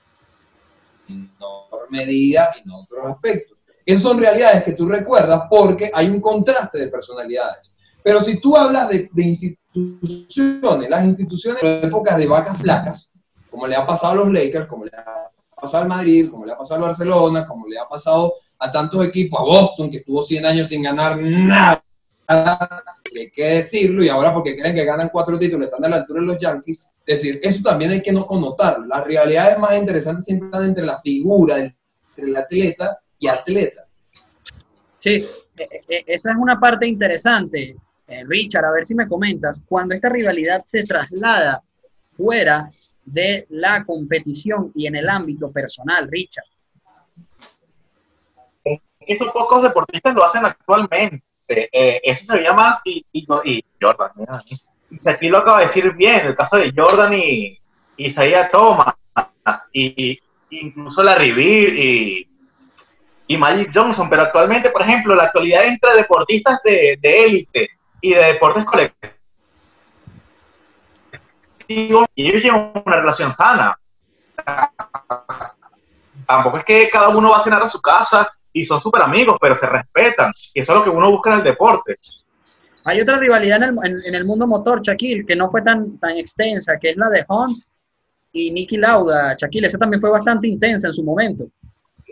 medida 1.89 2.49
y 2.55 2.61
en 2.61 2.71
otros 2.71 3.05
aspectos. 3.05 3.57
Esas 3.85 4.01
son 4.01 4.19
realidades 4.19 4.63
que 4.63 4.73
tú 4.73 4.87
recuerdas 4.87 5.43
porque 5.49 5.91
hay 5.93 6.09
un 6.09 6.19
contraste 6.19 6.79
de 6.79 6.87
personalidades. 6.87 7.71
Pero 8.01 8.21
si 8.21 8.39
tú 8.39 8.55
hablas 8.55 8.89
de, 8.89 9.09
instituciones, 9.15 10.89
las 10.89 11.05
instituciones 11.05 11.61
en 11.63 11.85
épocas 11.85 12.17
de 12.17 12.27
vacas 12.27 12.57
flacas, 12.57 13.09
como 13.49 13.67
le 13.67 13.75
ha 13.75 13.85
pasado 13.85 14.13
a 14.13 14.15
los 14.15 14.31
Lakers, 14.31 14.67
como 14.67 14.85
le 14.85 14.91
ha 14.95 15.31
pasado 15.59 15.83
al 15.83 15.89
Madrid, 15.89 16.29
como 16.29 16.45
le 16.45 16.53
ha 16.53 16.57
pasado 16.57 16.83
a 16.83 16.87
Barcelona, 16.87 17.47
como 17.47 17.67
le 17.67 17.79
ha 17.79 17.87
pasado 17.87 18.33
a 18.59 18.71
tantos 18.71 19.05
equipos, 19.05 19.39
a 19.39 19.43
Boston, 19.43 19.89
que 19.89 19.97
estuvo 19.97 20.23
100 20.23 20.45
años 20.45 20.67
sin 20.67 20.83
ganar 20.83 21.17
nada, 21.19 21.83
hay 22.27 23.31
que 23.31 23.45
decirlo, 23.45 24.03
y 24.03 24.09
ahora 24.09 24.33
porque 24.33 24.57
creen 24.57 24.75
que 24.75 24.85
ganan 24.85 25.09
cuatro 25.11 25.37
títulos, 25.37 25.65
están 25.65 25.85
a 25.85 25.89
la 25.89 25.95
altura 25.97 26.21
de 26.21 26.27
los 26.27 26.39
Yankees, 26.39 26.87
es 27.05 27.21
decir, 27.21 27.39
eso 27.43 27.61
también 27.61 27.91
hay 27.91 28.01
que 28.01 28.11
no 28.11 28.25
connotar. 28.25 28.79
Las 28.87 29.03
realidades 29.03 29.59
más 29.59 29.77
interesantes 29.77 30.25
siempre 30.25 30.47
están 30.47 30.63
entre 30.63 30.85
la 30.85 30.99
figura, 31.01 31.57
entre 31.57 31.75
el 32.17 32.35
atleta 32.35 32.99
y 33.19 33.27
atleta. 33.27 33.85
Sí, 34.97 35.23
e, 35.57 35.63
e, 35.63 35.83
e, 35.87 36.03
esa 36.07 36.31
es 36.31 36.37
una 36.37 36.59
parte 36.59 36.87
interesante. 36.87 37.75
Eh, 38.07 38.23
Richard, 38.25 38.65
a 38.65 38.71
ver 38.71 38.87
si 38.87 38.95
me 38.95 39.07
comentas, 39.07 39.61
cuando 39.67 39.93
esta 39.93 40.09
rivalidad 40.09 40.63
se 40.65 40.83
traslada 40.83 41.61
fuera 42.09 42.69
de 43.03 43.45
la 43.49 43.85
competición 43.85 44.71
y 44.73 44.87
en 44.87 44.95
el 44.95 45.07
ámbito 45.07 45.51
personal, 45.51 46.07
Richard. 46.09 46.45
Esos 48.99 49.31
pocos 49.31 49.61
deportistas 49.61 50.15
lo 50.15 50.25
hacen 50.25 50.43
actualmente. 50.43 51.23
Eh, 51.47 52.01
eso 52.03 52.33
se 52.33 52.41
llama 52.41 52.81
y, 52.83 53.05
y, 53.11 53.27
y 53.43 53.63
Jordan, 53.79 54.11
mira, 54.15 54.43
aquí 55.03 55.29
lo 55.29 55.39
acaba 55.39 55.59
de 55.59 55.65
decir 55.65 55.91
bien, 55.93 56.25
el 56.25 56.35
caso 56.35 56.57
de 56.57 56.71
Jordan 56.75 57.13
y 57.13 57.59
Isaiah 57.97 58.49
Thomas, 58.49 58.95
y, 59.73 60.19
incluso 60.49 61.03
la 61.03 61.15
Rivir 61.15 62.27
y, 63.27 63.37
Magic 63.37 63.71
Johnson, 63.73 64.09
pero 64.09 64.21
actualmente, 64.21 64.69
por 64.69 64.83
ejemplo, 64.83 65.15
la 65.15 65.23
actualidad 65.23 65.65
entre 65.65 65.95
deportistas 65.95 66.59
de 66.63 66.99
élite 67.01 67.71
y 67.99 68.13
de 68.13 68.23
deportes 68.23 68.63
colectivos, 68.65 69.15
y 71.67 72.29
ellos 72.29 72.43
llevan 72.43 72.71
una 72.85 72.95
relación 72.97 73.31
sana. 73.31 73.77
Tampoco 76.25 76.57
es 76.57 76.65
que 76.65 76.89
cada 76.89 77.09
uno 77.09 77.31
va 77.31 77.37
a 77.37 77.43
cenar 77.43 77.61
a 77.63 77.69
su 77.69 77.81
casa 77.81 78.31
y 78.51 78.65
son 78.65 78.81
súper 78.81 79.01
amigos, 79.03 79.37
pero 79.39 79.55
se 79.55 79.67
respetan. 79.67 80.31
Y 80.53 80.61
eso 80.61 80.71
es 80.73 80.79
lo 80.79 80.83
que 80.83 80.89
uno 80.89 81.09
busca 81.09 81.31
en 81.31 81.37
el 81.39 81.43
deporte. 81.43 81.99
Hay 82.87 83.01
otra 83.01 83.17
rivalidad 83.17 83.63
en 83.63 83.77
el, 83.83 84.05
en, 84.05 84.15
el, 84.15 84.25
mundo 84.25 84.45
motor, 84.45 84.81
Shaquille, 84.81 85.25
que 85.25 85.35
no 85.35 85.49
fue 85.49 85.63
tan, 85.63 85.97
tan 85.97 86.17
extensa, 86.17 86.77
que 86.79 86.91
es 86.91 86.97
la 86.97 87.09
de 87.09 87.25
Hunt 87.27 87.63
y 88.31 88.51
Nicky 88.51 88.77
Lauda. 88.77 89.35
Shaquille, 89.35 89.67
esa 89.67 89.79
también 89.79 89.99
fue 89.99 90.11
bastante 90.11 90.47
intensa 90.47 90.89
en 90.89 90.93
su 90.93 91.03
momento. 91.03 91.47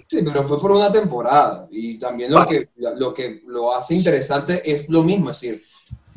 Sí, 0.07 0.21
pero 0.23 0.47
fue 0.47 0.59
por 0.59 0.71
una 0.71 0.91
temporada. 0.91 1.67
Y 1.69 1.99
también 1.99 2.31
lo 2.31 2.47
que, 2.47 2.69
lo 2.75 3.13
que 3.13 3.43
lo 3.45 3.75
hace 3.75 3.93
interesante 3.93 4.61
es 4.69 4.89
lo 4.89 5.03
mismo, 5.03 5.29
es 5.29 5.41
decir, 5.41 5.61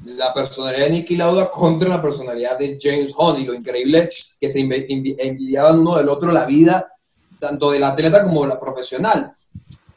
la 0.05 0.33
personalidad 0.33 0.87
de 0.87 0.91
Nicky 0.91 1.17
Lauda 1.17 1.51
contra 1.51 1.91
la 1.91 2.01
personalidad 2.01 2.59
de 2.59 2.79
James 2.81 3.13
Hunt. 3.17 3.39
Y 3.41 3.45
lo 3.45 3.53
increíble 3.53 4.09
que 4.41 4.49
se 4.49 4.61
envidiaban 4.61 5.81
uno 5.81 5.99
del 5.99 6.09
otro 6.09 6.33
la 6.33 6.47
vida, 6.47 6.91
tanto 7.39 7.73
del 7.73 7.85
atleta 7.85 8.25
como 8.25 8.43
de 8.43 8.49
la 8.49 8.61
profesional. 8.61 9.33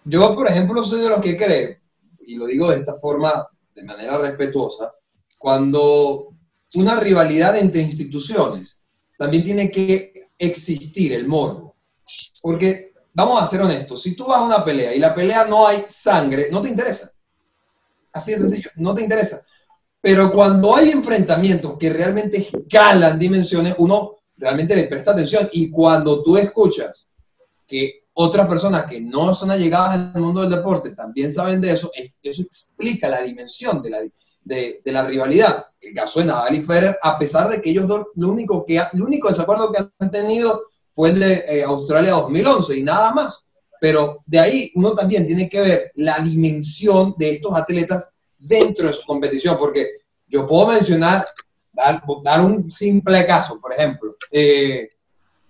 Yo, 0.03 0.35
por 0.35 0.49
ejemplo, 0.49 0.83
soy 0.83 0.99
de 0.99 1.09
los 1.09 1.21
que 1.21 1.37
cree, 1.37 1.79
y 2.25 2.35
lo 2.35 2.45
digo 2.45 2.69
de 2.69 2.75
esta 2.75 2.95
forma 2.95 3.47
de 3.79 3.85
manera 3.85 4.17
respetuosa, 4.17 4.93
cuando 5.37 6.29
una 6.75 6.99
rivalidad 6.99 7.57
entre 7.57 7.81
instituciones, 7.81 8.81
también 9.17 9.43
tiene 9.43 9.71
que 9.71 10.29
existir 10.37 11.13
el 11.13 11.27
morbo. 11.27 11.75
Porque, 12.41 12.93
vamos 13.13 13.41
a 13.41 13.47
ser 13.47 13.61
honestos, 13.61 14.01
si 14.01 14.15
tú 14.15 14.25
vas 14.25 14.39
a 14.39 14.43
una 14.43 14.63
pelea 14.63 14.93
y 14.93 14.99
la 14.99 15.15
pelea 15.15 15.45
no 15.45 15.65
hay 15.65 15.85
sangre, 15.87 16.49
no 16.51 16.61
te 16.61 16.69
interesa. 16.69 17.11
Así 18.11 18.31
de 18.31 18.39
sencillo, 18.39 18.69
no 18.75 18.93
te 18.93 19.01
interesa. 19.01 19.43
Pero 20.01 20.31
cuando 20.31 20.75
hay 20.75 20.91
enfrentamientos 20.91 21.77
que 21.77 21.89
realmente 21.89 22.37
escalan 22.37 23.19
dimensiones, 23.19 23.75
uno 23.77 24.17
realmente 24.37 24.75
le 24.75 24.87
presta 24.87 25.11
atención. 25.11 25.49
Y 25.51 25.69
cuando 25.69 26.23
tú 26.23 26.37
escuchas 26.37 27.09
que 27.67 28.05
otras 28.21 28.47
personas 28.47 28.85
que 28.85 28.99
no 28.99 29.33
son 29.33 29.49
allegadas 29.49 29.91
al 30.13 30.21
mundo 30.21 30.41
del 30.41 30.51
deporte 30.51 30.93
también 30.93 31.31
saben 31.31 31.61
de 31.61 31.71
eso, 31.71 31.89
eso 32.21 32.41
explica 32.41 33.07
la 33.07 33.21
dimensión 33.21 33.81
de 33.81 33.89
la, 33.89 33.99
de, 34.43 34.81
la 34.83 35.05
rivalidad. 35.05 35.65
El 35.79 35.93
caso 35.93 36.19
de 36.19 36.25
Nadal 36.25 36.53
y 36.53 36.63
Federer, 36.63 36.99
a 37.01 37.17
pesar 37.17 37.49
de 37.49 37.61
que 37.61 37.69
ellos 37.69 37.87
dos, 37.87 38.07
lo 38.15 38.27
único, 38.27 38.65
que, 38.65 38.81
lo 38.91 39.05
único 39.05 39.29
desacuerdo 39.29 39.71
que 39.71 39.85
han 39.97 40.11
tenido 40.11 40.63
fue 40.93 41.11
el 41.11 41.19
de 41.21 41.33
eh, 41.47 41.63
Australia 41.63 42.11
2011 42.11 42.77
y 42.77 42.83
nada 42.83 43.13
más. 43.13 43.41
Pero 43.79 44.17
de 44.25 44.39
ahí 44.39 44.71
uno 44.75 44.93
también 44.95 45.25
tiene 45.25 45.47
que 45.47 45.61
ver 45.61 45.91
la 45.95 46.19
dimensión 46.19 47.15
de 47.17 47.35
estos 47.35 47.55
atletas 47.55 48.11
dentro 48.37 48.87
de 48.87 48.93
su 48.93 49.03
competición, 49.05 49.57
porque 49.57 49.87
yo 50.27 50.45
puedo 50.45 50.67
mencionar, 50.67 51.25
dar, 51.71 52.41
un 52.41 52.69
simple 52.69 53.25
caso, 53.25 53.61
por 53.61 53.71
ejemplo, 53.71 54.17
eh, 54.29 54.89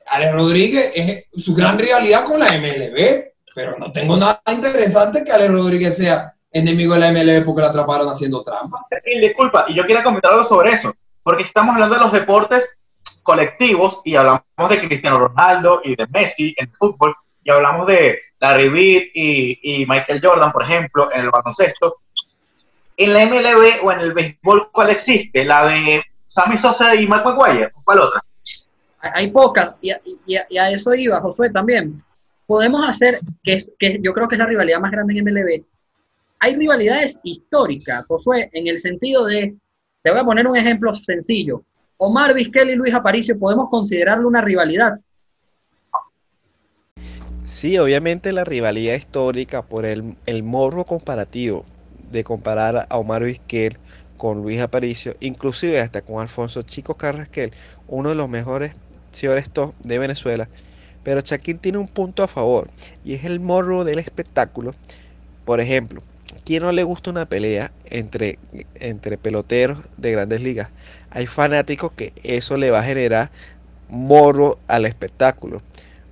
Alex 0.09 0.33
Rodríguez 0.33 0.91
es 0.95 1.43
su 1.43 1.53
gran 1.53 1.77
rivalidad 1.77 2.25
con 2.25 2.39
la 2.39 2.57
MLB, 2.57 3.31
pero 3.53 3.77
no 3.77 3.91
tengo 3.91 4.17
nada 4.17 4.41
interesante 4.51 5.23
que 5.23 5.31
Alex 5.31 5.51
Rodríguez 5.51 5.97
sea 5.97 6.33
enemigo 6.51 6.95
de 6.95 6.99
la 6.99 7.11
MLB 7.11 7.45
porque 7.45 7.61
la 7.61 7.67
atraparon 7.67 8.09
haciendo 8.09 8.43
trampa. 8.43 8.85
Y 9.05 9.19
disculpa, 9.19 9.65
y 9.67 9.75
yo 9.75 9.85
quiero 9.85 10.03
comentar 10.03 10.31
algo 10.31 10.43
sobre 10.43 10.71
eso, 10.71 10.93
porque 11.23 11.43
estamos 11.43 11.75
hablando 11.75 11.95
de 11.95 12.01
los 12.01 12.11
deportes 12.11 12.69
colectivos 13.23 14.01
y 14.03 14.15
hablamos 14.15 14.43
de 14.69 14.79
Cristiano 14.87 15.19
Ronaldo 15.19 15.81
y 15.83 15.95
de 15.95 16.07
Messi 16.07 16.55
en 16.57 16.67
el 16.69 16.75
fútbol, 16.77 17.15
y 17.43 17.51
hablamos 17.51 17.85
de 17.87 18.19
Larry 18.39 18.69
Bird 18.69 19.03
y, 19.13 19.59
y 19.61 19.85
Michael 19.85 20.21
Jordan, 20.23 20.51
por 20.51 20.63
ejemplo, 20.63 21.11
en 21.11 21.21
el 21.21 21.29
baloncesto. 21.29 21.97
En 22.97 23.13
la 23.13 23.25
MLB 23.25 23.83
o 23.83 23.91
en 23.91 23.99
el 23.99 24.13
béisbol, 24.13 24.71
¿cuál 24.71 24.89
existe? 24.89 25.45
¿La 25.45 25.65
de 25.67 26.03
Sammy 26.27 26.57
Sosa 26.57 26.95
y 26.95 27.07
Mike 27.07 27.23
McGuire? 27.23 27.71
¿Cuál 27.83 28.01
otra? 28.01 28.21
Hay 29.01 29.31
pocas, 29.31 29.75
y, 29.81 29.91
a 30.57 30.71
eso 30.71 30.93
iba 30.93 31.21
Josué 31.21 31.49
también. 31.49 32.01
Podemos 32.45 32.87
hacer, 32.87 33.19
que, 33.43 33.63
que 33.77 33.99
yo 34.01 34.13
creo 34.13 34.27
que 34.27 34.35
es 34.35 34.39
la 34.39 34.45
rivalidad 34.45 34.79
más 34.79 34.91
grande 34.91 35.17
en 35.17 35.23
MLB, 35.23 35.63
hay 36.39 36.55
rivalidades 36.55 37.19
históricas, 37.23 38.05
Josué, 38.07 38.49
en 38.53 38.67
el 38.67 38.79
sentido 38.79 39.25
de, 39.25 39.55
te 40.01 40.11
voy 40.11 40.19
a 40.19 40.23
poner 40.23 40.47
un 40.47 40.55
ejemplo 40.55 40.95
sencillo. 40.95 41.63
Omar 41.97 42.33
Vizquel 42.33 42.69
y 42.69 42.75
Luis 42.75 42.93
Aparicio, 42.93 43.37
¿podemos 43.37 43.69
considerarlo 43.69 44.27
una 44.27 44.39
rivalidad? 44.39 44.93
Sí, 47.43 47.77
obviamente 47.77 48.31
la 48.31 48.45
rivalidad 48.45 48.95
histórica 48.95 49.63
por 49.63 49.85
el, 49.85 50.15
el 50.25 50.43
morro 50.43 50.85
comparativo 50.85 51.65
de 52.09 52.23
comparar 52.23 52.87
a 52.89 52.97
Omar 52.97 53.23
Vizquel 53.23 53.77
con 54.15 54.41
Luis 54.41 54.61
Aparicio, 54.61 55.15
inclusive 55.19 55.81
hasta 55.81 56.01
con 56.01 56.21
Alfonso 56.21 56.61
Chico 56.61 56.95
Carrasquel, 56.95 57.51
uno 57.87 58.09
de 58.09 58.15
los 58.15 58.29
mejores 58.29 58.73
de 59.11 59.99
Venezuela. 59.99 60.49
Pero 61.03 61.21
Chaquín 61.21 61.59
tiene 61.59 61.77
un 61.77 61.87
punto 61.87 62.23
a 62.23 62.27
favor 62.27 62.69
y 63.03 63.13
es 63.13 63.23
el 63.23 63.39
morro 63.39 63.83
del 63.83 63.99
espectáculo. 63.99 64.73
Por 65.45 65.61
ejemplo, 65.61 66.01
¿quién 66.45 66.63
no 66.63 66.71
le 66.71 66.83
gusta 66.83 67.09
una 67.09 67.25
pelea 67.25 67.71
entre, 67.85 68.37
entre 68.75 69.17
peloteros 69.17 69.79
de 69.97 70.11
grandes 70.11 70.41
ligas? 70.41 70.69
Hay 71.09 71.25
fanáticos 71.25 71.91
que 71.93 72.13
eso 72.23 72.57
le 72.57 72.71
va 72.71 72.79
a 72.79 72.83
generar 72.83 73.31
morro 73.89 74.59
al 74.67 74.85
espectáculo. 74.85 75.61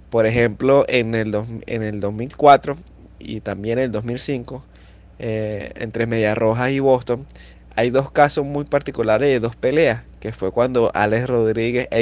Por 0.10 0.26
ejemplo, 0.26 0.86
en 0.88 1.16
el, 1.16 1.36
el 1.68 2.00
2004 2.00 2.78
y 3.20 3.42
también 3.42 3.80
en 3.80 3.86
el 3.86 3.92
2005, 3.92 4.64
eh, 5.20 5.72
entre 5.76 6.06
Medias 6.06 6.38
Rojas 6.38 6.72
y 6.72 6.80
Boston, 6.80 7.26
hay 7.76 7.92
dos 7.92 8.10
casos 8.10 8.46
muy 8.46 8.66
particulares 8.66 9.30
de 9.30 9.40
dos 9.40 9.56
peleas, 9.56 10.04
que 10.20 10.32
fue 10.32 10.52
cuando 10.52 10.90
Alex 10.96 11.28
Rodríguez 11.28 11.88
a 11.92 12.00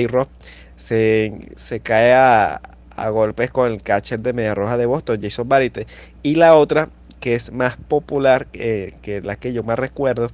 se, 0.76 1.40
cae 1.84 2.14
a, 2.14 2.62
golpes 3.10 3.52
con 3.52 3.72
el 3.72 3.82
catcher 3.82 4.22
de 4.22 4.34
Media 4.34 4.56
Roja 4.56 4.78
de 4.78 4.86
Boston, 4.86 5.20
Jason 5.22 5.50
Barite. 5.50 5.88
Y 6.24 6.36
la 6.36 6.56
otra, 6.56 6.90
que 7.20 7.36
es 7.36 7.52
más 7.52 7.78
popular, 7.78 8.48
eh, 8.54 8.94
que 9.02 9.22
la 9.22 9.36
que 9.36 9.54
yo 9.54 9.64
más 9.64 9.80
recuerdo, 9.80 10.32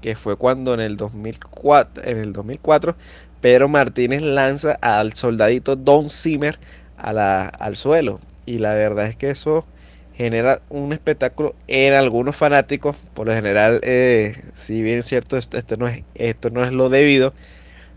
que 0.00 0.16
fue 0.16 0.36
cuando 0.36 0.74
en 0.74 0.80
el 0.80 0.96
2004, 0.96 2.04
en 2.04 2.18
el 2.18 2.32
2004 2.32 2.94
Pedro 3.40 3.68
Martínez 3.68 4.22
lanza 4.22 4.72
al 4.80 5.12
soldadito 5.12 5.76
Don 5.76 6.10
Zimmer 6.10 6.58
a 6.96 7.12
la, 7.12 7.46
al 7.46 7.76
suelo. 7.76 8.20
Y 8.44 8.58
la 8.58 8.74
verdad 8.74 9.06
es 9.06 9.16
que 9.16 9.30
eso 9.30 9.66
genera 10.14 10.62
un 10.70 10.92
espectáculo 10.92 11.54
en 11.68 11.94
algunos 11.94 12.36
fanáticos. 12.36 13.08
Por 13.14 13.26
lo 13.26 13.34
general, 13.34 13.80
eh, 13.82 14.42
si 14.54 14.82
bien 14.82 14.98
es 15.00 15.06
cierto, 15.06 15.36
esto, 15.36 15.58
esto, 15.58 15.76
no 15.76 15.86
es, 15.86 16.02
esto 16.14 16.50
no 16.50 16.64
es 16.64 16.72
lo 16.72 16.88
debido, 16.88 17.34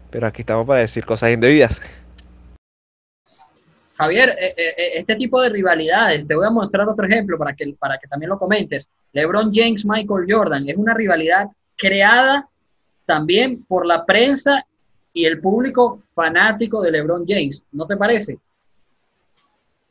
pero 0.09 0.27
aquí 0.27 0.41
estamos 0.41 0.65
para 0.65 0.81
decir 0.81 1.05
cosas 1.05 1.31
indebidas. 1.31 2.05
Javier, 3.95 4.29
eh, 4.29 4.53
eh, 4.55 4.73
eh, 4.77 4.91
este 4.95 5.15
tipo 5.15 5.41
de 5.41 5.49
rivalidades, 5.49 6.25
te 6.25 6.33
voy 6.33 6.45
a 6.45 6.49
mostrar 6.49 6.87
otro 6.87 7.05
ejemplo 7.05 7.37
para 7.37 7.53
que, 7.53 7.75
para 7.77 7.97
que 7.97 8.07
también 8.07 8.29
lo 8.29 8.39
comentes. 8.39 8.89
LeBron 9.11 9.51
James, 9.53 9.85
Michael 9.85 10.25
Jordan, 10.29 10.69
es 10.69 10.77
una 10.77 10.93
rivalidad 10.93 11.47
creada 11.75 12.47
también 13.05 13.65
por 13.65 13.85
la 13.85 14.05
prensa 14.05 14.65
y 15.11 15.25
el 15.25 15.41
público 15.41 16.01
fanático 16.15 16.81
de 16.81 16.91
LeBron 16.91 17.25
James, 17.27 17.61
¿no 17.73 17.85
te 17.85 17.97
parece? 17.97 18.37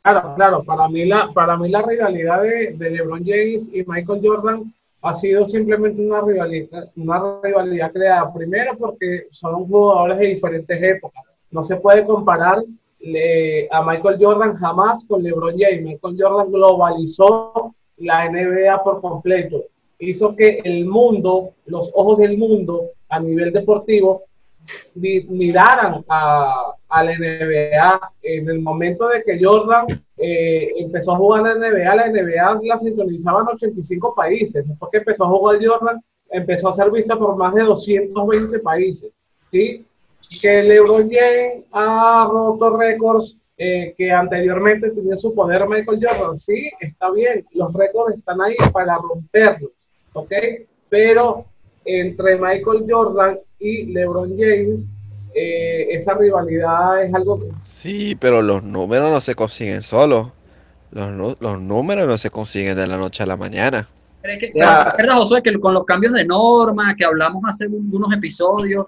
Claro, 0.01 0.35
claro, 0.37 0.65
para 0.65 0.89
mí 0.89 1.05
la, 1.05 1.31
para 1.35 1.59
mí 1.59 1.69
la 1.69 1.83
rivalidad 1.83 2.41
de, 2.41 2.75
de 2.79 2.91
LeBron 2.91 3.23
James 3.27 3.69
y 3.71 3.85
Michael 3.85 4.21
Jordan 4.23 4.73
ha 5.03 5.15
sido 5.15 5.47
simplemente 5.47 6.01
una 6.03 6.21
rivalidad, 6.21 6.91
una 6.97 7.41
rivalidad 7.43 7.93
creada. 7.93 8.33
Primero 8.33 8.77
porque 8.77 9.27
son 9.31 9.67
jugadores 9.67 10.19
de 10.19 10.27
diferentes 10.27 10.83
épocas. 10.83 11.25
No 11.51 11.63
se 11.63 11.77
puede 11.77 12.05
comparar 12.05 12.59
a 13.71 13.83
Michael 13.83 14.19
Jordan 14.21 14.57
jamás 14.57 15.05
con 15.07 15.23
LeBron 15.23 15.55
James. 15.57 15.83
Michael 15.83 16.17
Jordan 16.19 16.53
globalizó 16.53 17.75
la 17.97 18.29
NBA 18.29 18.83
por 18.83 19.01
completo. 19.01 19.65
Hizo 20.01 20.35
que 20.37 20.61
el 20.65 20.85
mundo, 20.85 21.51
los 21.67 21.91
ojos 21.95 22.19
del 22.19 22.37
mundo 22.37 22.91
a 23.09 23.21
nivel 23.21 23.53
deportivo, 23.53 24.25
miraran 24.95 26.05
a, 26.09 26.73
a 26.89 27.05
la 27.05 27.13
NBA. 27.13 28.13
En 28.23 28.49
el 28.49 28.61
momento 28.61 29.09
de 29.09 29.23
que 29.23 29.43
Jordan 29.43 29.87
eh, 30.17 30.73
empezó 30.77 31.13
a 31.13 31.17
jugar 31.17 31.43
la 31.43 31.55
NBA, 31.55 31.95
la 31.95 32.09
NBA 32.09 32.61
la 32.65 32.79
sintonizaban 32.79 33.47
85 33.49 34.15
países. 34.15 34.67
Después 34.67 34.91
que 34.91 34.99
empezó 34.99 35.25
a 35.25 35.29
jugar 35.29 35.59
Jordan, 35.65 36.03
empezó 36.31 36.69
a 36.69 36.73
ser 36.75 36.91
vista 36.91 37.17
por 37.17 37.37
más 37.37 37.55
de 37.55 37.63
220 37.63 38.59
países. 38.61 39.13
¿sí? 39.51 39.85
Que 40.41 40.63
LeBron 40.63 41.11
James 41.11 41.65
ha 41.73 42.29
roto 42.31 42.77
récords 42.77 43.37
eh, 43.57 43.95
que 43.97 44.13
anteriormente 44.13 44.91
tenía 44.91 45.17
su 45.17 45.35
poder 45.35 45.69
Michael 45.69 46.01
Jordan. 46.03 46.39
Sí, 46.39 46.71
está 46.81 47.11
bien, 47.11 47.45
los 47.53 47.73
récords 47.73 48.17
están 48.17 48.41
ahí 48.41 48.57
para 48.73 48.99
romperlos. 48.99 49.73
¿Ok? 50.13 50.33
Pero 50.89 51.45
entre 51.85 52.37
Michael 52.37 52.87
Jordan 52.89 53.39
y 53.59 53.87
LeBron 53.87 54.31
James 54.39 54.81
eh, 55.35 55.97
esa 55.97 56.15
rivalidad 56.15 57.03
es 57.05 57.15
algo 57.15 57.39
que... 57.39 57.47
Sí, 57.65 58.17
pero 58.19 58.43
los 58.43 58.65
números 58.65 59.11
no 59.11 59.21
se 59.21 59.35
consiguen 59.35 59.83
solos. 59.83 60.29
Los, 60.91 61.37
los 61.41 61.61
números 61.61 62.07
no 62.07 62.19
se 62.19 62.31
consiguen 62.31 62.77
de 62.77 62.87
la 62.87 62.97
noche 62.97 63.23
a 63.23 63.27
la 63.27 63.37
mañana. 63.37 63.87
Pero 64.23 64.35
es 64.35 64.39
que, 64.41 64.53
¿verdad, 64.55 65.17
Josué, 65.17 65.43
que 65.43 65.53
con 65.61 65.75
los 65.75 65.85
cambios 65.85 66.15
de 66.15 66.25
norma 66.25 66.95
que 66.97 67.05
hablamos 67.05 67.43
hace 67.47 67.67
unos 67.67 68.13
episodios, 68.13 68.85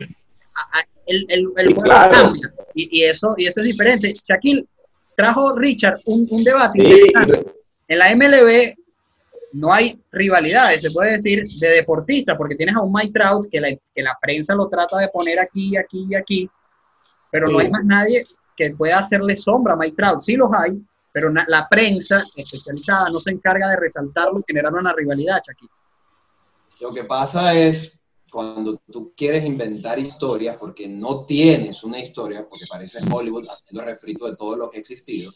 el, 1.07 1.27
el, 1.29 1.49
el 1.57 1.75
juego 1.75 1.83
cambia. 1.83 2.53
Y, 2.75 3.03
eso, 3.03 3.35
y 3.37 3.47
eso 3.47 3.61
es 3.61 3.67
diferente. 3.67 4.15
Shaquille 4.27 4.67
trajo 5.17 5.55
Richard 5.57 6.01
un, 6.07 6.27
un 6.31 6.43
debate 6.43 7.13
En 7.89 7.99
la 7.99 8.15
MLB 8.17 8.75
no 9.53 9.73
hay 9.73 10.01
rivalidades, 10.13 10.83
se 10.83 10.91
puede 10.91 11.13
decir, 11.13 11.45
de 11.59 11.69
deportistas, 11.69 12.37
porque 12.37 12.55
tienes 12.55 12.77
a 12.77 12.81
un 12.81 12.93
Mike 12.93 13.13
Trout 13.13 13.49
que 13.51 13.61
la, 13.61 13.69
que 13.71 14.03
la 14.03 14.17
prensa 14.21 14.55
lo 14.55 14.69
trata 14.69 14.99
de 14.99 15.09
poner 15.09 15.39
aquí, 15.41 15.77
aquí 15.77 16.07
y 16.09 16.15
aquí, 16.15 16.51
pero 17.31 17.49
no 17.49 17.59
hay 17.59 17.71
más 17.71 17.85
nadie 17.85 18.25
que 18.57 18.71
pueda 18.71 18.99
hacerle 18.99 19.37
sombra 19.37 19.75
a 19.75 19.77
Mike 19.77 19.97
Trout. 19.97 20.23
Sí 20.23 20.37
los 20.37 20.51
hay, 20.53 20.81
pero 21.13 21.31
la 21.31 21.69
prensa 21.69 22.23
especializada 22.37 23.11
no 23.11 23.21
se 23.21 23.31
encarga 23.31 23.69
de 23.69 23.77
resaltarlo 23.77 24.41
y 24.41 24.45
generar 24.47 24.75
una 24.75 24.93
rivalidad, 24.93 25.39
aquí. 25.51 25.67
Lo 26.81 26.93
que 26.93 27.05
pasa 27.05 27.55
es 27.55 28.01
cuando 28.31 28.81
tú 28.91 29.13
quieres 29.17 29.45
inventar 29.45 29.99
historias, 29.99 30.57
porque 30.57 30.87
no 30.89 31.27
tienes 31.27 31.83
una 31.83 31.99
historia, 31.99 32.47
porque 32.49 32.65
parece 32.71 32.99
Hollywood 33.13 33.47
haciendo 33.49 33.85
refrito 33.85 34.27
de 34.27 34.37
todo 34.37 34.57
lo 34.57 34.71
que 34.71 34.79
ha 34.79 34.81
existido, 34.81 35.33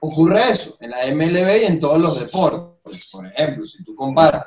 ocurre 0.00 0.50
eso 0.50 0.76
en 0.80 0.90
la 0.90 1.06
MLB 1.12 1.62
y 1.62 1.66
en 1.66 1.80
todos 1.80 2.00
los 2.00 2.20
deportes. 2.20 2.75
Por 3.10 3.26
ejemplo, 3.26 3.66
si 3.66 3.84
tú 3.84 3.94
comparas 3.94 4.46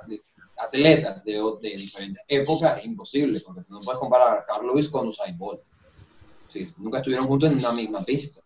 atletas 0.57 1.23
de, 1.23 1.41
de, 1.61 1.69
diferentes 1.77 2.23
épocas, 2.27 2.79
es 2.79 2.85
imposible, 2.85 3.39
porque 3.41 3.61
tú 3.63 3.73
no 3.73 3.81
puedes 3.81 3.99
comparar 3.99 4.37
a 4.37 4.45
Carlos 4.45 4.73
Luis 4.73 4.89
con 4.89 5.07
Usain 5.07 5.37
Bolt. 5.37 5.61
nunca 6.77 6.97
estuvieron 6.97 7.27
juntos 7.27 7.49
en 7.49 7.57
una 7.57 7.71
misma 7.71 8.03
pista. 8.03 8.41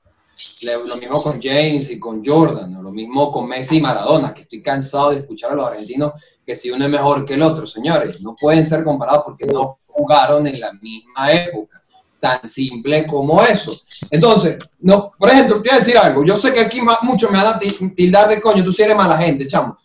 Lo 0.61 0.95
mismo 0.97 1.21
con 1.21 1.39
James 1.39 1.91
y 1.91 1.99
con 1.99 2.25
Jordan, 2.25 2.81
lo 2.81 2.91
mismo 2.91 3.31
con 3.31 3.47
Messi 3.47 3.77
y 3.77 3.81
Maradona, 3.81 4.33
que 4.33 4.41
estoy 4.41 4.63
cansado 4.63 5.11
de 5.11 5.19
escuchar 5.19 5.51
a 5.51 5.55
los 5.55 5.67
argentinos 5.67 6.13
que 6.43 6.55
si 6.55 6.71
uno 6.71 6.85
es 6.85 6.91
mejor 6.91 7.23
que 7.23 7.35
el 7.35 7.43
otro, 7.43 7.67
señores, 7.67 8.19
no 8.21 8.35
pueden 8.35 8.65
ser 8.65 8.83
comparados 8.83 9.23
porque 9.25 9.45
no 9.45 9.79
jugaron 9.87 10.47
en 10.47 10.59
la 10.59 10.73
misma 10.73 11.31
época. 11.31 11.82
Tan 12.23 12.47
simple 12.47 13.05
como 13.05 13.43
eso. 13.43 13.81
Entonces, 14.09 14.57
no, 14.79 15.11
por 15.19 15.29
ejemplo, 15.29 15.61
quiero 15.61 15.79
decir 15.79 15.97
algo. 15.97 16.23
Yo 16.23 16.39
sé 16.39 16.53
que 16.53 16.61
aquí 16.61 16.79
muchos 17.01 17.29
me 17.29 17.37
van 17.37 17.55
a 17.55 17.59
tildar 17.59 18.29
de 18.29 18.39
coño, 18.39 18.63
tú 18.63 18.71
sí 18.71 18.81
eres 18.81 18.95
mala 18.95 19.17
gente, 19.17 19.45
chamo. 19.45 19.77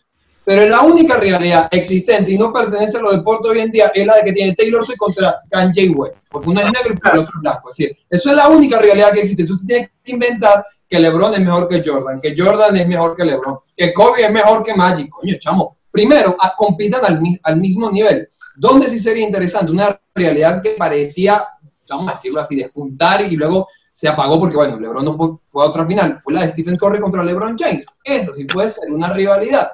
Pero 0.45 0.65
la 0.69 0.81
única 0.83 1.17
realidad 1.17 1.67
existente 1.69 2.31
y 2.31 2.37
no 2.37 2.53
pertenece 2.53 2.97
a 2.97 3.01
los 3.01 3.11
deportes 3.17 3.51
hoy 3.51 3.59
en 3.59 3.71
día 3.71 3.91
es 3.93 4.05
la 4.05 4.15
de 4.15 4.23
que 4.23 4.31
tiene 4.31 4.55
Taylor 4.55 4.85
Swift 4.85 4.97
contra 4.97 5.35
Kanye 5.49 5.89
West. 5.89 6.15
Porque 6.31 6.49
uno 6.49 6.61
es 6.61 6.67
negro 6.67 6.93
y 6.93 7.09
el 7.09 7.19
otro 7.19 7.33
es 7.35 7.41
blanco. 7.41 7.69
Es 7.71 7.75
decir, 7.75 7.97
eso 8.09 8.29
es 8.29 8.35
la 8.37 8.47
única 8.47 8.79
realidad 8.79 9.11
que 9.11 9.19
existe. 9.19 9.45
Tú 9.45 9.57
tienes 9.67 9.89
que 10.01 10.13
inventar 10.13 10.65
que 10.87 10.97
LeBron 10.97 11.33
es 11.33 11.41
mejor 11.41 11.67
que 11.67 11.83
Jordan, 11.85 12.21
que 12.21 12.33
Jordan 12.37 12.73
es 12.77 12.87
mejor 12.87 13.17
que 13.17 13.25
LeBron, 13.25 13.59
que 13.75 13.93
Kobe 13.93 14.23
es 14.23 14.31
mejor 14.31 14.63
que 14.63 14.73
Magic. 14.73 15.09
Coño, 15.09 15.35
chamo. 15.39 15.77
Primero, 15.91 16.37
compitan 16.57 17.03
al, 17.03 17.21
al 17.43 17.57
mismo 17.57 17.91
nivel. 17.91 18.29
¿Dónde 18.55 18.89
sí 18.89 18.97
sería 18.97 19.25
interesante? 19.25 19.71
Una 19.71 19.99
realidad 20.15 20.61
que 20.61 20.75
parecía, 20.77 21.45
vamos 21.89 22.07
a 22.09 22.11
decirlo 22.11 22.39
así, 22.39 22.55
despuntar 22.55 23.21
y 23.21 23.35
luego 23.35 23.67
se 23.91 24.07
apagó 24.07 24.39
porque, 24.39 24.55
bueno, 24.55 24.79
LeBron 24.79 25.03
no 25.03 25.17
fue, 25.17 25.27
a 25.61 25.67
otra 25.67 25.85
final. 25.85 26.19
Fue 26.21 26.33
la 26.33 26.43
de 26.43 26.49
Stephen 26.49 26.77
Curry 26.77 27.01
contra 27.01 27.23
LeBron 27.23 27.57
James. 27.57 27.85
Esa 28.03 28.31
sí 28.31 28.45
puede 28.45 28.69
ser 28.69 28.91
una 28.91 29.11
rivalidad. 29.11 29.71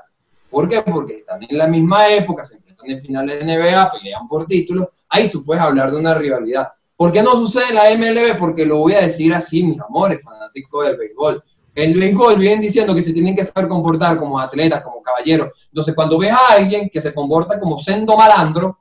¿Por 0.49 0.68
qué? 0.68 0.82
Porque 0.82 1.18
están 1.18 1.43
en 1.43 1.57
la 1.57 1.68
misma 1.68 2.07
época, 2.07 2.43
se 2.43 2.55
enfrentan 2.55 2.89
en 2.89 3.01
finales 3.01 3.39
de 3.39 3.45
NBA, 3.45 3.91
pelean 3.91 4.28
por 4.28 4.45
títulos. 4.45 4.88
Ahí 5.09 5.30
tú 5.30 5.43
puedes 5.43 5.61
hablar 5.61 5.91
de 5.91 5.97
una 5.97 6.16
rivalidad. 6.16 6.70
¿Por 6.97 7.11
qué 7.11 7.22
no 7.22 7.34
sucede 7.34 7.66
en 7.70 7.76
la 7.76 7.93
MLB? 7.95 8.39
Porque 8.39 8.66
lo 8.66 8.78
voy 8.78 8.93
a 8.93 9.01
decir 9.01 9.34
así, 9.34 9.63
mis 9.63 9.80
amores, 9.82 10.24
fanáticos 10.24 10.86
del 10.86 10.97
béisbol. 10.97 11.43
El 11.74 11.99
béisbol 11.99 12.38
vienen 12.38 12.61
diciendo 12.61 12.95
que 12.95 13.03
se 13.03 13.11
tienen 13.11 13.36
que 13.36 13.43
saber 13.43 13.68
comportar 13.68 14.18
como 14.18 14.39
atletas, 14.39 14.82
como 14.82 15.01
caballeros. 15.01 15.68
Entonces, 15.68 15.93
cuando 15.93 16.18
ves 16.18 16.32
a 16.32 16.53
alguien 16.53 16.89
que 16.89 17.01
se 17.01 17.13
comporta 17.13 17.59
como 17.59 17.78
sendo 17.78 18.16
malandro, 18.16 18.80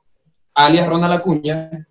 alias 0.53 0.87
Ronald 0.87 1.13
Acuña, 1.13 1.85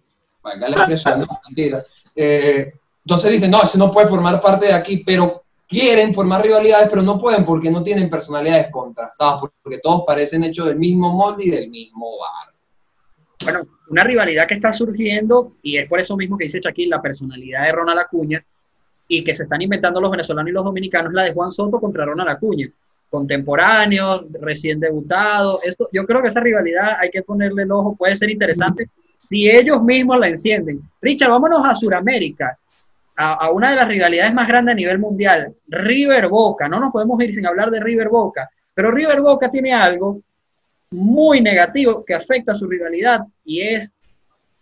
valga 0.45 0.68
la 0.68 0.76
expresión, 0.76 1.20
no, 1.20 1.40
mentira, 1.47 1.82
eh, 2.14 2.72
entonces 3.05 3.32
dicen, 3.32 3.51
no, 3.51 3.62
ese 3.62 3.78
no 3.78 3.90
puede 3.90 4.09
formar 4.09 4.40
parte 4.40 4.66
de 4.66 4.72
aquí, 4.72 5.03
pero 5.05 5.42
quieren 5.68 6.14
formar 6.14 6.42
rivalidades, 6.42 6.88
pero 6.88 7.03
no 7.03 7.18
pueden 7.18 7.45
porque 7.45 7.70
no 7.70 7.82
tienen 7.82 8.09
personalidades 8.09 8.70
contrastadas, 8.70 9.42
porque 9.62 9.78
todos 9.78 10.05
parecen 10.07 10.45
hechos 10.45 10.66
del 10.66 10.78
mismo 10.78 11.12
molde 11.12 11.45
y 11.45 11.51
del 11.51 11.68
mismo 11.68 12.18
bar. 12.18 12.55
Bueno, 13.42 13.66
una 13.88 14.05
rivalidad 14.05 14.47
que 14.47 14.55
está 14.55 14.72
surgiendo, 14.72 15.55
y 15.62 15.76
es 15.76 15.88
por 15.88 16.01
eso 16.01 16.16
mismo 16.16 16.38
que 16.38 16.45
dice 16.45 16.61
Shaquille, 16.61 16.88
la 16.88 17.03
personalidad 17.03 17.64
de 17.64 17.72
Ronald 17.72 18.01
Acuña, 18.01 18.45
y 19.07 19.22
que 19.22 19.34
se 19.34 19.42
están 19.42 19.61
inventando 19.61 20.01
los 20.01 20.11
venezolanos 20.11 20.49
y 20.49 20.55
los 20.55 20.64
dominicanos, 20.64 21.12
la 21.12 21.24
de 21.24 21.34
Juan 21.34 21.53
Soto 21.53 21.78
contra 21.78 22.07
Ronald 22.07 22.30
Acuña. 22.30 22.70
Contemporáneos, 23.11 24.24
recién 24.40 24.80
debutados. 24.80 25.61
Esto, 25.62 25.88
yo 25.92 26.07
creo 26.07 26.22
que 26.22 26.28
esa 26.28 26.40
rivalidad 26.40 26.97
hay 26.99 27.11
que 27.11 27.22
ponerle 27.22 27.64
el 27.64 27.70
ojo, 27.70 27.95
puede 27.97 28.16
ser 28.16 28.30
interesante 28.30 28.88
si 29.29 29.49
ellos 29.49 29.83
mismos 29.83 30.18
la 30.18 30.29
encienden. 30.29 30.81
Richard, 31.01 31.31
vámonos 31.31 31.62
a 31.64 31.75
Sudamérica, 31.75 32.59
a, 33.16 33.51
una 33.51 33.70
de 33.70 33.77
las 33.77 33.89
rivalidades 33.89 34.35
más 34.35 34.49
grandes 34.49 34.72
a 34.72 34.77
nivel 34.77 34.99
mundial, 34.99 35.55
River 35.68 36.29
Boca. 36.29 36.68
No 36.68 36.81
nos 36.81 36.93
podemos 36.93 37.20
ir 37.22 37.35
sin 37.35 37.47
hablar 37.47 37.70
de 37.70 37.81
River 37.81 38.09
Boca, 38.09 38.49
pero 38.75 38.91
River 38.91 39.20
Boca 39.20 39.51
tiene 39.51 39.72
algo 39.72 40.20
muy 40.91 41.41
negativo 41.41 42.05
que 42.05 42.14
afecta 42.14 42.53
a 42.53 42.57
su 42.57 42.66
rivalidad 42.66 43.20
y 43.45 43.61
es, 43.61 43.93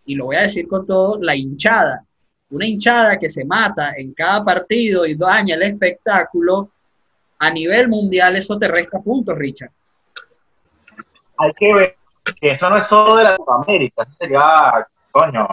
y 0.04 0.14
lo 0.14 0.26
voy 0.26 0.36
a 0.36 0.42
decir 0.42 0.66
con 0.66 0.86
todo, 0.86 1.18
la 1.20 1.34
hinchada 1.34 2.04
una 2.52 2.66
hinchada 2.66 3.18
que 3.18 3.30
se 3.30 3.44
mata 3.44 3.94
en 3.96 4.12
cada 4.12 4.44
partido 4.44 5.06
y 5.06 5.14
daña 5.14 5.54
el 5.54 5.62
espectáculo, 5.62 6.70
a 7.38 7.50
nivel 7.50 7.88
mundial 7.88 8.36
eso 8.36 8.58
te 8.58 8.68
resta 8.68 9.00
puntos, 9.00 9.36
Richard. 9.36 9.70
Hay 11.38 11.52
que 11.54 11.74
ver 11.74 11.96
eso 12.40 12.70
no 12.70 12.76
es 12.76 12.86
solo 12.86 13.16
de 13.16 13.24
Latinoamérica, 13.24 14.02
eso 14.02 14.12
sería, 14.18 14.86
coño, 15.10 15.46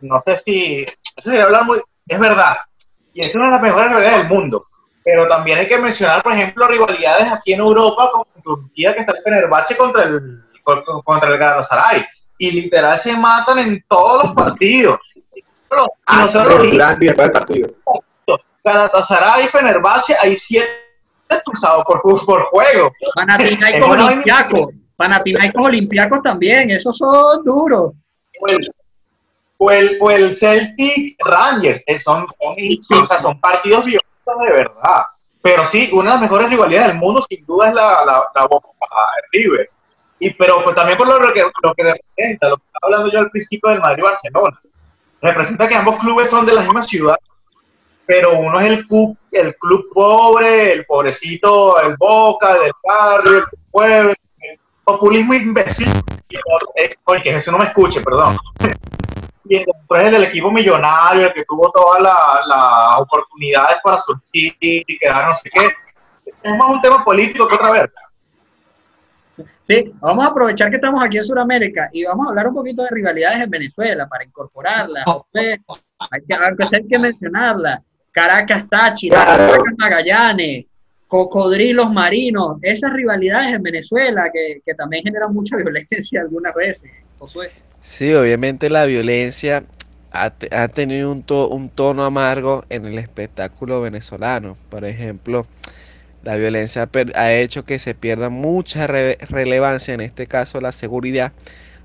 no 0.00 0.20
sé 0.20 0.38
si, 0.44 0.82
eso 0.82 1.30
sería 1.30 1.44
hablar 1.44 1.64
muy, 1.64 1.80
es 2.06 2.18
verdad, 2.18 2.56
y 3.12 3.22
es 3.22 3.34
una 3.34 3.46
de 3.46 3.50
las 3.52 3.62
mejores 3.62 3.88
rivalidades 3.88 4.18
del 4.18 4.28
mundo, 4.28 4.66
pero 5.04 5.26
también 5.26 5.58
hay 5.58 5.66
que 5.66 5.78
mencionar, 5.78 6.22
por 6.22 6.32
ejemplo, 6.32 6.66
rivalidades 6.66 7.32
aquí 7.32 7.52
en 7.52 7.60
Europa, 7.60 8.10
como 8.12 8.26
en 8.34 8.42
Turquía, 8.42 8.94
que 8.94 9.00
está 9.00 9.12
el 9.12 9.22
Fenerbahce 9.22 9.76
contra 9.76 10.04
el, 10.04 10.44
contra 11.04 11.30
el 11.30 11.38
Galatasaray, 11.38 12.06
y 12.38 12.50
literal 12.52 12.98
se 12.98 13.16
matan 13.16 13.58
en 13.58 13.84
todos 13.88 14.24
los 14.24 14.34
partidos, 14.34 14.98
Ah, 16.06 16.26
y 17.00 17.08
partido. 17.12 17.70
Galatasaray 18.64 19.44
y 19.44 19.48
Fenerbahce 19.48 20.16
hay 20.18 20.36
siete 20.36 20.68
expulsados 21.28 21.84
por, 21.84 22.00
por 22.02 22.44
juego. 22.46 22.92
Panathinaikos. 23.14 24.68
Panathinaikos 24.98 25.64
Olimpiacos 25.64 26.22
también, 26.22 26.70
esos 26.70 26.96
son 26.98 27.44
duros. 27.44 27.92
O 29.60 29.70
el, 29.70 29.96
o 30.00 30.10
el, 30.10 30.36
Celtic 30.36 31.16
Rangers, 31.24 31.82
eh, 31.86 32.00
son, 32.00 32.26
son, 32.40 33.02
o 33.02 33.06
sea, 33.06 33.22
son 33.22 33.40
partidos 33.40 33.86
violentos 33.86 34.38
de 34.44 34.52
verdad. 34.52 35.06
Pero 35.40 35.64
sí, 35.64 35.88
una 35.92 36.10
de 36.10 36.14
las 36.14 36.20
mejores 36.22 36.50
rivalidades 36.50 36.88
del 36.88 36.98
mundo 36.98 37.22
sin 37.28 37.46
duda 37.46 37.68
es 37.68 37.74
la, 37.76 38.04
la, 38.04 38.24
la 38.34 38.46
Boca 38.46 38.68
River. 39.30 39.70
Y, 40.18 40.30
pero 40.34 40.64
pues, 40.64 40.74
también 40.74 40.98
por 40.98 41.06
lo 41.06 41.32
que, 41.32 41.44
lo 41.62 41.74
que 41.74 41.82
representa, 41.84 42.48
lo 42.48 42.56
que 42.56 42.64
estaba 42.66 42.80
hablando 42.82 43.12
yo 43.12 43.20
al 43.20 43.30
principio 43.30 43.70
del 43.70 43.80
Madrid-Barcelona 43.80 44.60
representa 45.22 45.68
que 45.68 45.76
ambos 45.76 45.98
clubes 45.98 46.28
son 46.28 46.44
de 46.44 46.54
la 46.54 46.62
misma 46.62 46.82
ciudad, 46.82 47.18
pero 48.04 48.36
uno 48.36 48.58
es 48.58 48.66
el 48.66 48.86
club, 48.88 49.16
el 49.30 49.54
club 49.56 49.92
pobre, 49.94 50.72
el 50.72 50.86
pobrecito, 50.86 51.80
el 51.80 51.96
Boca, 51.96 52.58
del 52.58 52.72
barrio, 52.82 53.38
el 53.38 53.44
pueblo, 53.70 54.14
populismo 54.88 55.34
imbécil, 55.34 55.88
oye, 57.04 57.22
que 57.22 57.36
eso 57.36 57.52
no 57.52 57.58
me 57.58 57.66
escuche, 57.66 58.00
perdón. 58.00 58.36
Y 59.44 59.58
después 59.64 60.04
el 60.04 60.12
del 60.12 60.24
equipo 60.24 60.50
millonario, 60.50 61.26
el 61.26 61.32
que 61.32 61.44
tuvo 61.44 61.70
todas 61.70 62.00
las 62.02 63.00
oportunidades 63.00 63.78
para 63.82 63.98
surgir 63.98 64.56
y 64.60 64.98
quedar 64.98 65.28
no 65.28 65.34
sé 65.34 65.50
qué. 65.50 65.70
Es 66.42 66.56
más 66.56 66.70
un 66.70 66.80
tema 66.80 67.04
político 67.04 67.46
que 67.46 67.54
otra 67.54 67.70
vez. 67.70 67.84
Sí, 69.64 69.92
vamos 70.00 70.24
a 70.24 70.28
aprovechar 70.28 70.70
que 70.70 70.76
estamos 70.76 71.02
aquí 71.04 71.18
en 71.18 71.24
Sudamérica 71.24 71.90
y 71.92 72.04
vamos 72.04 72.26
a 72.26 72.30
hablar 72.30 72.48
un 72.48 72.54
poquito 72.54 72.82
de 72.82 72.88
rivalidades 72.90 73.40
en 73.42 73.50
Venezuela 73.50 74.08
para 74.08 74.24
incorporarlas. 74.24 75.04
Hay 75.04 76.20
que, 76.26 76.34
aunque 76.34 76.64
hay 76.74 76.88
que 76.88 76.98
mencionarla. 76.98 77.82
Caracas 78.10 78.64
Táchira, 78.68 79.24
Caracas 79.24 79.74
Magallanes, 79.76 80.64
Cocodrilos 81.08 81.90
Marinos, 81.90 82.58
esas 82.62 82.92
rivalidades 82.92 83.54
en 83.54 83.62
Venezuela 83.62 84.30
que, 84.32 84.60
que 84.64 84.74
también 84.74 85.02
generan 85.04 85.32
mucha 85.32 85.56
violencia 85.64 86.20
algunas 86.20 86.54
veces. 86.54 86.90
Sí, 87.80 88.12
obviamente 88.12 88.70
la 88.70 88.84
violencia 88.84 89.64
ha, 90.12 90.32
ha 90.52 90.68
tenido 90.68 91.10
un, 91.10 91.24
un 91.50 91.68
tono 91.70 92.04
amargo 92.04 92.64
en 92.68 92.84
el 92.84 92.98
espectáculo 92.98 93.80
venezolano. 93.80 94.56
Por 94.68 94.84
ejemplo, 94.84 95.46
la 96.22 96.36
violencia 96.36 96.88
ha 97.14 97.32
hecho 97.32 97.64
que 97.64 97.78
se 97.78 97.94
pierda 97.94 98.28
mucha 98.28 98.86
relevancia, 98.86 99.94
en 99.94 100.00
este 100.00 100.26
caso 100.26 100.60
la 100.60 100.72
seguridad. 100.72 101.32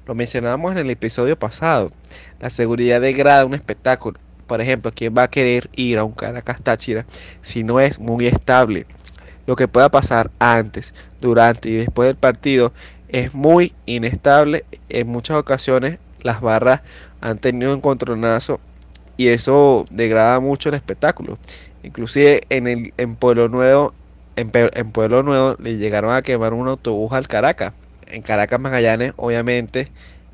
Lo 0.05 0.15
mencionábamos 0.15 0.73
en 0.73 0.79
el 0.79 0.89
episodio 0.89 1.37
pasado. 1.37 1.91
La 2.39 2.49
seguridad 2.49 2.99
degrada 2.99 3.45
un 3.45 3.53
espectáculo. 3.53 4.19
Por 4.47 4.59
ejemplo, 4.59 4.91
¿quién 4.93 5.15
va 5.17 5.23
a 5.23 5.29
querer 5.29 5.69
ir 5.73 5.97
a 5.97 6.03
un 6.03 6.11
Caracas 6.11 6.61
Táchira 6.61 7.05
si 7.41 7.63
no 7.63 7.79
es 7.79 7.99
muy 7.99 8.27
estable? 8.27 8.85
Lo 9.45 9.55
que 9.55 9.67
pueda 9.67 9.89
pasar 9.89 10.31
antes, 10.39 10.93
durante 11.19 11.69
y 11.69 11.75
después 11.75 12.07
del 12.07 12.15
partido 12.15 12.73
es 13.09 13.33
muy 13.33 13.73
inestable. 13.85 14.65
En 14.89 15.07
muchas 15.07 15.37
ocasiones 15.37 15.99
las 16.21 16.41
barras 16.41 16.81
han 17.21 17.37
tenido 17.37 17.73
un 17.73 17.81
controlazo 17.81 18.59
y 19.17 19.27
eso 19.27 19.85
degrada 19.91 20.39
mucho 20.39 20.69
el 20.69 20.75
espectáculo. 20.75 21.37
Inclusive 21.83 22.41
en, 22.49 22.67
el, 22.67 22.93
en 22.97 23.15
Pueblo 23.15 23.49
Nuevo 23.49 23.93
en, 24.35 24.91
Pueblo 24.91 25.23
Nuevo 25.23 25.55
le 25.59 25.77
llegaron 25.77 26.13
a 26.13 26.21
quemar 26.21 26.53
un 26.53 26.67
autobús 26.67 27.13
al 27.13 27.27
Caracas. 27.27 27.73
En 28.07 28.21
Caracas 28.21 28.59
Magallanes, 28.59 29.13
obviamente, 29.15 29.91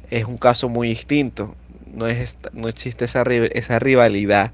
es 0.09 0.25
un 0.25 0.37
caso 0.37 0.69
muy 0.69 0.89
distinto. 0.89 1.55
No, 1.93 2.07
es, 2.07 2.37
no 2.53 2.67
existe 2.67 3.05
esa, 3.05 3.23
esa 3.23 3.79
rivalidad 3.79 4.51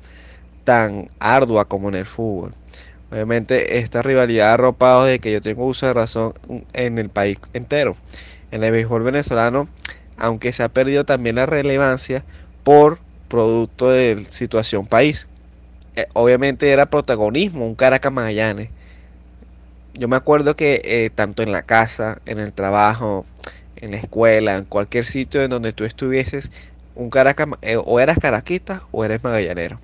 tan 0.64 1.10
ardua 1.20 1.66
como 1.66 1.90
en 1.90 1.96
el 1.96 2.06
fútbol. 2.06 2.56
Obviamente, 3.16 3.80
esta 3.80 4.02
rivalidad 4.02 4.50
ha 4.50 4.54
arropado 4.56 5.06
de 5.06 5.20
que 5.20 5.32
yo 5.32 5.40
tengo 5.40 5.66
uso 5.66 5.86
de 5.86 5.94
razón 5.94 6.34
en 6.74 6.98
el 6.98 7.08
país 7.10 7.40
entero. 7.54 7.96
En 8.52 8.62
el 8.62 8.74
béisbol 8.74 9.04
venezolano, 9.04 9.70
aunque 10.18 10.52
se 10.52 10.64
ha 10.64 10.70
perdido 10.70 11.06
también 11.06 11.38
la 11.38 11.46
relevancia 11.46 12.26
por 12.66 13.00
producto 13.30 13.90
de 13.90 14.26
situación 14.28 14.86
país. 14.86 15.28
Eh, 15.96 16.08
obviamente 16.12 16.70
era 16.70 16.88
protagonismo 16.88 17.66
un 17.66 17.76
Caracas 17.76 18.12
Magallanes 18.12 18.70
yo 19.98 20.08
me 20.08 20.18
acuerdo 20.18 20.56
que 20.56 20.82
eh, 20.84 21.10
tanto 21.10 21.42
en 21.42 21.52
la 21.52 21.62
casa, 21.62 22.20
en 22.26 22.40
el 22.40 22.52
trabajo, 22.52 23.26
en 23.78 23.92
la 23.92 23.98
escuela, 23.98 24.58
en 24.58 24.66
cualquier 24.66 25.06
sitio 25.06 25.42
en 25.42 25.50
donde 25.50 25.72
tú 25.74 25.86
estuvieses, 25.86 26.52
un 26.96 27.10
Caracas, 27.10 27.48
eh, 27.62 27.78
o 27.78 28.00
eras 28.00 28.18
caraquita 28.20 28.82
o 28.92 29.06
eres 29.06 29.24
magallanero. 29.24 29.80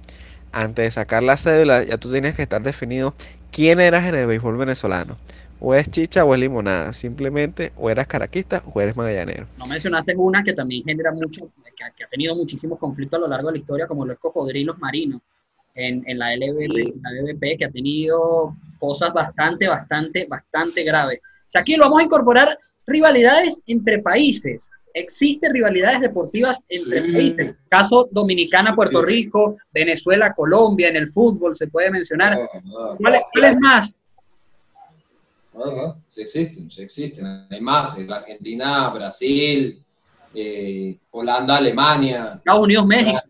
Antes 0.51 0.85
de 0.85 0.91
sacar 0.91 1.23
la 1.23 1.37
cédula, 1.37 1.83
ya 1.83 1.97
tú 1.97 2.11
tenías 2.11 2.35
que 2.35 2.41
estar 2.41 2.61
definido 2.61 3.13
quién 3.51 3.79
eras 3.79 4.05
en 4.05 4.15
el 4.15 4.27
béisbol 4.27 4.57
venezolano. 4.57 5.17
o 5.63 5.75
es 5.75 5.89
chicha 5.91 6.25
o 6.25 6.33
es 6.33 6.39
limonada. 6.39 6.91
Simplemente 6.91 7.71
o 7.77 7.89
eras 7.89 8.07
caraquista 8.07 8.63
o 8.73 8.81
eres 8.81 8.97
magallanero. 8.97 9.45
No 9.57 9.67
mencionaste 9.67 10.15
una 10.15 10.43
que 10.43 10.53
también 10.53 10.83
genera 10.83 11.11
mucho, 11.11 11.49
que, 11.77 12.03
ha 12.03 12.07
tenido 12.07 12.35
muchísimos 12.35 12.79
conflictos 12.79 13.17
a 13.17 13.21
lo 13.21 13.27
largo 13.27 13.49
de 13.49 13.53
la 13.53 13.59
historia, 13.59 13.87
como 13.87 14.05
los 14.05 14.17
cocodrilos 14.17 14.79
marinos 14.79 15.21
en, 15.75 16.03
en 16.07 16.17
la 16.17 16.35
LVP, 16.35 16.95
la 17.01 17.11
LVP, 17.11 17.57
que 17.57 17.65
ha 17.65 17.71
tenido 17.71 18.55
cosas 18.79 19.13
bastante, 19.13 19.67
bastante, 19.67 20.25
bastante 20.25 20.83
graves. 20.83 21.19
aquí 21.53 21.75
lo 21.75 21.83
vamos 21.83 21.99
a 21.99 22.03
incorporar 22.03 22.57
rivalidades 22.87 23.59
entre 23.67 23.99
países. 23.99 24.69
Existen 24.93 25.53
rivalidades 25.53 26.01
deportivas 26.01 26.61
entre 26.67 27.01
países. 27.13 27.55
Caso 27.69 28.09
Dominicana, 28.11 28.75
Puerto 28.75 29.01
Rico, 29.01 29.57
Venezuela, 29.73 30.33
Colombia, 30.33 30.89
en 30.89 30.97
el 30.97 31.11
fútbol 31.11 31.55
se 31.55 31.67
puede 31.67 31.89
mencionar. 31.89 32.37
¿Cuál, 32.97 33.15
es 33.43 33.57
más? 33.59 33.95
sí 36.07 36.21
existen, 36.21 36.69
sí 36.69 36.81
existen. 36.81 37.47
Hay 37.49 37.61
más, 37.61 37.97
la 37.99 38.17
Argentina, 38.17 38.89
Brasil, 38.89 39.81
eh, 40.33 40.97
Holanda, 41.11 41.57
Alemania. 41.57 42.33
Estados 42.37 42.65
Unidos, 42.65 42.85
México. 42.85 43.21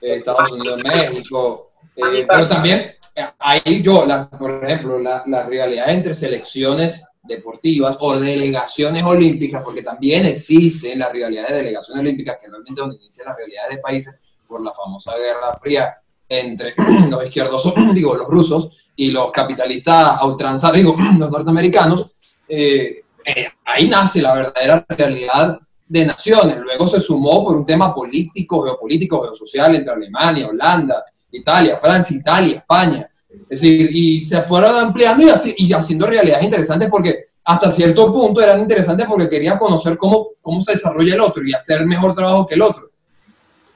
Estados 0.00 0.52
Unidos, 0.52 0.82
México. 0.84 1.70
Eh, 1.96 2.26
pero 2.28 2.48
también, 2.48 2.94
eh, 3.14 3.26
ahí 3.38 3.82
yo, 3.82 4.06
por 4.38 4.64
ejemplo, 4.64 4.98
la, 4.98 5.22
la 5.26 5.44
rivalidad 5.44 5.88
entre 5.88 6.14
selecciones 6.14 7.02
deportivas 7.26 7.96
o 8.00 8.18
delegaciones 8.18 9.02
olímpicas, 9.04 9.62
porque 9.64 9.82
también 9.82 10.24
existen 10.26 10.98
la 10.98 11.08
rivalidad 11.10 11.48
de 11.48 11.56
delegaciones 11.56 12.00
olímpicas, 12.00 12.38
que 12.40 12.48
realmente 12.48 12.80
donde 12.80 12.96
inicia 12.96 13.24
la 13.24 13.34
rivalidad 13.34 13.68
de 13.70 13.78
países 13.78 14.16
por 14.46 14.62
la 14.62 14.72
famosa 14.72 15.16
Guerra 15.16 15.58
Fría 15.60 15.96
entre 16.28 16.74
los 17.10 17.24
izquierdos, 17.24 17.72
digo, 17.94 18.14
los 18.14 18.28
rusos 18.28 18.70
y 18.96 19.10
los 19.10 19.30
capitalistas 19.30 20.18
a 20.20 20.72
digo, 20.72 20.96
los 21.18 21.30
norteamericanos, 21.30 22.10
eh, 22.48 23.02
eh, 23.24 23.48
ahí 23.64 23.88
nace 23.88 24.22
la 24.22 24.34
verdadera 24.34 24.86
realidad 24.88 25.58
de 25.88 26.06
naciones. 26.06 26.58
Luego 26.58 26.86
se 26.86 27.00
sumó 27.00 27.44
por 27.44 27.56
un 27.56 27.64
tema 27.64 27.94
político, 27.94 28.62
geopolítico, 28.64 29.22
geosocial 29.22 29.74
entre 29.74 29.92
Alemania, 29.92 30.48
Holanda, 30.48 31.04
Italia, 31.30 31.78
Francia, 31.78 32.16
Italia, 32.16 32.58
España. 32.58 33.08
Es 33.48 33.60
decir, 33.60 33.90
y 33.92 34.20
se 34.20 34.42
fueron 34.42 34.76
ampliando 34.76 35.24
y, 35.24 35.30
así, 35.30 35.54
y 35.56 35.72
haciendo 35.72 36.06
realidades 36.06 36.44
interesantes 36.44 36.88
porque 36.90 37.26
hasta 37.44 37.70
cierto 37.70 38.12
punto 38.12 38.40
eran 38.40 38.60
interesantes 38.60 39.06
porque 39.06 39.28
quería 39.28 39.58
conocer 39.58 39.96
cómo, 39.96 40.30
cómo 40.42 40.60
se 40.60 40.72
desarrolla 40.72 41.14
el 41.14 41.20
otro 41.20 41.44
y 41.44 41.54
hacer 41.54 41.86
mejor 41.86 42.14
trabajo 42.14 42.46
que 42.46 42.56
el 42.56 42.62
otro. 42.62 42.90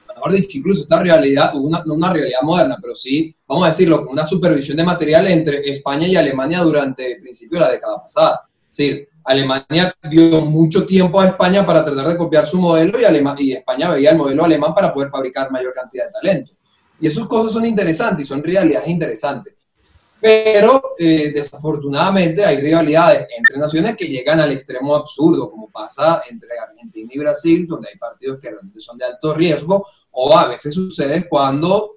Mejor 0.08 0.32
dicho, 0.32 0.58
incluso 0.58 0.82
esta 0.82 0.98
realidad, 0.98 1.54
una, 1.54 1.82
no 1.86 1.94
una 1.94 2.12
realidad 2.12 2.40
moderna, 2.42 2.78
pero 2.82 2.94
sí, 2.94 3.34
vamos 3.46 3.64
a 3.64 3.66
decirlo, 3.68 4.06
una 4.10 4.24
supervisión 4.24 4.76
de 4.76 4.84
material 4.84 5.28
entre 5.28 5.70
España 5.70 6.06
y 6.06 6.16
Alemania 6.16 6.60
durante 6.60 7.12
el 7.14 7.22
principio 7.22 7.58
de 7.58 7.64
la 7.64 7.72
década 7.72 8.02
pasada. 8.02 8.40
Es 8.70 8.76
decir, 8.76 9.08
Alemania 9.24 9.94
dio 10.10 10.40
mucho 10.40 10.84
tiempo 10.84 11.20
a 11.20 11.26
España 11.26 11.64
para 11.64 11.84
tratar 11.84 12.08
de 12.08 12.16
copiar 12.16 12.46
su 12.46 12.58
modelo 12.58 12.98
y, 12.98 13.44
y 13.44 13.52
España 13.52 13.90
veía 13.90 14.10
el 14.10 14.16
modelo 14.16 14.44
alemán 14.44 14.74
para 14.74 14.92
poder 14.92 15.10
fabricar 15.10 15.50
mayor 15.52 15.72
cantidad 15.72 16.06
de 16.06 16.12
talento. 16.12 16.52
Y 17.00 17.06
esas 17.06 17.26
cosas 17.26 17.52
son 17.52 17.64
interesantes 17.64 18.26
y 18.26 18.28
son 18.28 18.42
realidades 18.42 18.88
interesantes. 18.88 19.54
Pero 20.20 20.94
eh, 20.98 21.32
desafortunadamente 21.34 22.44
hay 22.44 22.60
rivalidades 22.60 23.26
entre 23.36 23.56
naciones 23.56 23.96
que 23.96 24.06
llegan 24.06 24.38
al 24.38 24.52
extremo 24.52 24.94
absurdo, 24.94 25.50
como 25.50 25.70
pasa 25.70 26.22
entre 26.28 26.48
Argentina 26.58 27.10
y 27.10 27.18
Brasil, 27.18 27.66
donde 27.66 27.88
hay 27.88 27.98
partidos 27.98 28.38
que 28.38 28.50
realmente 28.50 28.80
son 28.80 28.98
de 28.98 29.06
alto 29.06 29.32
riesgo, 29.32 29.86
o 30.10 30.36
a 30.36 30.48
veces 30.48 30.74
sucede 30.74 31.26
cuando 31.26 31.96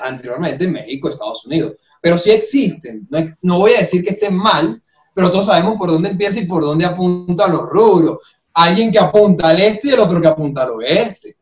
anteriormente 0.00 0.64
en 0.64 0.72
México, 0.72 1.08
Estados 1.08 1.44
Unidos. 1.44 1.74
Pero 2.00 2.16
sí 2.16 2.30
existen, 2.30 3.06
no, 3.10 3.18
no 3.42 3.58
voy 3.58 3.72
a 3.72 3.80
decir 3.80 4.04
que 4.04 4.10
estén 4.10 4.34
mal, 4.34 4.80
pero 5.12 5.30
todos 5.30 5.46
sabemos 5.46 5.76
por 5.76 5.90
dónde 5.90 6.10
empieza 6.10 6.38
y 6.38 6.46
por 6.46 6.62
dónde 6.62 6.84
apunta 6.84 7.48
los 7.48 7.62
rubros. 7.62 8.18
Alguien 8.54 8.92
que 8.92 8.98
apunta 8.98 9.48
al 9.48 9.60
este 9.60 9.88
y 9.88 9.92
el 9.92 10.00
otro 10.00 10.20
que 10.20 10.28
apunta 10.28 10.62
al 10.62 10.70
oeste. 10.70 11.36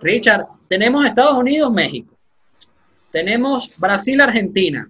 Richard, 0.00 0.46
tenemos 0.68 1.04
Estados 1.04 1.34
Unidos, 1.34 1.72
México. 1.72 2.14
Tenemos 3.10 3.70
Brasil, 3.76 4.20
Argentina. 4.20 4.88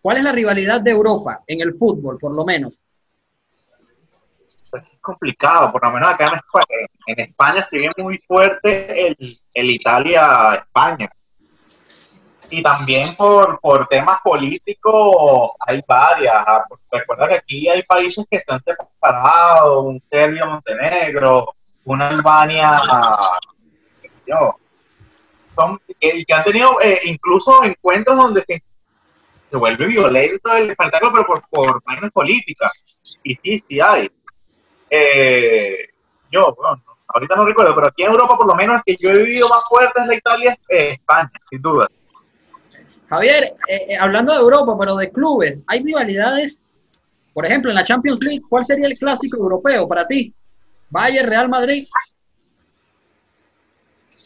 ¿Cuál 0.00 0.16
es 0.18 0.24
la 0.24 0.32
rivalidad 0.32 0.80
de 0.80 0.90
Europa 0.90 1.42
en 1.46 1.60
el 1.60 1.74
fútbol, 1.74 2.18
por 2.18 2.32
lo 2.32 2.44
menos? 2.44 2.76
Es 4.72 4.98
complicado, 5.00 5.70
por 5.70 5.84
lo 5.84 5.92
menos 5.92 6.10
acá 6.10 6.28
en 6.28 6.34
España, 6.34 6.88
en 7.06 7.20
España 7.20 7.62
sigue 7.62 7.90
muy 7.98 8.18
fuerte 8.26 9.08
el, 9.08 9.70
Italia-España. 9.70 11.10
Y 12.48 12.62
también 12.62 13.16
por, 13.16 13.60
por 13.60 13.86
temas 13.86 14.20
políticos 14.22 15.52
hay 15.60 15.82
varias. 15.86 16.44
Recuerda 16.90 17.28
que 17.28 17.34
aquí 17.34 17.68
hay 17.68 17.82
países 17.82 18.26
que 18.30 18.38
están 18.38 18.62
separados, 18.64 19.84
un 19.84 20.02
Serbia, 20.10 20.46
Montenegro, 20.46 21.54
una 21.84 22.08
Albania, 22.08 22.82
yo, 24.32 24.56
son, 25.56 25.80
que, 26.00 26.24
han 26.32 26.44
tenido 26.44 26.80
eh, 26.80 27.00
incluso 27.04 27.62
encuentros 27.62 28.16
donde 28.16 28.42
se, 28.42 28.62
vuelve 29.56 29.86
violento 29.86 30.54
el 30.56 30.70
espectáculo, 30.70 31.12
pero 31.12 31.26
por, 31.26 31.82
por 31.82 32.12
políticas. 32.12 32.72
Y 33.22 33.34
sí, 33.34 33.62
sí 33.68 33.80
hay. 33.80 34.10
Eh, 34.88 35.88
yo, 36.30 36.54
bueno, 36.56 36.82
ahorita 37.08 37.36
no 37.36 37.44
recuerdo, 37.44 37.74
pero 37.74 37.88
aquí 37.88 38.02
en 38.02 38.10
Europa, 38.10 38.36
por 38.36 38.46
lo 38.46 38.54
menos, 38.54 38.76
el 38.76 38.82
que 38.84 39.02
yo 39.02 39.10
he 39.10 39.24
vivido 39.24 39.48
más 39.48 39.62
fuerte 39.68 40.00
es 40.00 40.06
la 40.06 40.14
Italia, 40.14 40.58
es 40.68 40.94
España, 40.94 41.30
sin 41.50 41.60
duda. 41.60 41.86
Javier, 43.08 43.54
eh, 43.68 43.96
hablando 44.00 44.32
de 44.32 44.38
Europa, 44.38 44.74
pero 44.78 44.96
de 44.96 45.10
clubes, 45.10 45.58
¿hay 45.66 45.82
rivalidades? 45.82 46.58
Por 47.34 47.44
ejemplo, 47.44 47.70
en 47.70 47.76
la 47.76 47.84
Champions 47.84 48.20
League, 48.22 48.42
¿cuál 48.48 48.64
sería 48.64 48.86
el 48.86 48.98
clásico 48.98 49.36
europeo 49.36 49.86
para 49.86 50.06
ti? 50.06 50.34
Bayern, 50.88 51.28
Real 51.28 51.48
Madrid. 51.48 51.86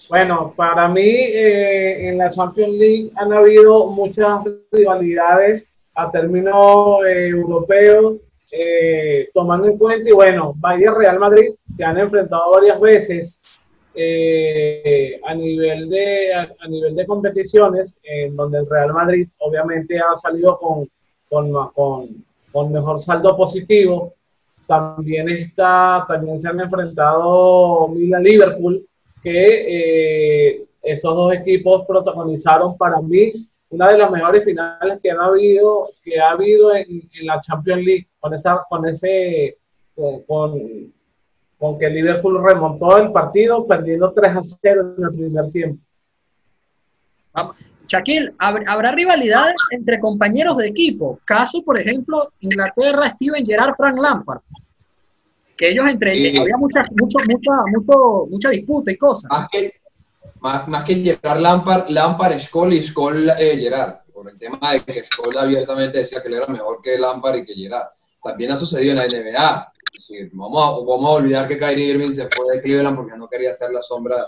Bueno, 0.09 0.55
para 0.57 0.89
mí 0.89 1.03
eh, 1.03 2.09
en 2.09 2.19
la 2.19 2.31
Champions 2.31 2.75
League 2.75 3.11
han 3.17 3.33
habido 3.33 3.89
muchas 3.89 4.41
rivalidades 4.71 5.69
a 5.97 6.11
término 6.13 7.05
eh, 7.05 7.29
europeo, 7.29 8.17
eh, 8.53 9.29
tomando 9.35 9.67
en 9.67 9.77
cuenta, 9.77 10.09
y 10.09 10.13
bueno, 10.13 10.55
Bayern 10.59 10.97
Real 10.97 11.19
Madrid 11.19 11.55
se 11.77 11.85
han 11.85 11.99
enfrentado 11.99 12.53
varias 12.53 12.81
veces 12.81 13.41
a, 15.25 15.35
nivel 15.35 15.89
de, 15.89 16.35
a, 16.35 16.69
nivel 16.69 16.95
de 16.95 17.07
competiciones, 17.07 17.99
en 18.05 18.37
donde 18.37 18.59
el 18.59 18.71
Real 18.71 18.93
Madrid 18.93 19.27
obviamente 19.39 19.99
ha 19.99 20.15
salido 20.17 20.57
con, 20.59 20.89
con, 21.29 21.73
con, 21.73 22.25
con 22.53 22.73
mejor 22.73 23.01
saldo 23.01 23.37
positivo. 23.37 24.15
También, 24.69 25.29
está, 25.31 26.05
también 26.07 26.41
se 26.41 26.49
han 26.49 26.61
enfrentado 26.61 27.89
Milan-Liverpool 27.89 28.87
que 29.27 30.51
eh, 30.53 30.65
esos 30.83 31.13
dos 31.13 31.33
equipos 31.35 31.85
protagonizaron 31.85 32.77
para 32.77 33.01
mí 33.01 33.33
una 33.71 33.89
de 33.89 33.99
las 33.99 34.09
mejores 34.09 34.45
finales 34.45 35.01
que 35.03 35.11
ha 35.11 35.21
habido, 35.21 35.91
que 36.05 36.21
ha 36.21 36.31
habido 36.31 36.73
en, 36.73 37.03
la 37.23 37.41
Champions 37.41 37.85
League, 37.85 38.07
con, 38.21 38.35
esa, 38.35 38.65
con 38.69 38.87
ese, 38.87 39.59
con, 39.97 40.23
con, 41.59 41.77
que 41.77 41.91
Liverpool 41.91 42.41
remontó 42.41 42.99
el 42.99 43.11
partido 43.11 43.67
perdiendo 43.67 44.13
3 44.13 44.37
a 44.37 44.43
0 44.63 44.95
en 44.97 45.05
el 45.05 45.11
primer 45.11 45.51
tiempo. 45.51 45.83
Shaquille, 47.89 48.33
¿habrá 48.39 48.93
rivalidad 48.93 49.49
entre 49.73 49.99
compañeros 49.99 50.57
de 50.59 50.69
equipo? 50.69 51.19
Caso, 51.25 51.65
por 51.65 51.81
ejemplo, 51.81 52.31
Inglaterra, 52.39 53.11
Steven 53.11 53.45
Gerrard, 53.45 53.75
Frank 53.77 53.99
Lampard 53.99 54.41
que 55.57 55.71
ellos 55.71 55.87
entre 55.87 56.13
ellos, 56.13 56.43
había 56.43 56.57
mucha, 56.57 56.85
mucho, 56.91 57.19
mucha, 57.29 57.53
mucho, 57.73 58.27
mucha 58.31 58.51
disputa 58.51 58.93
y 58.93 58.97
cosas. 58.97 59.31
Más 59.31 59.49
que, 59.51 59.73
más, 60.41 60.69
más 60.69 60.85
que 60.85 60.97
Gerard 60.97 61.41
Lampard, 61.41 61.89
Lampard, 61.89 62.39
Scholl 62.39 62.75
y 62.75 62.83
Scholl 62.83 63.31
eh, 63.31 63.57
Gerard, 63.57 64.01
por 64.13 64.29
el 64.31 64.39
tema 64.39 64.59
de 64.73 64.83
que 64.83 65.05
Scholl 65.05 65.37
abiertamente 65.37 65.99
decía 65.99 66.21
que 66.21 66.29
él 66.29 66.35
era 66.35 66.47
mejor 66.47 66.81
que 66.83 66.99
Lampard 66.99 67.37
y 67.37 67.45
que 67.45 67.55
Gerard. 67.55 67.89
También 68.23 68.51
ha 68.51 68.57
sucedido 68.57 68.91
en 68.91 68.97
la 68.97 69.07
NBA. 69.07 69.73
vamos, 70.33 70.65
a, 70.65 70.71
vamos 70.85 71.07
a 71.07 71.15
olvidar 71.15 71.49
que 71.49 71.57
Kyrie 71.57 71.91
Irving 71.91 72.11
se 72.11 72.29
fue 72.29 72.57
de 72.57 72.61
Cleveland 72.61 72.97
porque 72.97 73.17
no 73.17 73.29
quería 73.29 73.53
ser 73.53 73.71
la 73.71 73.81
sombra 73.81 74.27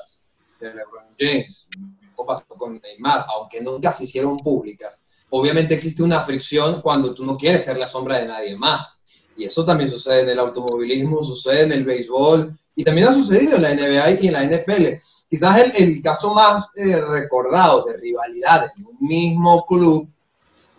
de 0.61 0.69
LeBron 0.69 1.05
James. 1.19 1.69
Lo 2.17 2.25
pasó 2.25 2.47
con 2.47 2.81
Neymar, 2.81 3.27
aunque 3.29 3.61
nunca 3.61 3.91
se 3.91 4.05
hicieron 4.05 4.39
públicas. 4.39 5.05
Obviamente 5.31 5.75
existe 5.75 6.03
una 6.03 6.23
fricción 6.23 6.81
cuando 6.81 7.13
tú 7.13 7.25
no 7.25 7.37
quieres 7.37 7.65
ser 7.65 7.77
la 7.77 7.87
sombra 7.87 8.19
de 8.19 8.27
nadie 8.27 8.57
más 8.57 8.98
y 9.39 9.45
eso 9.45 9.65
también 9.65 9.89
sucede 9.89 10.23
en 10.23 10.31
el 10.31 10.39
automovilismo, 10.41 11.23
sucede 11.23 11.63
en 11.63 11.73
el 11.73 11.85
béisbol 11.85 12.59
y 12.75 12.83
también 12.83 13.07
ha 13.07 13.15
sucedido 13.15 13.55
en 13.57 13.63
la 13.63 13.73
NBA 13.73 14.21
y 14.21 14.27
en 14.27 14.33
la 14.33 14.45
NFL. 14.45 14.85
Quizás 15.31 15.63
el, 15.63 15.73
el 15.77 16.03
caso 16.03 16.35
más 16.35 16.69
eh, 16.75 17.01
recordado 17.01 17.85
de 17.85 17.97
rivalidad 17.97 18.67
en 18.77 18.85
un 18.85 18.97
mismo 19.01 19.65
club, 19.65 20.11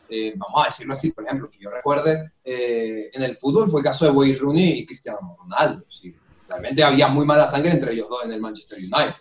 eh, 0.09 0.33
vamos 0.35 0.61
a 0.61 0.65
decirlo 0.65 0.91
así, 0.91 1.11
por 1.11 1.23
ejemplo, 1.23 1.49
que 1.49 1.57
yo 1.57 1.69
recuerde, 1.69 2.31
eh, 2.43 3.09
en 3.13 3.23
el 3.23 3.37
fútbol 3.37 3.69
fue 3.69 3.79
el 3.79 3.85
caso 3.85 4.03
de 4.03 4.11
Wayne 4.11 4.37
Rooney 4.37 4.79
y 4.79 4.85
Cristiano 4.85 5.37
Ronaldo. 5.39 5.85
realmente 6.49 6.83
había 6.83 7.07
muy 7.07 7.25
mala 7.25 7.47
sangre 7.47 7.71
entre 7.71 7.93
ellos 7.93 8.09
dos 8.09 8.25
en 8.25 8.33
el 8.33 8.41
Manchester 8.41 8.77
United. 8.77 9.15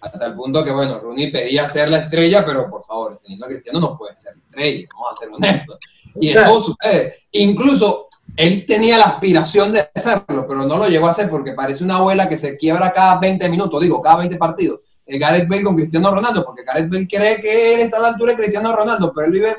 hasta 0.00 0.26
el 0.26 0.34
punto 0.34 0.62
que, 0.62 0.70
bueno, 0.70 1.00
Rooney 1.00 1.32
pedía 1.32 1.66
ser 1.66 1.88
la 1.88 1.98
estrella, 1.98 2.46
pero 2.46 2.70
por 2.70 2.84
favor, 2.84 3.18
teniendo 3.20 3.46
a 3.46 3.48
Cristiano 3.48 3.80
no 3.80 3.98
puede 3.98 4.14
ser 4.14 4.36
la 4.36 4.42
estrella, 4.44 4.86
vamos 4.92 5.08
a 5.10 5.18
ser 5.18 5.28
honestos. 5.32 5.78
Y 6.20 6.28
eso 6.28 6.62
sucede. 6.62 7.14
Incluso 7.32 8.08
él 8.36 8.64
tenía 8.66 8.98
la 8.98 9.04
aspiración 9.04 9.72
de 9.72 9.88
hacerlo, 9.94 10.46
pero 10.46 10.66
no 10.66 10.76
lo 10.76 10.88
llegó 10.88 11.06
a 11.06 11.10
hacer 11.10 11.30
porque 11.30 11.52
parece 11.52 11.84
una 11.84 11.96
abuela 11.96 12.28
que 12.28 12.36
se 12.36 12.56
quiebra 12.56 12.92
cada 12.92 13.18
20 13.18 13.48
minutos, 13.48 13.80
digo, 13.80 14.02
cada 14.02 14.18
20 14.18 14.36
partidos. 14.36 14.80
El 15.06 15.18
Gareth 15.18 15.48
Bale 15.48 15.62
con 15.62 15.76
Cristiano 15.76 16.10
Ronaldo, 16.10 16.44
porque 16.44 16.64
Gareth 16.64 16.90
Bale 16.90 17.06
cree 17.06 17.40
que 17.40 17.74
él 17.74 17.80
está 17.82 17.98
a 17.98 18.00
la 18.00 18.08
altura 18.08 18.32
de 18.32 18.38
Cristiano 18.38 18.74
Ronaldo, 18.74 19.12
pero 19.14 19.26
él 19.26 19.32
vive 19.32 19.54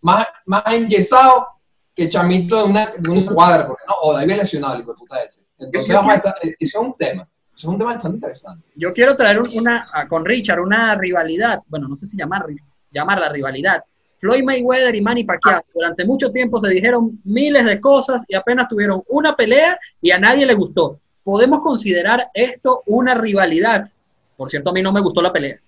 más, 0.00 0.26
más 0.46 0.62
enyesado 0.72 1.46
que 1.94 2.08
chamito 2.08 2.56
de 2.58 2.70
una, 2.70 2.92
de 2.98 3.10
una 3.10 3.32
cuadra, 3.32 3.66
porque 3.66 3.84
no, 3.86 3.94
o 4.02 4.18
vive 4.18 4.36
lesionado, 4.36 4.78
hijo 4.78 4.92
de 4.92 4.98
puta 4.98 5.22
ese. 5.22 5.46
Entonces, 5.58 5.94
vamos 5.94 6.12
a 6.12 6.16
estar, 6.16 6.34
eso 6.42 6.54
es 6.58 6.74
un 6.74 6.94
tema. 6.94 7.28
Eso 7.56 7.68
es 7.68 7.72
un 7.72 7.78
tema 7.78 7.94
bastante 7.94 8.16
interesante. 8.16 8.66
Yo 8.74 8.92
quiero 8.92 9.16
traer 9.16 9.40
una, 9.40 9.88
con 10.08 10.26
Richard 10.26 10.60
una 10.60 10.94
rivalidad, 10.94 11.60
bueno, 11.68 11.88
no 11.88 11.96
sé 11.96 12.06
si 12.06 12.16
llamar, 12.16 12.44
llamarla 12.90 13.30
rivalidad, 13.30 13.82
Floyd 14.26 14.42
Mayweather 14.42 14.96
y 14.96 15.00
Manny 15.00 15.22
Pacquiao 15.22 15.64
durante 15.72 16.04
mucho 16.04 16.32
tiempo 16.32 16.58
se 16.58 16.68
dijeron 16.68 17.20
miles 17.24 17.64
de 17.64 17.80
cosas 17.80 18.22
y 18.26 18.34
apenas 18.34 18.68
tuvieron 18.68 19.02
una 19.06 19.36
pelea 19.36 19.78
y 20.00 20.10
a 20.10 20.18
nadie 20.18 20.44
le 20.44 20.54
gustó. 20.54 20.98
Podemos 21.22 21.60
considerar 21.62 22.28
esto 22.34 22.82
una 22.86 23.14
rivalidad. 23.14 23.88
Por 24.36 24.50
cierto, 24.50 24.70
a 24.70 24.72
mí 24.72 24.82
no 24.82 24.92
me 24.92 25.00
gustó 25.00 25.22
la 25.22 25.32
pelea. 25.32 25.58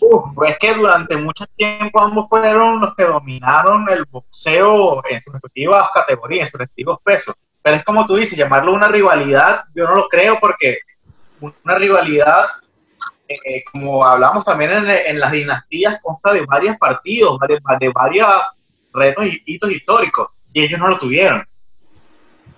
Uf, 0.00 0.24
es 0.48 0.58
que 0.58 0.74
durante 0.74 1.16
mucho 1.16 1.46
tiempo 1.54 2.02
ambos 2.02 2.28
fueron 2.28 2.80
los 2.80 2.94
que 2.96 3.04
dominaron 3.04 3.88
el 3.88 4.04
boxeo 4.10 5.00
en 5.08 5.22
sus 5.22 5.32
respectivas 5.32 5.90
categorías, 5.94 6.46
en 6.46 6.50
sus 6.50 6.58
respectivos 6.58 6.98
pesos. 7.04 7.36
Pero 7.62 7.76
es 7.76 7.84
como 7.84 8.04
tú 8.04 8.16
dices, 8.16 8.36
llamarlo 8.36 8.74
una 8.74 8.88
rivalidad, 8.88 9.64
yo 9.76 9.84
no 9.84 9.94
lo 9.94 10.08
creo 10.08 10.38
porque 10.40 10.78
una 11.40 11.76
rivalidad 11.76 12.46
eh, 13.28 13.64
como 13.72 14.04
hablamos 14.04 14.44
también 14.44 14.70
en, 14.86 15.18
las 15.18 15.32
dinastías, 15.32 16.00
consta 16.02 16.32
de 16.32 16.44
varios 16.44 16.76
partidos, 16.76 17.38
de 17.80 17.88
varios 17.88 18.28
retos 18.92 19.26
y 19.26 19.42
hitos 19.46 19.72
históricos, 19.72 20.28
y 20.52 20.62
ellos 20.62 20.78
no 20.78 20.88
lo 20.88 20.98
tuvieron. 20.98 21.46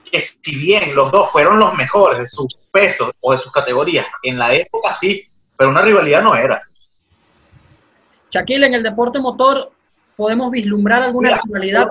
Que 0.05 0.21
si 0.21 0.57
bien 0.57 0.95
los 0.95 1.11
dos 1.13 1.31
fueron 1.31 1.59
los 1.59 1.75
mejores 1.75 2.19
de 2.19 2.27
sus 2.27 2.55
pesos 2.71 3.13
o 3.21 3.33
de 3.33 3.39
sus 3.39 3.53
categorías, 3.53 4.07
en 4.23 4.39
la 4.39 4.55
época 4.55 4.93
sí, 4.93 5.27
pero 5.57 5.71
una 5.71 5.83
rivalidad 5.83 6.23
no 6.23 6.35
era. 6.35 6.63
Shaquille, 8.31 8.67
en 8.67 8.75
el 8.75 8.83
deporte 8.83 9.21
motor, 9.21 9.71
¿podemos 10.17 10.51
vislumbrar 10.51 11.03
alguna 11.03 11.41
rivalidad? 11.45 11.89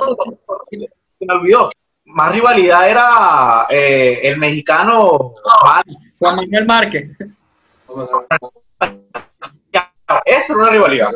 Se 0.69 1.26
me 1.26 1.34
olvidó. 1.34 1.71
Más 2.05 2.32
rivalidad 2.32 2.89
era 2.89 3.67
eh, 3.69 4.19
el 4.23 4.38
mexicano 4.38 5.34
Juan 6.19 6.36
Manuel 6.36 6.65
Márquez. 6.65 7.17
Eso 10.25 10.39
es 10.39 10.49
una 10.49 10.69
rivalidad. 10.69 11.11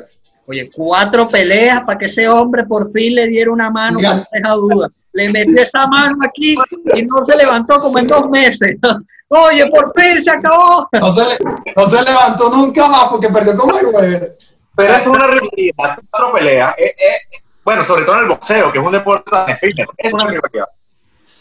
Oye, 0.47 0.69
cuatro 0.73 1.27
peleas 1.29 1.81
para 1.81 1.97
que 1.97 2.05
ese 2.05 2.27
hombre 2.27 2.63
por 2.65 2.91
fin 2.91 3.13
le 3.13 3.27
diera 3.27 3.51
una 3.51 3.69
mano, 3.69 3.99
no 4.01 4.23
deja 4.31 4.53
duda. 4.53 4.87
Le 5.13 5.29
metió 5.29 5.61
esa 5.61 5.85
mano 5.87 6.17
aquí 6.25 6.55
y 6.95 7.03
no 7.03 7.23
se 7.25 7.35
levantó 7.35 7.79
como 7.79 7.99
en 7.99 8.07
dos 8.07 8.29
meses. 8.29 8.77
Oye, 9.27 9.67
por 9.67 9.93
fin 9.95 10.21
se 10.23 10.31
acabó. 10.31 10.89
No 10.91 11.87
se, 11.87 12.03
levantó 12.03 12.49
nunca 12.49 12.87
más 12.87 13.09
porque 13.11 13.29
perdió 13.29 13.55
con 13.55 13.69
Mayweather. 13.69 14.37
Pero 14.75 14.93
es 14.95 15.07
una 15.07 15.27
rivalidad, 15.27 15.99
cuatro 16.09 16.31
peleas. 16.33 16.75
Eh, 16.77 16.95
eh, 16.97 17.39
bueno, 17.63 17.83
sobre 17.83 18.03
todo 18.05 18.15
en 18.15 18.21
el 18.23 18.29
boxeo, 18.29 18.71
que 18.71 18.79
es 18.79 18.85
un 18.85 18.91
deporte 18.91 19.29
tan 19.29 19.49
efímero. 19.51 19.91
Es 19.97 20.13
una 20.13 20.25
rivalidad. 20.25 20.65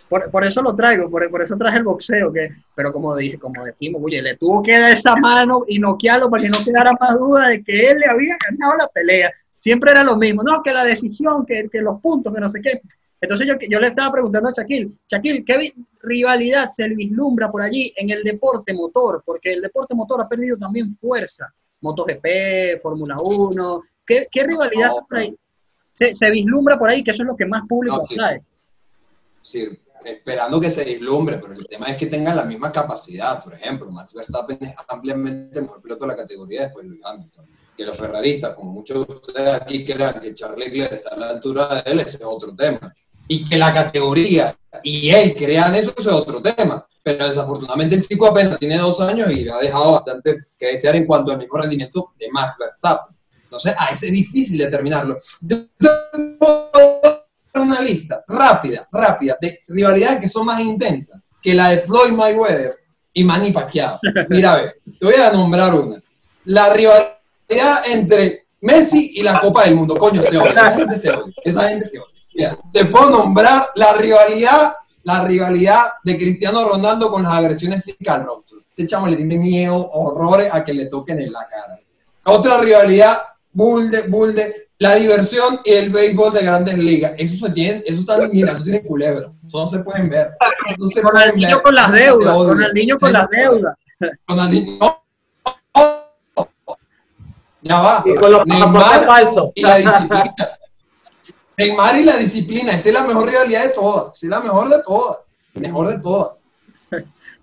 Por, 0.08 0.30
por, 0.30 0.44
eso 0.44 0.62
lo 0.62 0.74
traigo, 0.74 1.10
por, 1.10 1.30
por, 1.30 1.42
eso 1.42 1.56
traje 1.56 1.78
el 1.78 1.84
boxeo, 1.84 2.32
que, 2.32 2.48
pero 2.74 2.92
como 2.92 3.14
dije, 3.14 3.38
como 3.38 3.64
decimos, 3.64 4.00
oye, 4.02 4.22
le 4.22 4.36
tuvo 4.36 4.62
que 4.62 4.78
dar 4.78 4.90
esa 4.90 5.14
mano 5.16 5.64
y 5.66 5.78
noquearlo 5.78 6.30
para 6.30 6.44
que 6.44 6.48
no 6.48 6.64
quedara 6.64 6.92
más 6.98 7.18
duda 7.18 7.48
de 7.48 7.62
que 7.62 7.90
él 7.90 7.98
le 7.98 8.06
había 8.06 8.36
ganado 8.48 8.78
la 8.78 8.88
pelea. 8.88 9.30
Siempre 9.58 9.90
era 9.90 10.02
lo 10.02 10.16
mismo, 10.16 10.42
no, 10.42 10.62
que 10.62 10.72
la 10.72 10.84
decisión, 10.84 11.44
que, 11.44 11.68
que 11.70 11.82
los 11.82 12.00
puntos, 12.00 12.32
que 12.32 12.40
no 12.40 12.48
sé 12.48 12.60
qué. 12.62 12.80
Entonces 13.20 13.46
yo, 13.46 13.54
yo 13.68 13.80
le 13.80 13.88
estaba 13.88 14.12
preguntando 14.12 14.48
a 14.48 14.52
Shaquille, 14.52 14.92
Shaquille, 15.08 15.44
¿qué 15.44 15.72
rivalidad 16.02 16.70
se 16.70 16.88
vislumbra 16.88 17.50
por 17.50 17.62
allí 17.62 17.92
en 17.96 18.10
el 18.10 18.22
deporte 18.22 18.72
motor? 18.72 19.22
Porque 19.24 19.52
el 19.52 19.60
deporte 19.60 19.94
motor 19.94 20.20
ha 20.22 20.28
perdido 20.28 20.56
también 20.56 20.96
fuerza. 20.96 21.52
MotoGP, 21.80 22.80
Fórmula 22.82 23.16
1, 23.20 23.82
¿qué, 24.06 24.26
qué 24.30 24.44
rivalidad 24.44 24.90
por 25.08 25.18
ahí? 25.18 25.36
Se, 25.92 26.14
se, 26.14 26.30
vislumbra 26.30 26.78
por 26.78 26.88
ahí, 26.90 27.02
que 27.02 27.10
eso 27.10 27.24
es 27.24 27.26
lo 27.26 27.36
que 27.36 27.46
más 27.46 27.66
público 27.68 28.04
trae. 28.14 28.42
Sí, 29.42 29.66
esperando 30.04 30.60
que 30.60 30.70
se 30.70 30.84
deslumbre, 30.84 31.38
pero 31.38 31.54
el 31.54 31.66
tema 31.66 31.86
es 31.86 31.96
que 31.96 32.06
tengan 32.06 32.36
la 32.36 32.44
misma 32.44 32.72
capacidad. 32.72 33.42
Por 33.42 33.54
ejemplo, 33.54 33.90
Max 33.90 34.14
Verstappen 34.14 34.58
es 34.60 34.74
ampliamente 34.88 35.60
mejor 35.60 35.82
piloto 35.82 36.04
de 36.04 36.08
la 36.08 36.16
categoría 36.16 36.62
después 36.62 36.84
de 36.84 36.90
Luis 36.90 37.04
Hamilton. 37.04 37.46
Que 37.76 37.84
los 37.84 37.96
ferraristas, 37.96 38.54
como 38.54 38.72
muchos 38.72 39.06
de 39.06 39.14
ustedes 39.14 39.62
aquí 39.62 39.84
crean 39.84 40.20
que 40.20 40.34
Charles 40.34 40.58
Leclerc 40.58 40.92
está 40.92 41.14
a 41.14 41.18
la 41.18 41.28
altura 41.30 41.82
de 41.82 41.92
él, 41.92 42.00
ese 42.00 42.16
es 42.16 42.24
otro 42.24 42.54
tema. 42.54 42.92
Y 43.28 43.44
que 43.44 43.56
la 43.56 43.72
categoría 43.72 44.56
y 44.82 45.10
él 45.10 45.34
crean 45.34 45.74
eso, 45.74 45.92
ese 45.96 46.08
es 46.08 46.14
otro 46.14 46.42
tema. 46.42 46.86
Pero 47.02 47.28
desafortunadamente 47.28 47.96
el 47.96 48.06
chico 48.06 48.26
apenas 48.26 48.58
tiene 48.58 48.78
dos 48.78 49.00
años 49.00 49.30
y 49.30 49.48
ha 49.48 49.58
dejado 49.58 49.92
bastante 49.92 50.36
que 50.58 50.66
desear 50.66 50.96
en 50.96 51.06
cuanto 51.06 51.32
al 51.32 51.38
mismo 51.38 51.58
rendimiento 51.58 52.12
de 52.18 52.30
Max 52.30 52.56
Verstappen. 52.58 53.16
Entonces, 53.44 53.74
a 53.78 53.86
ese 53.86 54.06
es 54.06 54.12
difícil 54.12 54.58
determinarlo 54.58 55.16
una 57.60 57.80
lista 57.80 58.24
rápida, 58.26 58.86
rápida, 58.90 59.36
de 59.40 59.60
rivalidades 59.68 60.20
que 60.20 60.28
son 60.28 60.46
más 60.46 60.60
intensas 60.60 61.24
que 61.42 61.54
la 61.54 61.70
de 61.70 61.78
Floyd 61.82 62.12
Mayweather 62.12 62.76
y 63.12 63.24
Manny 63.24 63.52
Pacquiao. 63.52 63.98
Mira, 64.28 64.52
a 64.52 64.56
ver, 64.56 64.80
te 64.98 65.06
voy 65.06 65.14
a 65.14 65.32
nombrar 65.32 65.74
una. 65.74 66.00
La 66.44 66.72
rivalidad 66.72 67.86
entre 67.86 68.46
Messi 68.60 69.12
y 69.14 69.22
la 69.22 69.40
Copa 69.40 69.64
del 69.64 69.74
Mundo. 69.74 69.96
Coño, 69.96 70.22
se 70.22 70.36
odia. 70.36 70.50
Esa 70.50 70.72
gente 70.72 70.96
se 70.96 71.10
odia. 71.10 71.34
Esa 71.44 71.68
gente 71.68 71.84
se 71.86 71.98
odia. 71.98 72.58
te 72.72 72.84
puedo 72.86 73.10
nombrar 73.10 73.66
la 73.74 73.94
rivalidad, 73.94 74.74
la 75.02 75.24
rivalidad 75.24 75.84
de 76.04 76.16
Cristiano 76.16 76.68
Ronaldo 76.68 77.10
con 77.10 77.22
las 77.22 77.32
agresiones 77.32 77.84
rostro. 77.84 78.58
Este 78.68 78.86
chamo 78.86 79.08
le 79.08 79.16
tiene 79.16 79.36
miedo, 79.36 79.90
horrores 79.90 80.48
a 80.52 80.64
que 80.64 80.72
le 80.72 80.86
toquen 80.86 81.20
en 81.20 81.32
la 81.32 81.46
cara. 81.48 81.80
Otra 82.24 82.58
rivalidad, 82.58 83.18
bulde, 83.52 84.08
bulde, 84.08 84.67
la 84.78 84.94
diversión 84.94 85.60
y 85.64 85.72
el 85.72 85.90
béisbol 85.90 86.32
de 86.32 86.42
grandes 86.42 86.78
ligas. 86.78 87.12
Eso 87.18 87.46
se 87.46 87.52
tiene, 87.52 87.82
eso 87.84 88.00
está, 88.00 88.18
mira, 88.28 88.52
eso 88.52 88.62
tiene 88.62 88.82
culebra. 88.82 89.32
Eso 89.46 89.58
no 89.58 89.68
se 89.68 89.80
pueden 89.80 90.08
ver. 90.08 90.30
con 91.02 91.20
el 91.20 91.34
niño 91.34 91.62
con 91.62 91.74
las 91.74 91.92
deudas, 91.92 92.36
con 92.36 92.62
el 92.62 92.72
niño 92.74 92.96
con 92.98 93.12
las 93.12 93.28
deudas. 93.28 93.74
Con 94.26 94.38
el 94.38 94.50
niño. 94.50 94.78
Ya 97.62 97.80
va. 97.80 98.04
Y 98.06 98.14
con 98.14 98.32
los 98.32 98.46
Neymar 98.46 99.04
falso. 99.04 99.52
y 99.54 99.62
la 99.62 99.76
disciplina. 99.78 100.34
Neymar 101.56 101.96
y 101.98 102.04
la 102.04 102.16
disciplina. 102.16 102.72
Esa 102.72 102.88
es 102.88 102.94
la 102.94 103.02
mejor 103.04 103.28
realidad 103.28 103.64
de 103.64 103.70
todas. 103.70 104.16
Esa 104.16 104.26
es 104.26 104.30
la 104.30 104.40
mejor 104.40 104.68
de 104.68 104.82
todas. 104.84 105.18
Mejor 105.54 105.88
de 105.88 105.98
todas. 105.98 106.36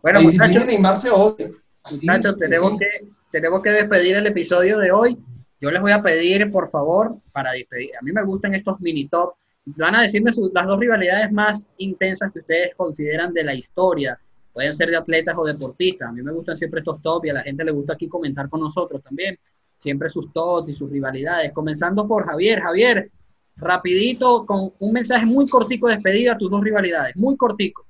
Bueno, 0.01 0.19
la 0.19 0.25
disciplina 0.25 0.61
de 0.61 0.67
Neymar 0.67 0.97
se 0.97 1.09
odia. 1.09 1.49
Muchachos, 1.91 2.37
tenemos 2.39 2.79
que, 2.79 3.07
tenemos 3.29 3.61
que 3.61 3.71
despedir 3.71 4.15
el 4.15 4.27
episodio 4.27 4.79
de 4.79 4.91
hoy. 4.91 5.17
Yo 5.65 5.71
les 5.71 5.81
voy 5.81 5.93
a 5.93 6.03
pedir, 6.03 6.51
por 6.51 6.69
favor, 6.69 7.17
para 7.31 7.53
despedir, 7.53 7.89
a 7.99 8.03
mí 8.03 8.11
me 8.11 8.21
gustan 8.21 8.53
estos 8.53 8.79
mini 8.81 9.07
top, 9.07 9.33
van 9.65 9.95
a 9.95 10.03
decirme 10.03 10.31
las 10.53 10.67
dos 10.67 10.77
rivalidades 10.77 11.31
más 11.31 11.65
intensas 11.79 12.31
que 12.31 12.41
ustedes 12.41 12.75
consideran 12.75 13.33
de 13.33 13.43
la 13.43 13.55
historia. 13.55 14.19
Pueden 14.53 14.75
ser 14.75 14.91
de 14.91 14.97
atletas 14.97 15.33
o 15.35 15.43
deportistas. 15.43 16.09
A 16.09 16.11
mí 16.11 16.21
me 16.21 16.33
gustan 16.33 16.55
siempre 16.55 16.81
estos 16.81 17.01
top 17.01 17.25
y 17.25 17.29
a 17.29 17.33
la 17.33 17.41
gente 17.41 17.63
le 17.63 17.71
gusta 17.71 17.93
aquí 17.93 18.07
comentar 18.07 18.47
con 18.47 18.59
nosotros 18.59 19.01
también. 19.01 19.39
Siempre 19.79 20.07
sus 20.11 20.31
tops 20.31 20.69
y 20.69 20.75
sus 20.75 20.87
rivalidades. 20.91 21.51
Comenzando 21.51 22.07
por 22.07 22.27
Javier. 22.27 22.61
Javier, 22.61 23.09
rapidito, 23.55 24.45
con 24.45 24.71
un 24.77 24.93
mensaje 24.93 25.25
muy 25.25 25.49
cortico 25.49 25.87
de 25.87 25.95
despedida 25.95 26.33
a 26.33 26.37
tus 26.37 26.51
dos 26.51 26.63
rivalidades. 26.63 27.15
Muy 27.15 27.35
cortico. 27.35 27.87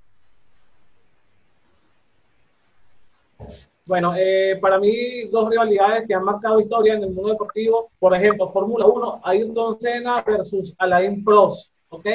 Bueno, 3.85 4.15
eh, 4.17 4.57
para 4.59 4.79
mí 4.79 5.27
dos 5.31 5.47
rivalidades 5.47 6.07
que 6.07 6.15
han 6.15 6.23
marcado 6.23 6.59
historia 6.59 6.95
en 6.95 7.03
el 7.03 7.11
mundo 7.11 7.29
deportivo, 7.29 7.91
por 7.99 8.15
ejemplo, 8.15 8.51
Fórmula 8.51 8.87
1, 8.87 9.21
Ayrton 9.23 9.79
Senna 9.79 10.23
versus 10.25 10.73
Alain 10.79 11.23
Prost, 11.23 11.71
¿ok? 11.89 12.07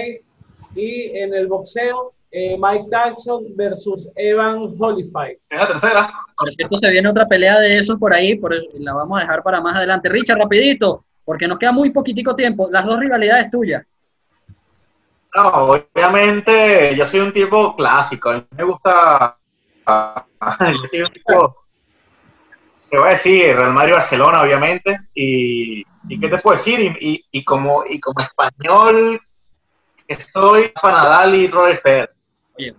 Y 0.75 1.17
en 1.17 1.33
el 1.33 1.47
boxeo, 1.47 2.13
eh, 2.33 2.57
Mike 2.61 2.87
Tyson 2.91 3.45
versus 3.55 4.09
Evan 4.17 4.75
Holyfield. 4.77 5.39
En 5.49 5.59
la 5.59 5.69
tercera. 5.69 6.13
Por 6.37 6.51
cierto, 6.51 6.77
se 6.77 6.91
viene 6.91 7.09
otra 7.09 7.27
pelea 7.27 7.61
de 7.61 7.77
esos 7.77 7.97
por 7.97 8.13
ahí, 8.13 8.35
por, 8.35 8.53
la 8.75 8.93
vamos 8.93 9.19
a 9.19 9.23
dejar 9.23 9.41
para 9.45 9.61
más 9.61 9.77
adelante. 9.77 10.09
Richard, 10.09 10.39
rapidito, 10.39 11.05
porque 11.25 11.47
nos 11.47 11.59
queda 11.59 11.71
muy 11.71 11.91
poquitico 11.91 12.35
tiempo. 12.35 12.69
Las 12.73 12.85
dos 12.85 12.99
rivalidades 12.99 13.49
tuyas. 13.49 13.85
No, 15.37 15.49
obviamente 15.49 16.97
yo 16.97 17.07
soy 17.07 17.21
un 17.21 17.33
tipo 17.33 17.77
clásico. 17.77 18.31
A 18.31 18.35
mí 18.39 18.45
me 18.57 18.65
gusta... 18.65 19.37
Yo 20.61 20.89
soy 20.89 21.01
un 21.03 21.13
tipo 21.13 21.60
te 22.91 22.99
voy 22.99 23.09
a 23.09 23.13
decir 23.13 23.57
Real 23.57 23.73
Madrid 23.73 23.95
Barcelona, 23.95 24.43
obviamente, 24.43 24.99
y, 25.15 25.85
y, 26.09 26.21
qué 26.21 26.29
te 26.29 26.39
puedo 26.39 26.57
decir, 26.57 26.81
y, 27.01 27.25
y, 27.31 27.45
como, 27.45 27.85
y 27.89 28.01
como 28.01 28.21
español, 28.21 29.21
soy 30.33 30.73
Nadal 30.83 31.35
y 31.37 31.49
Robert 31.49 31.81
Federer. 31.83 32.11
Oye, 32.59 32.75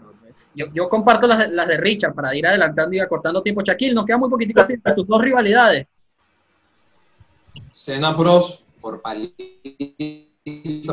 yo, 0.54 0.90
comparto 0.90 1.28
las, 1.28 1.50
las, 1.50 1.68
de 1.68 1.78
Richard 1.78 2.14
para 2.14 2.36
ir 2.36 2.46
adelantando 2.46 2.94
y 2.96 3.00
acortando 3.00 3.42
tiempo. 3.42 3.62
Shaquille, 3.62 3.94
nos 3.94 4.06
queda 4.06 4.18
muy 4.18 4.30
poquitico 4.30 4.66
tiempo 4.66 4.94
tus 4.94 5.08
dos 5.08 5.22
rivalidades. 5.22 5.88
Cena 7.72 8.16
Pros 8.18 8.66
por 8.82 9.02
paliza, 9.02 9.34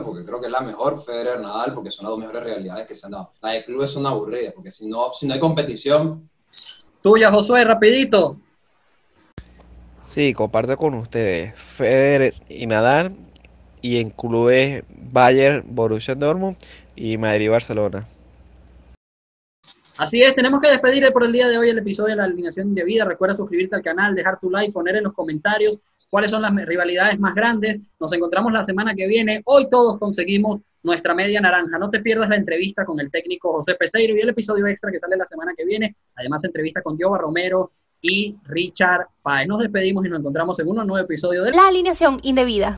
porque 0.04 0.24
creo 0.24 0.40
que 0.40 0.46
es 0.46 0.52
la 0.52 0.60
mejor, 0.60 1.02
Federer 1.02 1.40
Nadal, 1.40 1.74
porque 1.74 1.90
son 1.90 2.04
las 2.04 2.10
dos 2.10 2.20
mejores 2.20 2.44
realidades 2.44 2.86
que 2.86 2.94
se 2.94 3.06
han 3.06 3.12
dado. 3.12 3.32
La 3.42 3.50
de 3.50 3.64
clubes 3.64 3.90
son 3.90 4.06
aburridas, 4.06 4.54
porque 4.54 4.70
si 4.70 4.86
no, 4.88 5.12
si 5.12 5.26
no 5.26 5.34
hay 5.34 5.40
competición. 5.40 6.30
Tuya, 7.02 7.32
Josué, 7.32 7.64
rapidito. 7.64 8.36
Sí, 10.08 10.32
comparto 10.32 10.74
con 10.78 10.94
ustedes. 10.94 11.52
Federer 11.54 12.32
y 12.48 12.66
Nadal, 12.66 13.14
y 13.82 13.98
en 13.98 14.08
clubes 14.08 14.82
Bayern, 14.88 15.62
Borussia 15.66 16.14
Dortmund 16.14 16.56
y 16.96 17.18
Madrid-Barcelona. 17.18 18.06
Así 19.98 20.22
es, 20.22 20.34
tenemos 20.34 20.62
que 20.62 20.70
despedir 20.70 21.12
por 21.12 21.24
el 21.24 21.32
día 21.32 21.46
de 21.46 21.58
hoy 21.58 21.68
el 21.68 21.76
episodio 21.76 22.12
de 22.12 22.16
la 22.16 22.24
alineación 22.24 22.74
de 22.74 22.84
vida. 22.84 23.04
Recuerda 23.04 23.36
suscribirte 23.36 23.76
al 23.76 23.82
canal, 23.82 24.14
dejar 24.14 24.40
tu 24.40 24.50
like, 24.50 24.72
poner 24.72 24.96
en 24.96 25.04
los 25.04 25.12
comentarios 25.12 25.78
cuáles 26.08 26.30
son 26.30 26.40
las 26.40 26.54
rivalidades 26.54 27.20
más 27.20 27.34
grandes. 27.34 27.78
Nos 28.00 28.10
encontramos 28.14 28.50
la 28.50 28.64
semana 28.64 28.94
que 28.94 29.06
viene. 29.06 29.42
Hoy 29.44 29.68
todos 29.68 29.98
conseguimos 29.98 30.62
nuestra 30.84 31.14
media 31.14 31.42
naranja. 31.42 31.78
No 31.78 31.90
te 31.90 32.00
pierdas 32.00 32.30
la 32.30 32.36
entrevista 32.36 32.86
con 32.86 32.98
el 32.98 33.10
técnico 33.10 33.52
José 33.52 33.74
Peseiro 33.74 34.16
y 34.16 34.20
el 34.20 34.30
episodio 34.30 34.66
extra 34.68 34.90
que 34.90 35.00
sale 35.00 35.18
la 35.18 35.26
semana 35.26 35.52
que 35.54 35.66
viene. 35.66 35.96
Además, 36.14 36.42
entrevista 36.44 36.80
con 36.80 36.96
Diogo 36.96 37.18
Romero 37.18 37.72
y 38.00 38.36
Richard 38.44 39.06
Paez. 39.22 39.48
Nos 39.48 39.60
despedimos 39.60 40.04
y 40.04 40.08
nos 40.08 40.20
encontramos 40.20 40.58
en 40.58 40.68
un 40.68 40.76
nuevo 40.76 40.98
episodio 40.98 41.44
de 41.44 41.52
La 41.52 41.68
alineación 41.68 42.20
indebida. 42.22 42.76